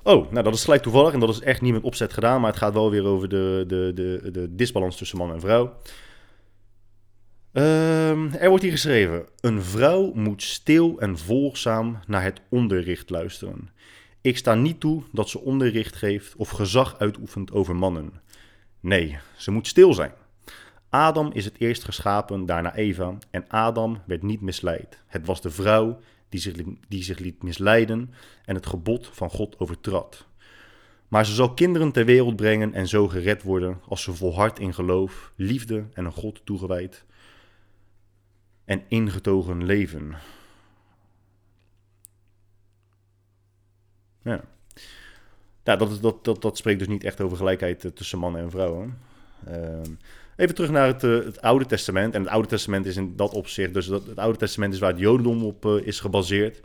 [0.02, 2.50] Oh, nou dat is gelijk toevallig en dat is echt niet met opzet gedaan, maar
[2.50, 5.76] het gaat wel weer over de, de, de, de disbalans tussen man en vrouw.
[7.56, 13.70] Um, er wordt hier geschreven: Een vrouw moet stil en volgzaam naar het onderricht luisteren.
[14.20, 18.12] Ik sta niet toe dat ze onderricht geeft of gezag uitoefent over mannen.
[18.80, 20.12] Nee, ze moet stil zijn.
[20.88, 25.02] Adam is het eerst geschapen, daarna Eva, en Adam werd niet misleid.
[25.06, 25.98] Het was de vrouw
[26.28, 26.54] die zich,
[26.88, 28.14] die zich liet misleiden
[28.44, 30.26] en het gebod van God overtrad.
[31.08, 34.74] Maar ze zal kinderen ter wereld brengen en zo gered worden als ze volhardt in
[34.74, 37.04] geloof, liefde en een God toegewijd
[38.64, 40.14] en ingetogen leven.
[44.22, 44.44] Ja.
[45.62, 48.98] Dat, dat, dat, dat spreekt dus niet echt over gelijkheid eh, tussen mannen en vrouwen.
[49.46, 49.90] Ehm,
[50.36, 52.14] even terug naar het, eh, het, Oude Testament.
[52.14, 55.00] En het Oude Testament is in dat opzicht, dus het Oude Testament is waar het
[55.00, 56.60] Jodendom op uh, is gebaseerd.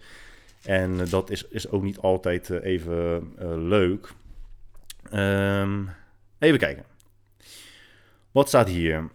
[0.64, 3.34] En dat is, is ook niet altijd even
[3.68, 4.14] leuk.
[5.14, 5.90] Um,
[6.40, 6.84] even kijken.
[8.32, 9.10] Wat staat hier?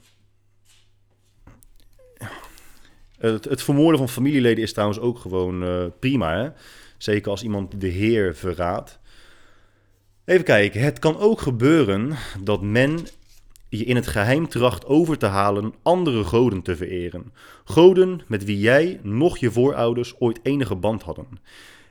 [3.32, 6.36] Het, het, vermoorden van familieleden is trouwens ook gewoon prima.
[6.36, 6.48] Hè?
[6.98, 8.98] Zeker als iemand de Heer verraadt.
[10.24, 10.80] Even kijken.
[10.80, 13.06] Het kan ook gebeuren dat men
[13.68, 17.32] je in het geheim tracht over te halen andere goden te vereren.
[17.64, 21.26] Goden met wie jij nog je voorouders ooit enige band hadden.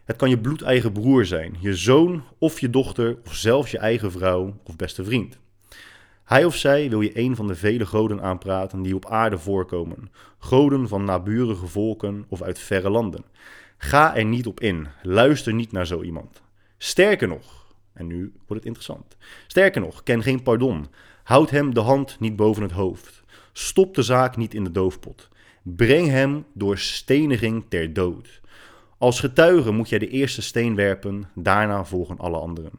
[0.06, 4.12] Het kan je bloedeigen broer zijn, je zoon of je dochter of zelfs je eigen
[4.12, 5.40] vrouw of beste vriend.
[6.24, 10.12] Hij of zij wil je een van de vele goden aanpraten die op aarde voorkomen,
[10.38, 13.26] goden van naburige volken of uit verre landen.
[13.78, 14.88] Ga er niet op in.
[15.02, 16.42] Luister niet naar zo iemand.
[16.78, 19.18] Sterker nog, en nu wordt het interessant.
[19.48, 20.88] Sterker nog, ken geen pardon.
[21.24, 23.24] Houd hem de hand niet boven het hoofd.
[23.52, 25.30] Stop de zaak niet in de doofpot.
[25.62, 28.42] Breng hem door steniging ter dood.
[28.98, 32.72] Als getuige moet jij de eerste steen werpen, daarna volgen alle anderen.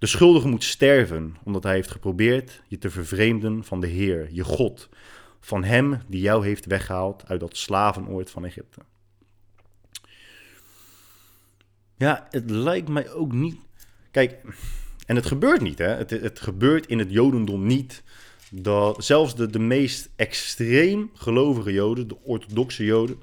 [0.00, 4.44] De schuldige moet sterven, omdat hij heeft geprobeerd je te vervreemden van de Heer, je
[4.44, 4.88] God,
[5.40, 8.80] van hem die jou heeft weggehaald uit dat slavenoord van Egypte.
[11.96, 13.56] Ja, het lijkt mij ook niet.
[14.10, 14.42] Kijk,
[15.06, 15.88] en het gebeurt niet, hè?
[15.88, 18.02] Het, het gebeurt in het Jodendom niet.
[18.50, 23.18] Dat zelfs de, de meest extreem gelovige Joden, de orthodoxe Joden,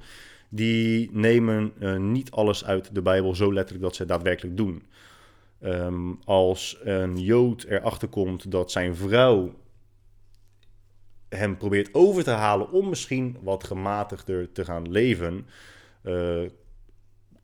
[0.49, 4.83] die nemen uh, niet alles uit de Bijbel zo letterlijk dat ze daadwerkelijk doen.
[5.61, 9.53] Um, als een Jood erachter komt dat zijn vrouw
[11.29, 15.47] hem probeert over te halen om misschien wat gematigder te gaan leven,
[16.03, 16.43] uh,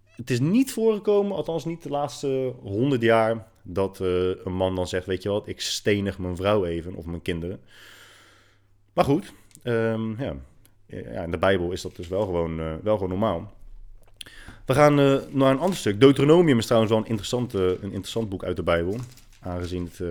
[0.04, 4.88] het is niet voorgekomen, althans niet de laatste honderd jaar, dat uh, een man dan
[4.88, 7.62] zegt, weet je wat, ik stenig mijn vrouw even of mijn kinderen.
[8.94, 9.34] Maar goed,
[9.64, 10.36] um, ja.
[10.86, 13.54] ja, in de Bijbel is dat dus wel gewoon, uh, wel gewoon normaal.
[14.66, 16.00] We gaan uh, naar een ander stuk.
[16.00, 18.98] Deuteronomium is trouwens wel een, interessante, een interessant boek uit de Bijbel.
[19.40, 20.02] Aangezien het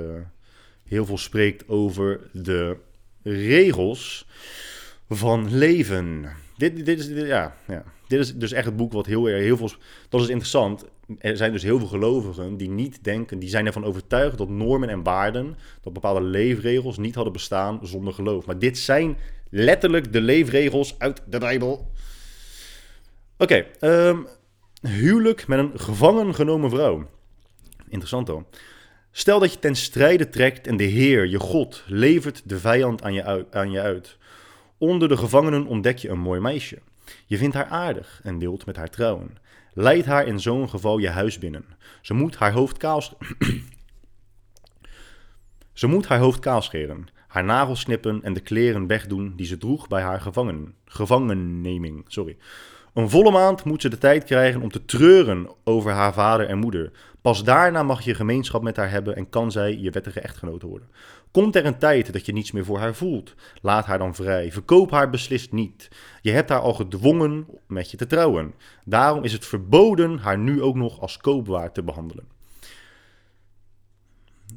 [0.88, 2.76] heel veel spreekt over de
[3.22, 4.26] regels
[5.08, 6.28] van leven.
[6.56, 9.70] Dit, dit is, ja, ja dit is dus echt het boek wat heel, heel veel...
[10.08, 10.84] Dat is interessant.
[11.18, 13.38] Er zijn dus heel veel gelovigen die niet denken...
[13.38, 15.56] die zijn ervan overtuigd dat normen en waarden...
[15.80, 18.46] dat bepaalde leefregels niet hadden bestaan zonder geloof.
[18.46, 19.16] Maar dit zijn
[19.50, 21.90] letterlijk de leefregels uit de Bijbel.
[23.42, 24.18] Oké, ehm,
[24.80, 27.08] huwelijk met een gevangen genomen vrouw.
[27.88, 28.44] Interessant hoor.
[29.10, 33.14] Stel dat je ten strijde trekt en de Heer, je God, levert de vijand aan
[33.14, 34.16] je, aan je uit.
[34.78, 36.78] Onder de gevangenen ontdek je een mooi meisje.
[37.26, 39.36] Je vindt haar aardig en wilt met haar trouwen.
[39.74, 41.64] Leid haar in zo'n geval je huis binnen.
[42.02, 43.02] Ze moet haar hoofd kaal
[45.72, 49.58] Ze moet haar hoofd kaal scheren, haar nagels knippen en de kleren wegdoen die ze
[49.58, 52.04] droeg bij haar gevangen, gevangenneming.
[52.06, 52.36] Sorry.
[52.94, 56.58] Een volle maand moet ze de tijd krijgen om te treuren over haar vader en
[56.58, 56.90] moeder.
[57.22, 60.88] Pas daarna mag je gemeenschap met haar hebben en kan zij je wettige echtgenote worden.
[61.30, 63.34] Komt er een tijd dat je niets meer voor haar voelt?
[63.60, 64.52] Laat haar dan vrij.
[64.52, 65.88] Verkoop haar beslist niet.
[66.20, 68.54] Je hebt haar al gedwongen met je te trouwen.
[68.84, 72.24] Daarom is het verboden haar nu ook nog als koopwaar te behandelen.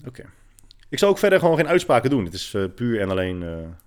[0.05, 0.25] Oké.
[0.89, 2.25] Ik zal ook verder gewoon geen uitspraken doen.
[2.25, 3.39] Het is uh, puur en alleen.
[3.39, 3.77] Ja.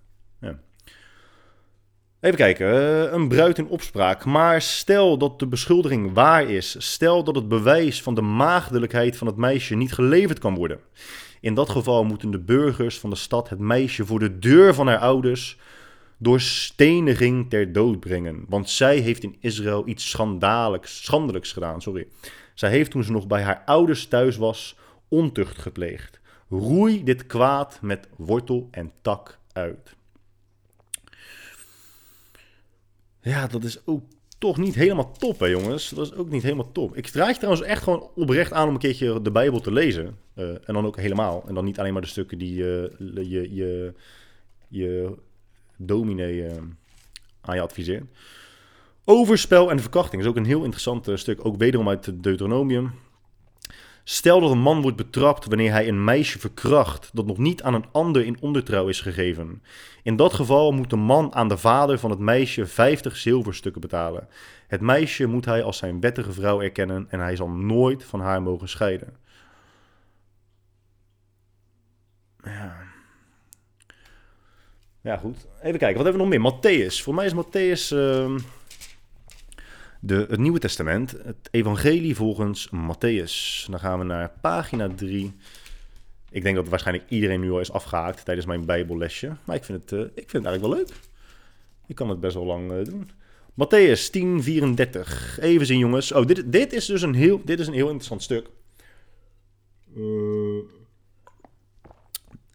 [2.20, 4.24] Even kijken, uh, een bruid in opspraak.
[4.24, 6.74] Maar stel dat de beschuldiging waar is.
[6.78, 10.80] Stel dat het bewijs van de maagdelijkheid van het meisje niet geleverd kan worden.
[11.40, 14.86] In dat geval moeten de burgers van de stad het meisje voor de deur van
[14.86, 15.58] haar ouders
[16.16, 18.44] door steniging ter dood brengen.
[18.48, 21.82] Want zij heeft in Israël iets schandelijks, schandelijks gedaan.
[21.82, 22.08] Sorry.
[22.54, 24.76] Zij heeft toen ze nog bij haar ouders thuis was,
[25.08, 26.20] ontucht gepleegd.
[26.50, 29.96] Roei dit kwaad met wortel en tak uit.
[33.28, 34.02] Ja, dat is ook
[34.38, 35.90] toch niet helemaal top, hè jongens.
[35.90, 36.96] Dat is ook niet helemaal top.
[36.96, 40.18] Ik draag je trouwens echt gewoon oprecht aan om een keertje de Bijbel te lezen.
[40.34, 41.44] Uh, en dan ook helemaal.
[41.48, 43.94] En dan niet alleen maar de stukken die uh, je, je,
[44.68, 45.14] je
[45.76, 46.52] dominee uh,
[47.40, 48.04] aan je adviseert.
[49.04, 51.44] Overspel en verkrachting is ook een heel interessant stuk.
[51.46, 52.92] Ook wederom uit Deuteronomium.
[54.10, 57.74] Stel dat een man wordt betrapt wanneer hij een meisje verkracht dat nog niet aan
[57.74, 59.62] een ander in ondertrouw is gegeven.
[60.02, 64.28] In dat geval moet de man aan de vader van het meisje 50 zilverstukken betalen.
[64.66, 68.42] Het meisje moet hij als zijn wettige vrouw erkennen en hij zal nooit van haar
[68.42, 69.16] mogen scheiden.
[72.42, 72.76] Ja.
[75.00, 75.46] Ja, goed.
[75.62, 76.52] Even kijken, wat hebben we nog meer?
[76.52, 77.02] Matthäus.
[77.02, 77.96] Voor mij is Matthäus.
[77.96, 78.38] Uh
[80.00, 83.66] de, het Nieuwe Testament, het Evangelie volgens Matthäus.
[83.70, 85.34] Dan gaan we naar pagina 3.
[86.30, 89.32] Ik denk dat waarschijnlijk iedereen nu al is afgehaakt tijdens mijn Bijbellesje.
[89.44, 90.96] Maar ik vind het, uh, ik vind het eigenlijk wel leuk.
[91.86, 93.10] Ik kan het best wel lang uh, doen.
[93.52, 95.38] Matthäus 10, 34.
[95.40, 96.12] Even zien, jongens.
[96.12, 98.46] Oh, dit, dit, is dus een heel, dit is een heel interessant stuk.
[99.96, 100.62] Uh,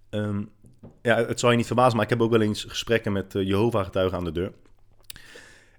[0.09, 0.49] um,
[1.01, 4.17] ja, het zal je niet verbazen, maar ik heb ook wel eens gesprekken met Jehovah-getuigen
[4.17, 4.51] aan de deur.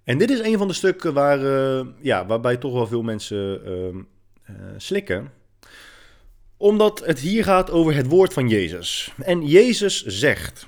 [0.05, 3.61] En dit is een van de stukken waar, uh, ja, waarbij toch wel veel mensen
[3.67, 5.33] uh, uh, slikken.
[6.57, 9.13] Omdat het hier gaat over het woord van Jezus.
[9.23, 10.67] En Jezus zegt: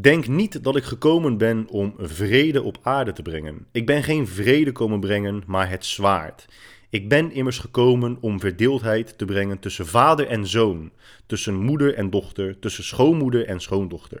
[0.00, 3.66] Denk niet dat ik gekomen ben om vrede op aarde te brengen.
[3.72, 6.46] Ik ben geen vrede komen brengen, maar het zwaard.
[6.90, 10.92] Ik ben immers gekomen om verdeeldheid te brengen tussen vader en zoon,
[11.26, 14.20] tussen moeder en dochter, tussen schoonmoeder en schoondochter.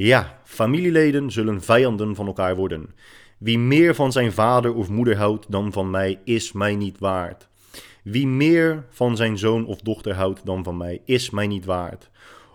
[0.00, 2.94] Ja, familieleden zullen vijanden van elkaar worden.
[3.38, 7.48] Wie meer van zijn vader of moeder houdt dan van mij, is mij niet waard.
[8.02, 12.10] Wie meer van zijn zoon of dochter houdt dan van mij, is mij niet waard.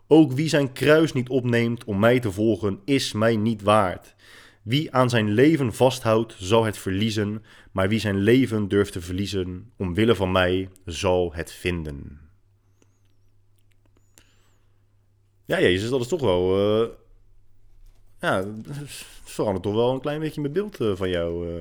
[0.07, 4.15] Ook wie zijn kruis niet opneemt om mij te volgen, is mij niet waard.
[4.61, 9.71] Wie aan zijn leven vasthoudt, zal het verliezen, maar wie zijn leven durft te verliezen,
[9.77, 12.19] omwille van mij, zal het vinden.
[15.45, 16.89] Ja, Jezus, dat is toch wel uh,
[18.23, 18.43] ja,
[19.23, 21.47] verandert toch wel een klein beetje mijn beeld uh, van jou.
[21.47, 21.53] Uh.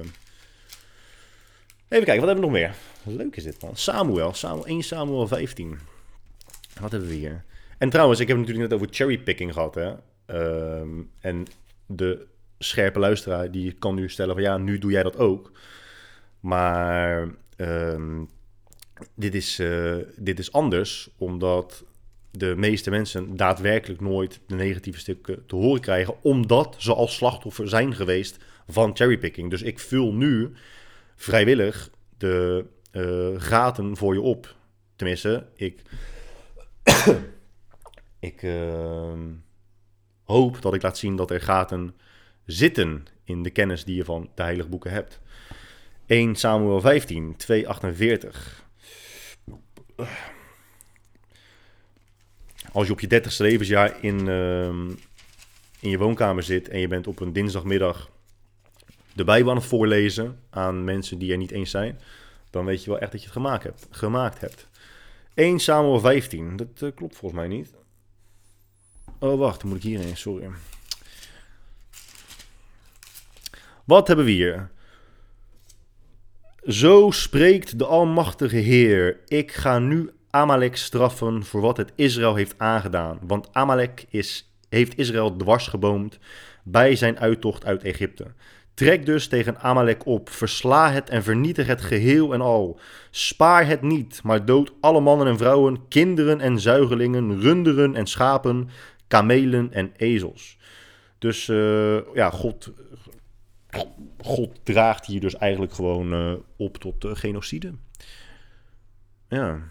[1.89, 2.75] Even kijken, wat hebben we nog meer?
[3.03, 3.77] Leuk is dit man.
[3.77, 5.79] Samuel, Samuel 1 Samuel 15.
[6.81, 7.45] Wat hebben we hier?
[7.79, 9.75] En trouwens, ik heb het natuurlijk net over cherrypicking gehad.
[9.75, 9.93] Hè?
[10.27, 10.89] Uh,
[11.21, 11.47] en
[11.87, 12.27] de
[12.59, 15.53] scherpe luisteraar die kan nu stellen van ja, nu doe jij dat ook.
[16.41, 18.25] Maar ehm,
[19.15, 21.85] dit, is, uh, dit is anders, omdat
[22.33, 27.69] de meeste mensen daadwerkelijk nooit de negatieve stukken te horen krijgen, omdat ze als slachtoffer
[27.69, 28.39] zijn geweest
[28.69, 29.51] van cherrypicking.
[29.51, 30.53] Dus ik vul nu
[31.17, 34.57] vrijwillig de uh, gaten voor je op.
[34.97, 35.83] Tenminste, ik,
[38.21, 39.13] ik uh,
[40.25, 41.95] hoop dat ik laat zien dat er gaten
[42.45, 45.21] zitten in de kennis die je van de heilige boeken hebt.
[46.07, 48.65] 1 Samuel 15, 248
[52.73, 54.67] als je op je dertigste levensjaar in, uh,
[55.81, 58.11] in je woonkamer zit en je bent op een dinsdagmiddag
[59.13, 62.01] de Bijbel aan het voorlezen aan mensen die er niet eens zijn,
[62.51, 63.87] dan weet je wel echt dat je het gemaakt hebt.
[63.91, 64.69] Gemaakt hebt.
[65.35, 67.75] 1 Samuel 15, dat uh, klopt volgens mij niet.
[69.19, 70.51] Oh, wacht, dan moet ik hierheen, sorry.
[73.85, 74.71] Wat hebben we hier?
[76.67, 82.55] Zo spreekt de Almachtige Heer: Ik ga nu Amalek straffen voor wat het Israël heeft
[82.59, 83.19] aangedaan.
[83.23, 86.19] Want Amalek is, heeft Israël dwarsgeboomd
[86.63, 88.27] bij zijn uittocht uit Egypte.
[88.75, 92.81] Trek dus tegen Amalek op, versla het en vernietig het geheel en al.
[93.11, 98.69] Spaar het niet, maar dood alle mannen en vrouwen, kinderen en zuigelingen, runderen en schapen,
[99.09, 100.59] kamelen en ezels.
[101.19, 102.73] Dus uh, ja, God,
[104.19, 107.73] God draagt hier dus eigenlijk gewoon uh, op tot uh, genocide.
[109.29, 109.71] Ja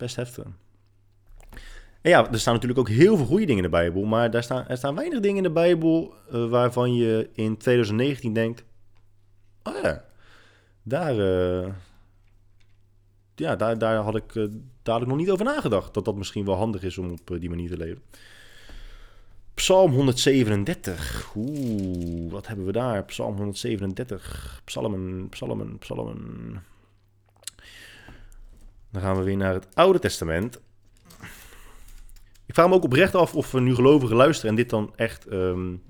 [0.00, 0.44] best heftig.
[2.00, 4.42] En ja, er staan natuurlijk ook heel veel goede dingen in de Bijbel, maar daar
[4.42, 8.64] staan, er staan weinig dingen in de Bijbel uh, waarvan je in 2019 denkt,
[9.62, 10.04] oh ja,
[10.82, 11.68] daar, uh,
[13.34, 14.48] ja, daar, daar, had ik, uh,
[14.82, 17.40] daar had ik nog niet over nagedacht, dat dat misschien wel handig is om op
[17.40, 18.02] die manier te leven.
[19.54, 21.32] Psalm 137.
[21.36, 23.04] Oeh, wat hebben we daar?
[23.04, 24.60] Psalm 137.
[24.64, 26.62] Psalmen, psalmen, psalmen.
[28.90, 30.60] Dan gaan we weer naar het Oude Testament.
[32.46, 35.32] Ik vraag me ook oprecht af of we nu gelovigen luisteren en dit dan echt
[35.32, 35.82] um,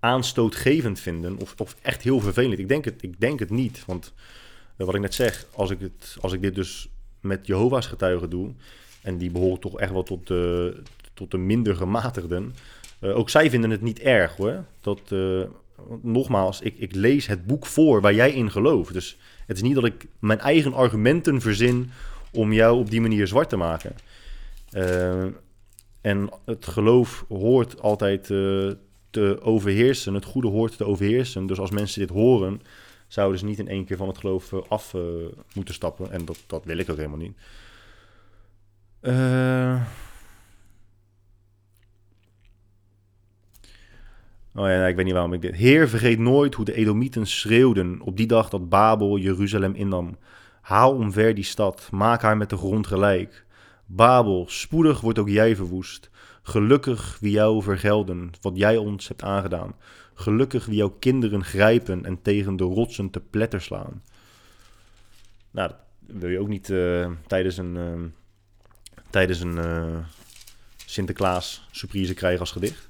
[0.00, 1.40] aanstootgevend vinden.
[1.40, 2.58] Of, of echt heel vervelend.
[2.58, 3.84] Ik denk het, ik denk het niet.
[3.86, 4.12] Want
[4.76, 6.88] eh, wat ik net zeg, als ik, het, als ik dit dus
[7.20, 8.52] met Jehovah's getuigen doe,
[9.02, 10.82] en die behoren toch echt wel tot de,
[11.14, 12.54] tot de minder gematigden,
[13.00, 14.64] uh, ook zij vinden het niet erg hoor.
[14.80, 15.44] Dat, uh,
[16.02, 18.92] nogmaals, ik, ik lees het boek voor waar jij in gelooft.
[18.92, 21.90] Dus het is niet dat ik mijn eigen argumenten verzin
[22.32, 23.94] om jou op die manier zwart te maken.
[24.72, 25.24] Uh,
[26.00, 28.72] en het geloof hoort altijd uh,
[29.10, 30.14] te overheersen.
[30.14, 31.46] Het goede hoort te overheersen.
[31.46, 32.60] Dus als mensen dit horen,
[33.08, 34.94] zouden ze niet in één keer van het geloof eh, af
[35.54, 36.10] moeten stappen.
[36.10, 37.36] En dat, dat wil ik ook helemaal niet.
[44.56, 45.54] Oh ja, ik weet niet waarom ik dit.
[45.54, 50.16] Heer, vergeet nooit hoe de Edomieten schreeuwden op die dag dat Babel Jeruzalem innam.
[50.60, 53.44] Haal omver die stad, maak haar met de grond gelijk.
[53.86, 56.10] Babel, spoedig wordt ook jij verwoest.
[56.42, 59.74] Gelukkig wie jou vergelden, wat jij ons hebt aangedaan.
[60.14, 64.02] Gelukkig wie jouw kinderen grijpen en tegen de rotsen te pletter slaan.
[65.50, 65.70] Nou,
[66.00, 68.00] dat wil je ook niet uh, tijdens een, uh,
[69.10, 69.96] tijdens een uh,
[70.86, 72.88] Sinterklaas surprise krijgen als gedicht.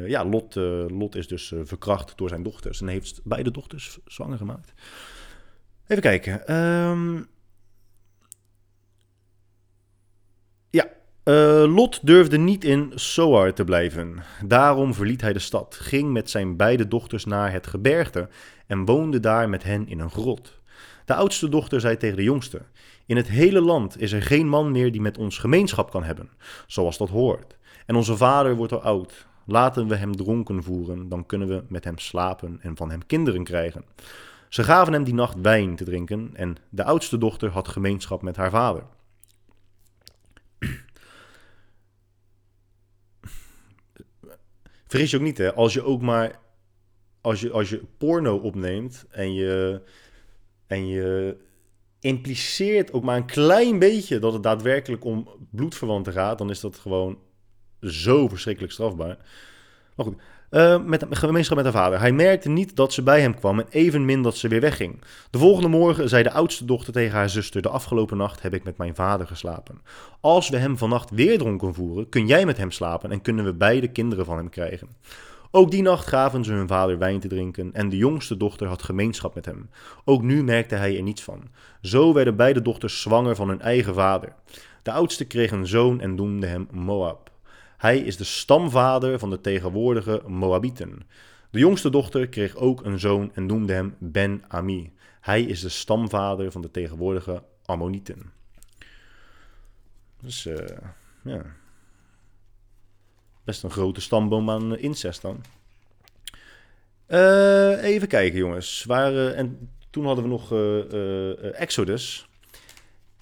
[0.08, 0.56] ja, Lot,
[0.92, 4.74] Lot is dus verkracht door zijn dochters en heeft beide dochters zwanger gemaakt.
[5.88, 6.56] Even kijken.
[6.56, 7.28] Um,
[10.70, 10.88] ja,
[11.68, 14.24] Lot durfde niet in Soar te blijven.
[14.46, 18.30] Daarom verliet hij de stad, ging met zijn beide dochters naar het gebergte
[18.68, 20.60] en woonde daar met hen in een grot.
[21.06, 22.62] De oudste dochter zei tegen de jongste:
[23.06, 26.30] In het hele land is er geen man meer die met ons gemeenschap kan hebben,
[26.68, 27.58] zoals dat hoort.
[27.86, 29.28] En onze vader wordt al oud.
[29.46, 33.44] Laten we hem dronken voeren, dan kunnen we met hem slapen en van hem kinderen
[33.44, 33.86] krijgen.
[34.50, 38.36] Ze gaven hem die nacht wijn te drinken en de oudste dochter had gemeenschap met
[38.36, 38.84] haar vader.
[44.88, 45.54] Vergis je ook niet, hè?
[45.54, 46.40] Als je ook maar.
[47.22, 49.82] Als je, als je porno opneemt en je.
[50.68, 51.38] En je
[52.06, 56.78] impliceert ook maar een klein beetje dat het daadwerkelijk om bloedverwanten gaat, dan is dat
[56.78, 57.18] gewoon
[57.82, 59.18] zo verschrikkelijk strafbaar.
[59.96, 60.22] Maar goed,
[60.52, 62.00] uh, met gemeenschap met haar vader.
[62.00, 65.02] Hij merkte niet dat ze bij hem kwam en evenmin dat ze weer wegging.
[65.30, 68.64] De volgende morgen zei de oudste dochter tegen haar zuster: De afgelopen nacht heb ik
[68.64, 69.82] met mijn vader geslapen.
[70.22, 73.54] Als we hem vannacht weer dronken voeren, kun jij met hem slapen en kunnen we
[73.54, 74.90] beide kinderen van hem krijgen.
[75.56, 78.84] Ook die nacht gaven ze hun vader wijn te drinken en de jongste dochter had
[78.84, 79.70] gemeenschap met hem.
[80.06, 81.50] Ook nu merkte hij er niets van.
[81.82, 84.34] Zo werden beide dochters zwanger van hun eigen vader.
[84.84, 87.32] De oudste kreeg een zoon en noemde hem Moab.
[87.78, 91.08] Hij is de stamvader van de tegenwoordige Moabieten.
[91.50, 94.94] De jongste dochter kreeg ook een zoon en noemde hem Ben-Ami.
[95.22, 98.32] Hij is de stamvader van de tegenwoordige Ammonieten.
[100.22, 100.56] Dus uh,
[101.24, 101.42] ja.
[103.46, 105.44] Best een grote stamboom aan incest dan.
[107.08, 108.84] Uh, even kijken, jongens.
[108.84, 110.52] Waar, en toen hadden we nog
[111.54, 112.28] Exodus.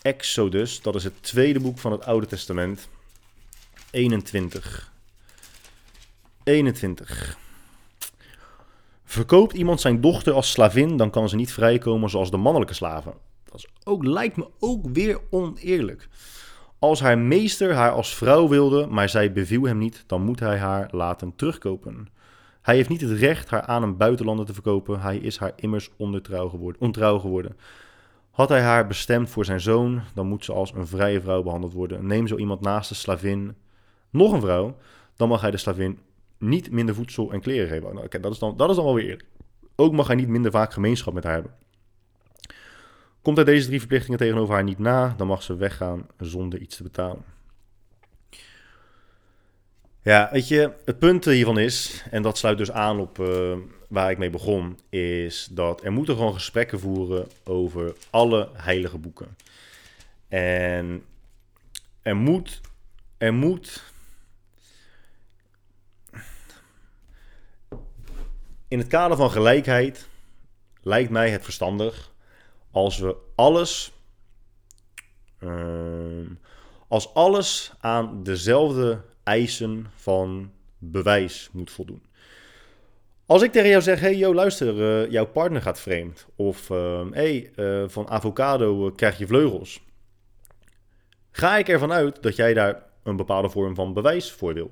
[0.01, 2.87] Exodus, dat is het tweede boek van het Oude Testament.
[3.91, 4.91] 21.
[6.43, 7.37] 21.
[9.03, 13.13] Verkoopt iemand zijn dochter als slavin, dan kan ze niet vrijkomen zoals de mannelijke slaven.
[13.43, 16.07] Dat is ook, lijkt me ook weer oneerlijk.
[16.83, 20.57] Als haar meester haar als vrouw wilde, maar zij beviel hem niet, dan moet hij
[20.57, 22.07] haar laten terugkopen.
[22.61, 25.89] Hij heeft niet het recht haar aan een buitenlander te verkopen, hij is haar immers
[25.97, 27.57] geworden, ontrouw geworden.
[28.31, 31.73] Had hij haar bestemd voor zijn zoon, dan moet ze als een vrije vrouw behandeld
[31.73, 32.07] worden.
[32.07, 33.55] Neem zo iemand naast de slavin
[34.09, 34.77] nog een vrouw,
[35.15, 35.99] dan mag hij de slavin
[36.37, 37.93] niet minder voedsel en kleren geven.
[37.93, 39.27] Nou, dat, is dan, dat is dan wel weer eerlijk.
[39.75, 41.51] Ook mag hij niet minder vaak gemeenschap met haar hebben.
[43.23, 46.75] Komt hij deze drie verplichtingen tegenover haar niet na, dan mag ze weggaan zonder iets
[46.75, 47.23] te betalen.
[50.01, 53.57] Ja, weet je, het punt hiervan is, en dat sluit dus aan op uh,
[53.89, 59.37] waar ik mee begon, is dat er moeten gewoon gesprekken voeren over alle heilige boeken.
[60.27, 61.03] En
[62.01, 62.61] er moet,
[63.17, 63.83] er moet
[68.67, 70.07] in het kader van gelijkheid
[70.81, 72.12] lijkt mij het verstandig
[72.73, 73.91] als we alles.
[75.39, 76.29] Uh,
[76.87, 82.03] als alles aan dezelfde eisen van bewijs moet voldoen.
[83.25, 86.27] Als ik tegen jou zeg, hey yo, luister, uh, jouw partner gaat vreemd.
[86.35, 89.81] Of uh, hey, uh, van avocado krijg je vleugels.
[91.31, 94.69] Ga ik ervan uit dat jij daar een bepaalde vorm van bewijs voor wil.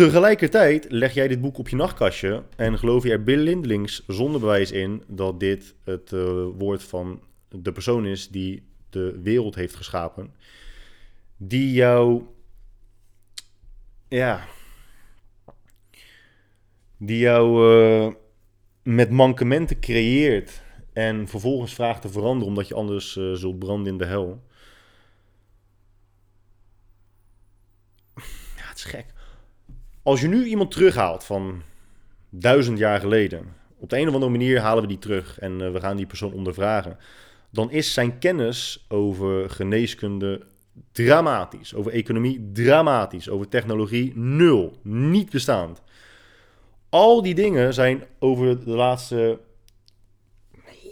[0.00, 4.70] Tegelijkertijd leg jij dit boek op je nachtkastje en geloof je er blindelings zonder bewijs
[4.70, 6.10] in dat dit het
[6.58, 10.34] woord van de persoon is die de wereld heeft geschapen.
[11.36, 12.22] Die jou,
[14.08, 14.44] ja,
[16.96, 18.12] die jou uh,
[18.82, 20.62] met mankementen creëert
[20.92, 24.44] en vervolgens vraagt te veranderen omdat je anders uh, zult branden in de hel.
[28.56, 29.18] Ja, het is gek.
[30.02, 31.62] Als je nu iemand terughaalt van
[32.30, 33.46] duizend jaar geleden,
[33.78, 36.06] op de een of andere manier halen we die terug en uh, we gaan die
[36.06, 36.96] persoon ondervragen,
[37.50, 40.42] dan is zijn kennis over geneeskunde
[40.92, 45.82] dramatisch, over economie dramatisch, over technologie nul, niet bestaand.
[46.88, 49.40] Al die dingen zijn over de laatste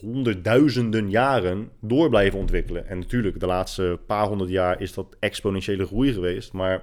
[0.00, 2.88] honderdduizenden jaren door blijven ontwikkelen.
[2.88, 6.52] En natuurlijk, de laatste paar honderd jaar is dat exponentiële groei geweest.
[6.52, 6.82] Maar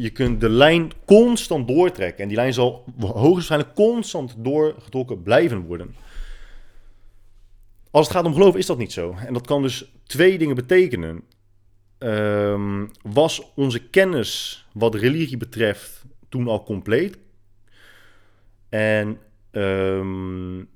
[0.00, 2.22] je kunt de lijn constant doortrekken.
[2.22, 5.94] En die lijn zal hoogstwaarschijnlijk constant doorgetrokken blijven worden.
[7.90, 9.14] Als het gaat om geloof is dat niet zo.
[9.26, 11.22] En dat kan dus twee dingen betekenen.
[11.98, 17.18] Um, was onze kennis wat religie betreft toen al compleet.
[18.68, 19.18] En
[19.50, 20.68] um,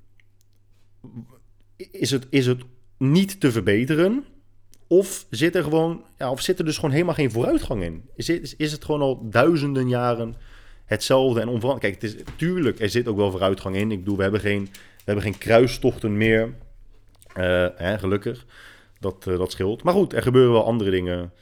[1.77, 2.63] is, het, is het
[2.99, 4.25] niet te verbeteren?
[4.87, 8.09] Of zit er gewoon, ja, of zit dus gewoon helemaal geen vooruitgang in?
[8.15, 10.35] Is het, is het gewoon al duizenden jaren
[10.85, 11.83] hetzelfde en onveranderd?
[11.83, 13.93] Kijk, het is, tuurlijk, er zit ook wel vooruitgang in.
[13.93, 16.55] Ik bedoel, we hebben geen, we hebben geen kruistochten meer.
[17.37, 18.47] Uh, hè, gelukkig.
[19.01, 19.83] Dat, uh, dat scheelt.
[19.83, 21.33] Maar goed, er gebeuren wel andere dingen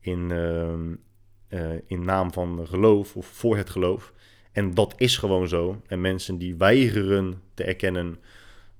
[0.00, 4.12] in, uh, in naam van geloof of voor het geloof.
[4.52, 5.80] En dat is gewoon zo.
[5.86, 8.18] En mensen die weigeren te erkennen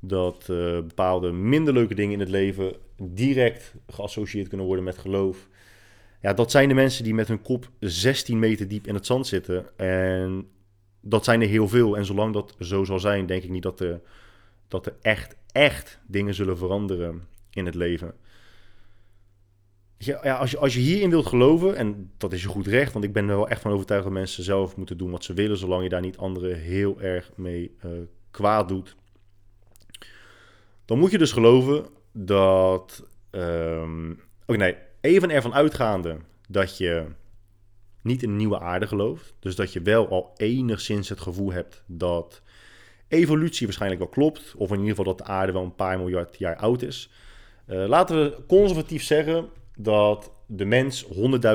[0.01, 0.45] dat
[0.87, 5.49] bepaalde minder leuke dingen in het leven direct geassocieerd kunnen worden met geloof.
[6.21, 9.27] Ja, dat zijn de mensen die met hun kop 16 meter diep in het zand
[9.27, 9.79] zitten.
[9.79, 10.49] En
[11.01, 11.97] dat zijn er heel veel.
[11.97, 14.01] En zolang dat zo zal zijn, denk ik niet dat er,
[14.69, 18.15] dat er echt, echt dingen zullen veranderen in het leven
[20.01, 23.05] ja, als, je, als je hierin wilt geloven, en dat is je goed recht, want
[23.05, 25.57] ik ben er wel echt van overtuigd dat mensen zelf moeten doen wat ze willen,
[25.57, 27.91] zolang je daar niet anderen heel erg mee uh,
[28.31, 28.97] kwaad doet.
[30.85, 33.07] Dan moet je dus geloven dat.
[33.31, 36.17] Um, Oké, nee, even ervan uitgaande
[36.49, 37.07] dat je
[38.03, 39.35] niet in een nieuwe aarde gelooft.
[39.39, 42.43] Dus dat je wel al enigszins het gevoel hebt dat
[43.09, 44.55] evolutie waarschijnlijk wel klopt.
[44.57, 47.11] Of in ieder geval dat de aarde wel een paar miljard jaar oud is.
[47.67, 51.07] Uh, laten we conservatief zeggen dat de mens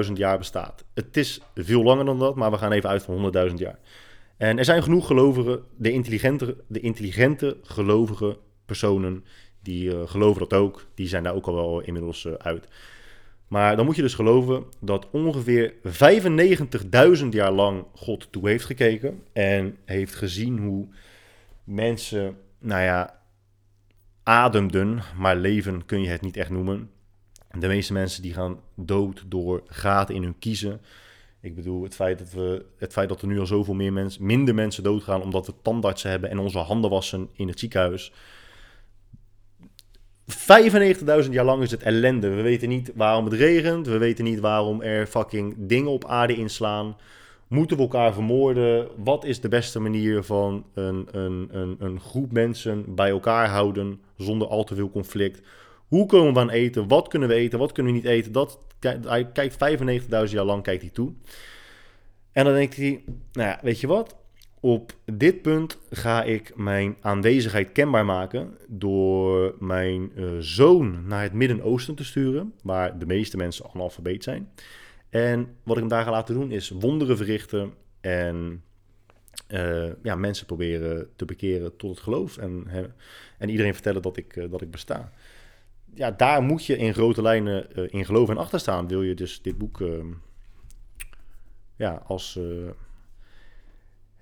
[0.06, 0.86] 100.000 jaar bestaat.
[0.94, 3.80] Het is veel langer dan dat, maar we gaan even uit van 100.000 jaar.
[4.38, 9.26] En er zijn genoeg gelovigen, de intelligente, de intelligente gelovige personen,
[9.66, 10.86] die uh, geloven dat ook.
[10.94, 12.68] Die zijn daar ook al wel inmiddels uh, uit.
[13.48, 15.74] Maar dan moet je dus geloven dat ongeveer
[17.22, 19.24] 95.000 jaar lang God toe heeft gekeken.
[19.34, 20.88] En heeft gezien hoe
[21.64, 23.22] mensen, nou ja,
[24.24, 26.90] ademden, maar leven kun je het niet echt noemen.
[27.60, 30.82] De meeste mensen die gaan dood door gaten in hun kiezen.
[31.42, 34.26] Ik bedoel, het feit dat, we, het feit dat er nu al zoveel meer mensen,
[34.26, 38.12] minder mensen doodgaan omdat we tandartsen hebben en onze handen wassen in het ziekenhuis.
[40.32, 42.30] 95.000 jaar lang is het ellende.
[42.30, 43.88] We weten niet waarom het regent.
[43.88, 46.98] We weten niet waarom er fucking dingen op aarde inslaan.
[47.48, 48.88] Moeten we elkaar vermoorden?
[48.98, 54.02] Wat is de beste manier van een, een, een, een groep mensen bij elkaar houden
[54.18, 55.42] zonder al te veel conflict?
[55.88, 56.88] Hoe komen we aan eten?
[56.88, 57.60] Wat kunnen we eten?
[57.60, 58.32] Wat kunnen we niet eten?
[58.32, 58.60] Dat,
[59.06, 61.14] hij kijkt 95.000 jaar lang kijkt hij toe.
[62.32, 64.16] En dan denkt hij, nou ja, weet je wat?
[64.66, 71.34] Op dit punt ga ik mijn aanwezigheid kenbaar maken door mijn uh, zoon naar het
[71.34, 74.50] Midden-Oosten te sturen, waar de meeste mensen analfabeet zijn.
[75.10, 78.64] En wat ik hem daar ga laten doen is wonderen verrichten en
[79.50, 82.68] uh, ja, mensen proberen te bekeren tot het geloof en,
[83.38, 85.12] en iedereen vertellen dat ik, uh, dat ik besta
[85.94, 88.88] ja, daar moet je in grote lijnen in geloven en achter staan.
[88.88, 89.84] Wil je dus dit boek
[91.76, 92.40] ja, als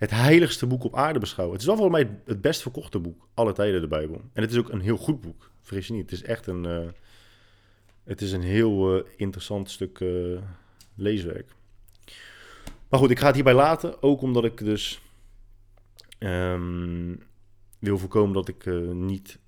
[0.04, 1.58] het heiligste boek op aarde beschouwen.
[1.58, 4.22] Het is wel voor mij het best verkochte boek alle tijden, de Bijbel.
[4.34, 6.10] En het is ook een heel goed boek, vrees je niet.
[6.10, 6.94] Het is echt een,
[8.04, 10.04] het is een heel interessant stuk
[10.96, 11.52] leeswerk.
[12.90, 14.02] Maar goed, ik ga het hierbij laten.
[14.02, 15.02] Ook omdat ik dus
[16.20, 17.24] um,
[17.80, 19.40] wil voorkomen dat ik niet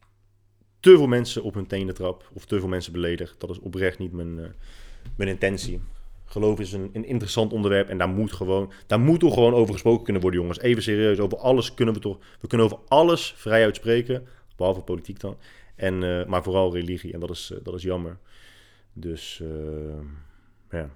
[0.80, 3.38] te veel mensen op hun tenen trap of te veel mensen beledig.
[3.38, 4.56] Dat is oprecht niet mijn,
[5.16, 5.82] mijn intentie.
[6.36, 9.74] Geloof is een, een interessant onderwerp en daar moet, gewoon, daar moet toch gewoon over
[9.74, 10.60] gesproken kunnen worden, jongens.
[10.60, 12.18] Even serieus, over alles kunnen we toch...
[12.42, 15.38] We kunnen over alles vrij uitspreken, behalve politiek dan.
[15.76, 18.18] En, uh, maar vooral religie, en dat is, uh, dat is jammer.
[18.94, 19.50] Dus, uh,
[20.72, 20.90] ja.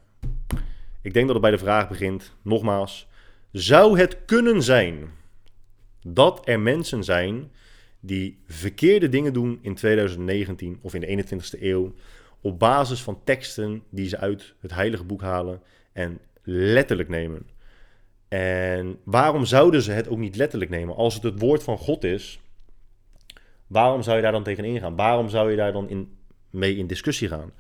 [1.02, 3.08] Ik denk dat het bij de vraag begint, nogmaals...
[3.52, 5.10] Zou het kunnen zijn
[6.02, 7.52] dat er mensen zijn
[8.00, 11.94] die verkeerde dingen doen in 2019 of in de 21ste eeuw
[12.42, 15.62] op basis van teksten die ze uit het heilige boek halen
[15.92, 17.48] en letterlijk nemen.
[18.28, 20.96] En waarom zouden ze het ook niet letterlijk nemen?
[20.96, 22.40] Als het het woord van God is,
[23.68, 24.96] waarom zou je daar dan tegen ingaan?
[24.96, 26.18] Waarom zou je daar dan in,
[26.50, 27.52] mee in discussie gaan?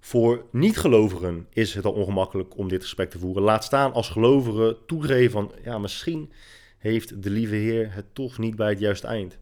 [0.00, 3.42] Voor niet-gelovigen is het al ongemakkelijk om dit gesprek te voeren.
[3.42, 6.32] Laat staan als gelovigen toegeven van, ja, misschien
[6.78, 9.38] heeft de lieve Heer het toch niet bij het juiste eind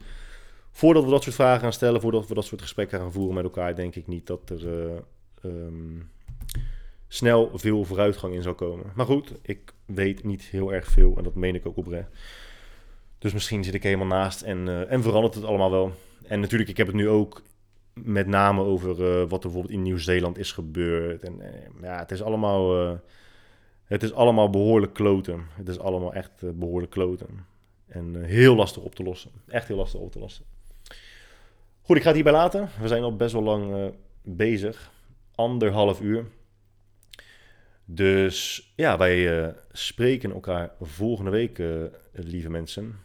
[0.77, 3.45] voordat we dat soort vragen gaan stellen, voordat we dat soort gesprekken gaan voeren met
[3.45, 5.01] elkaar, denk ik niet dat er uh,
[5.45, 6.11] um,
[7.09, 8.87] snel veel vooruitgang in zal komen.
[8.95, 12.09] Maar goed, ik weet niet heel erg veel en dat meen ik ook oprecht.
[13.19, 15.93] Dus misschien zit ik helemaal naast en, uh, en verandert het allemaal wel.
[16.23, 17.43] En natuurlijk, ik heb het nu ook
[17.93, 21.23] met name over uh, wat er bijvoorbeeld in Nieuw-Zeeland is gebeurd.
[21.23, 21.41] En
[21.83, 22.99] ja, het is allemaal,
[23.85, 25.47] het is allemaal behoorlijk kloten.
[25.53, 27.47] Het is allemaal echt behoorlijk kloten.
[27.87, 29.31] En heel lastig op te lossen.
[29.47, 30.45] Echt heel lastig op te lossen.
[31.87, 32.69] Goed, ik ga het hierbij laten.
[32.81, 33.87] We zijn al best wel lang uh,
[34.23, 34.91] bezig.
[35.35, 36.27] Anderhalf uur.
[37.85, 43.04] Dus ja, wij uh, spreken elkaar volgende week, uh, lieve mensen.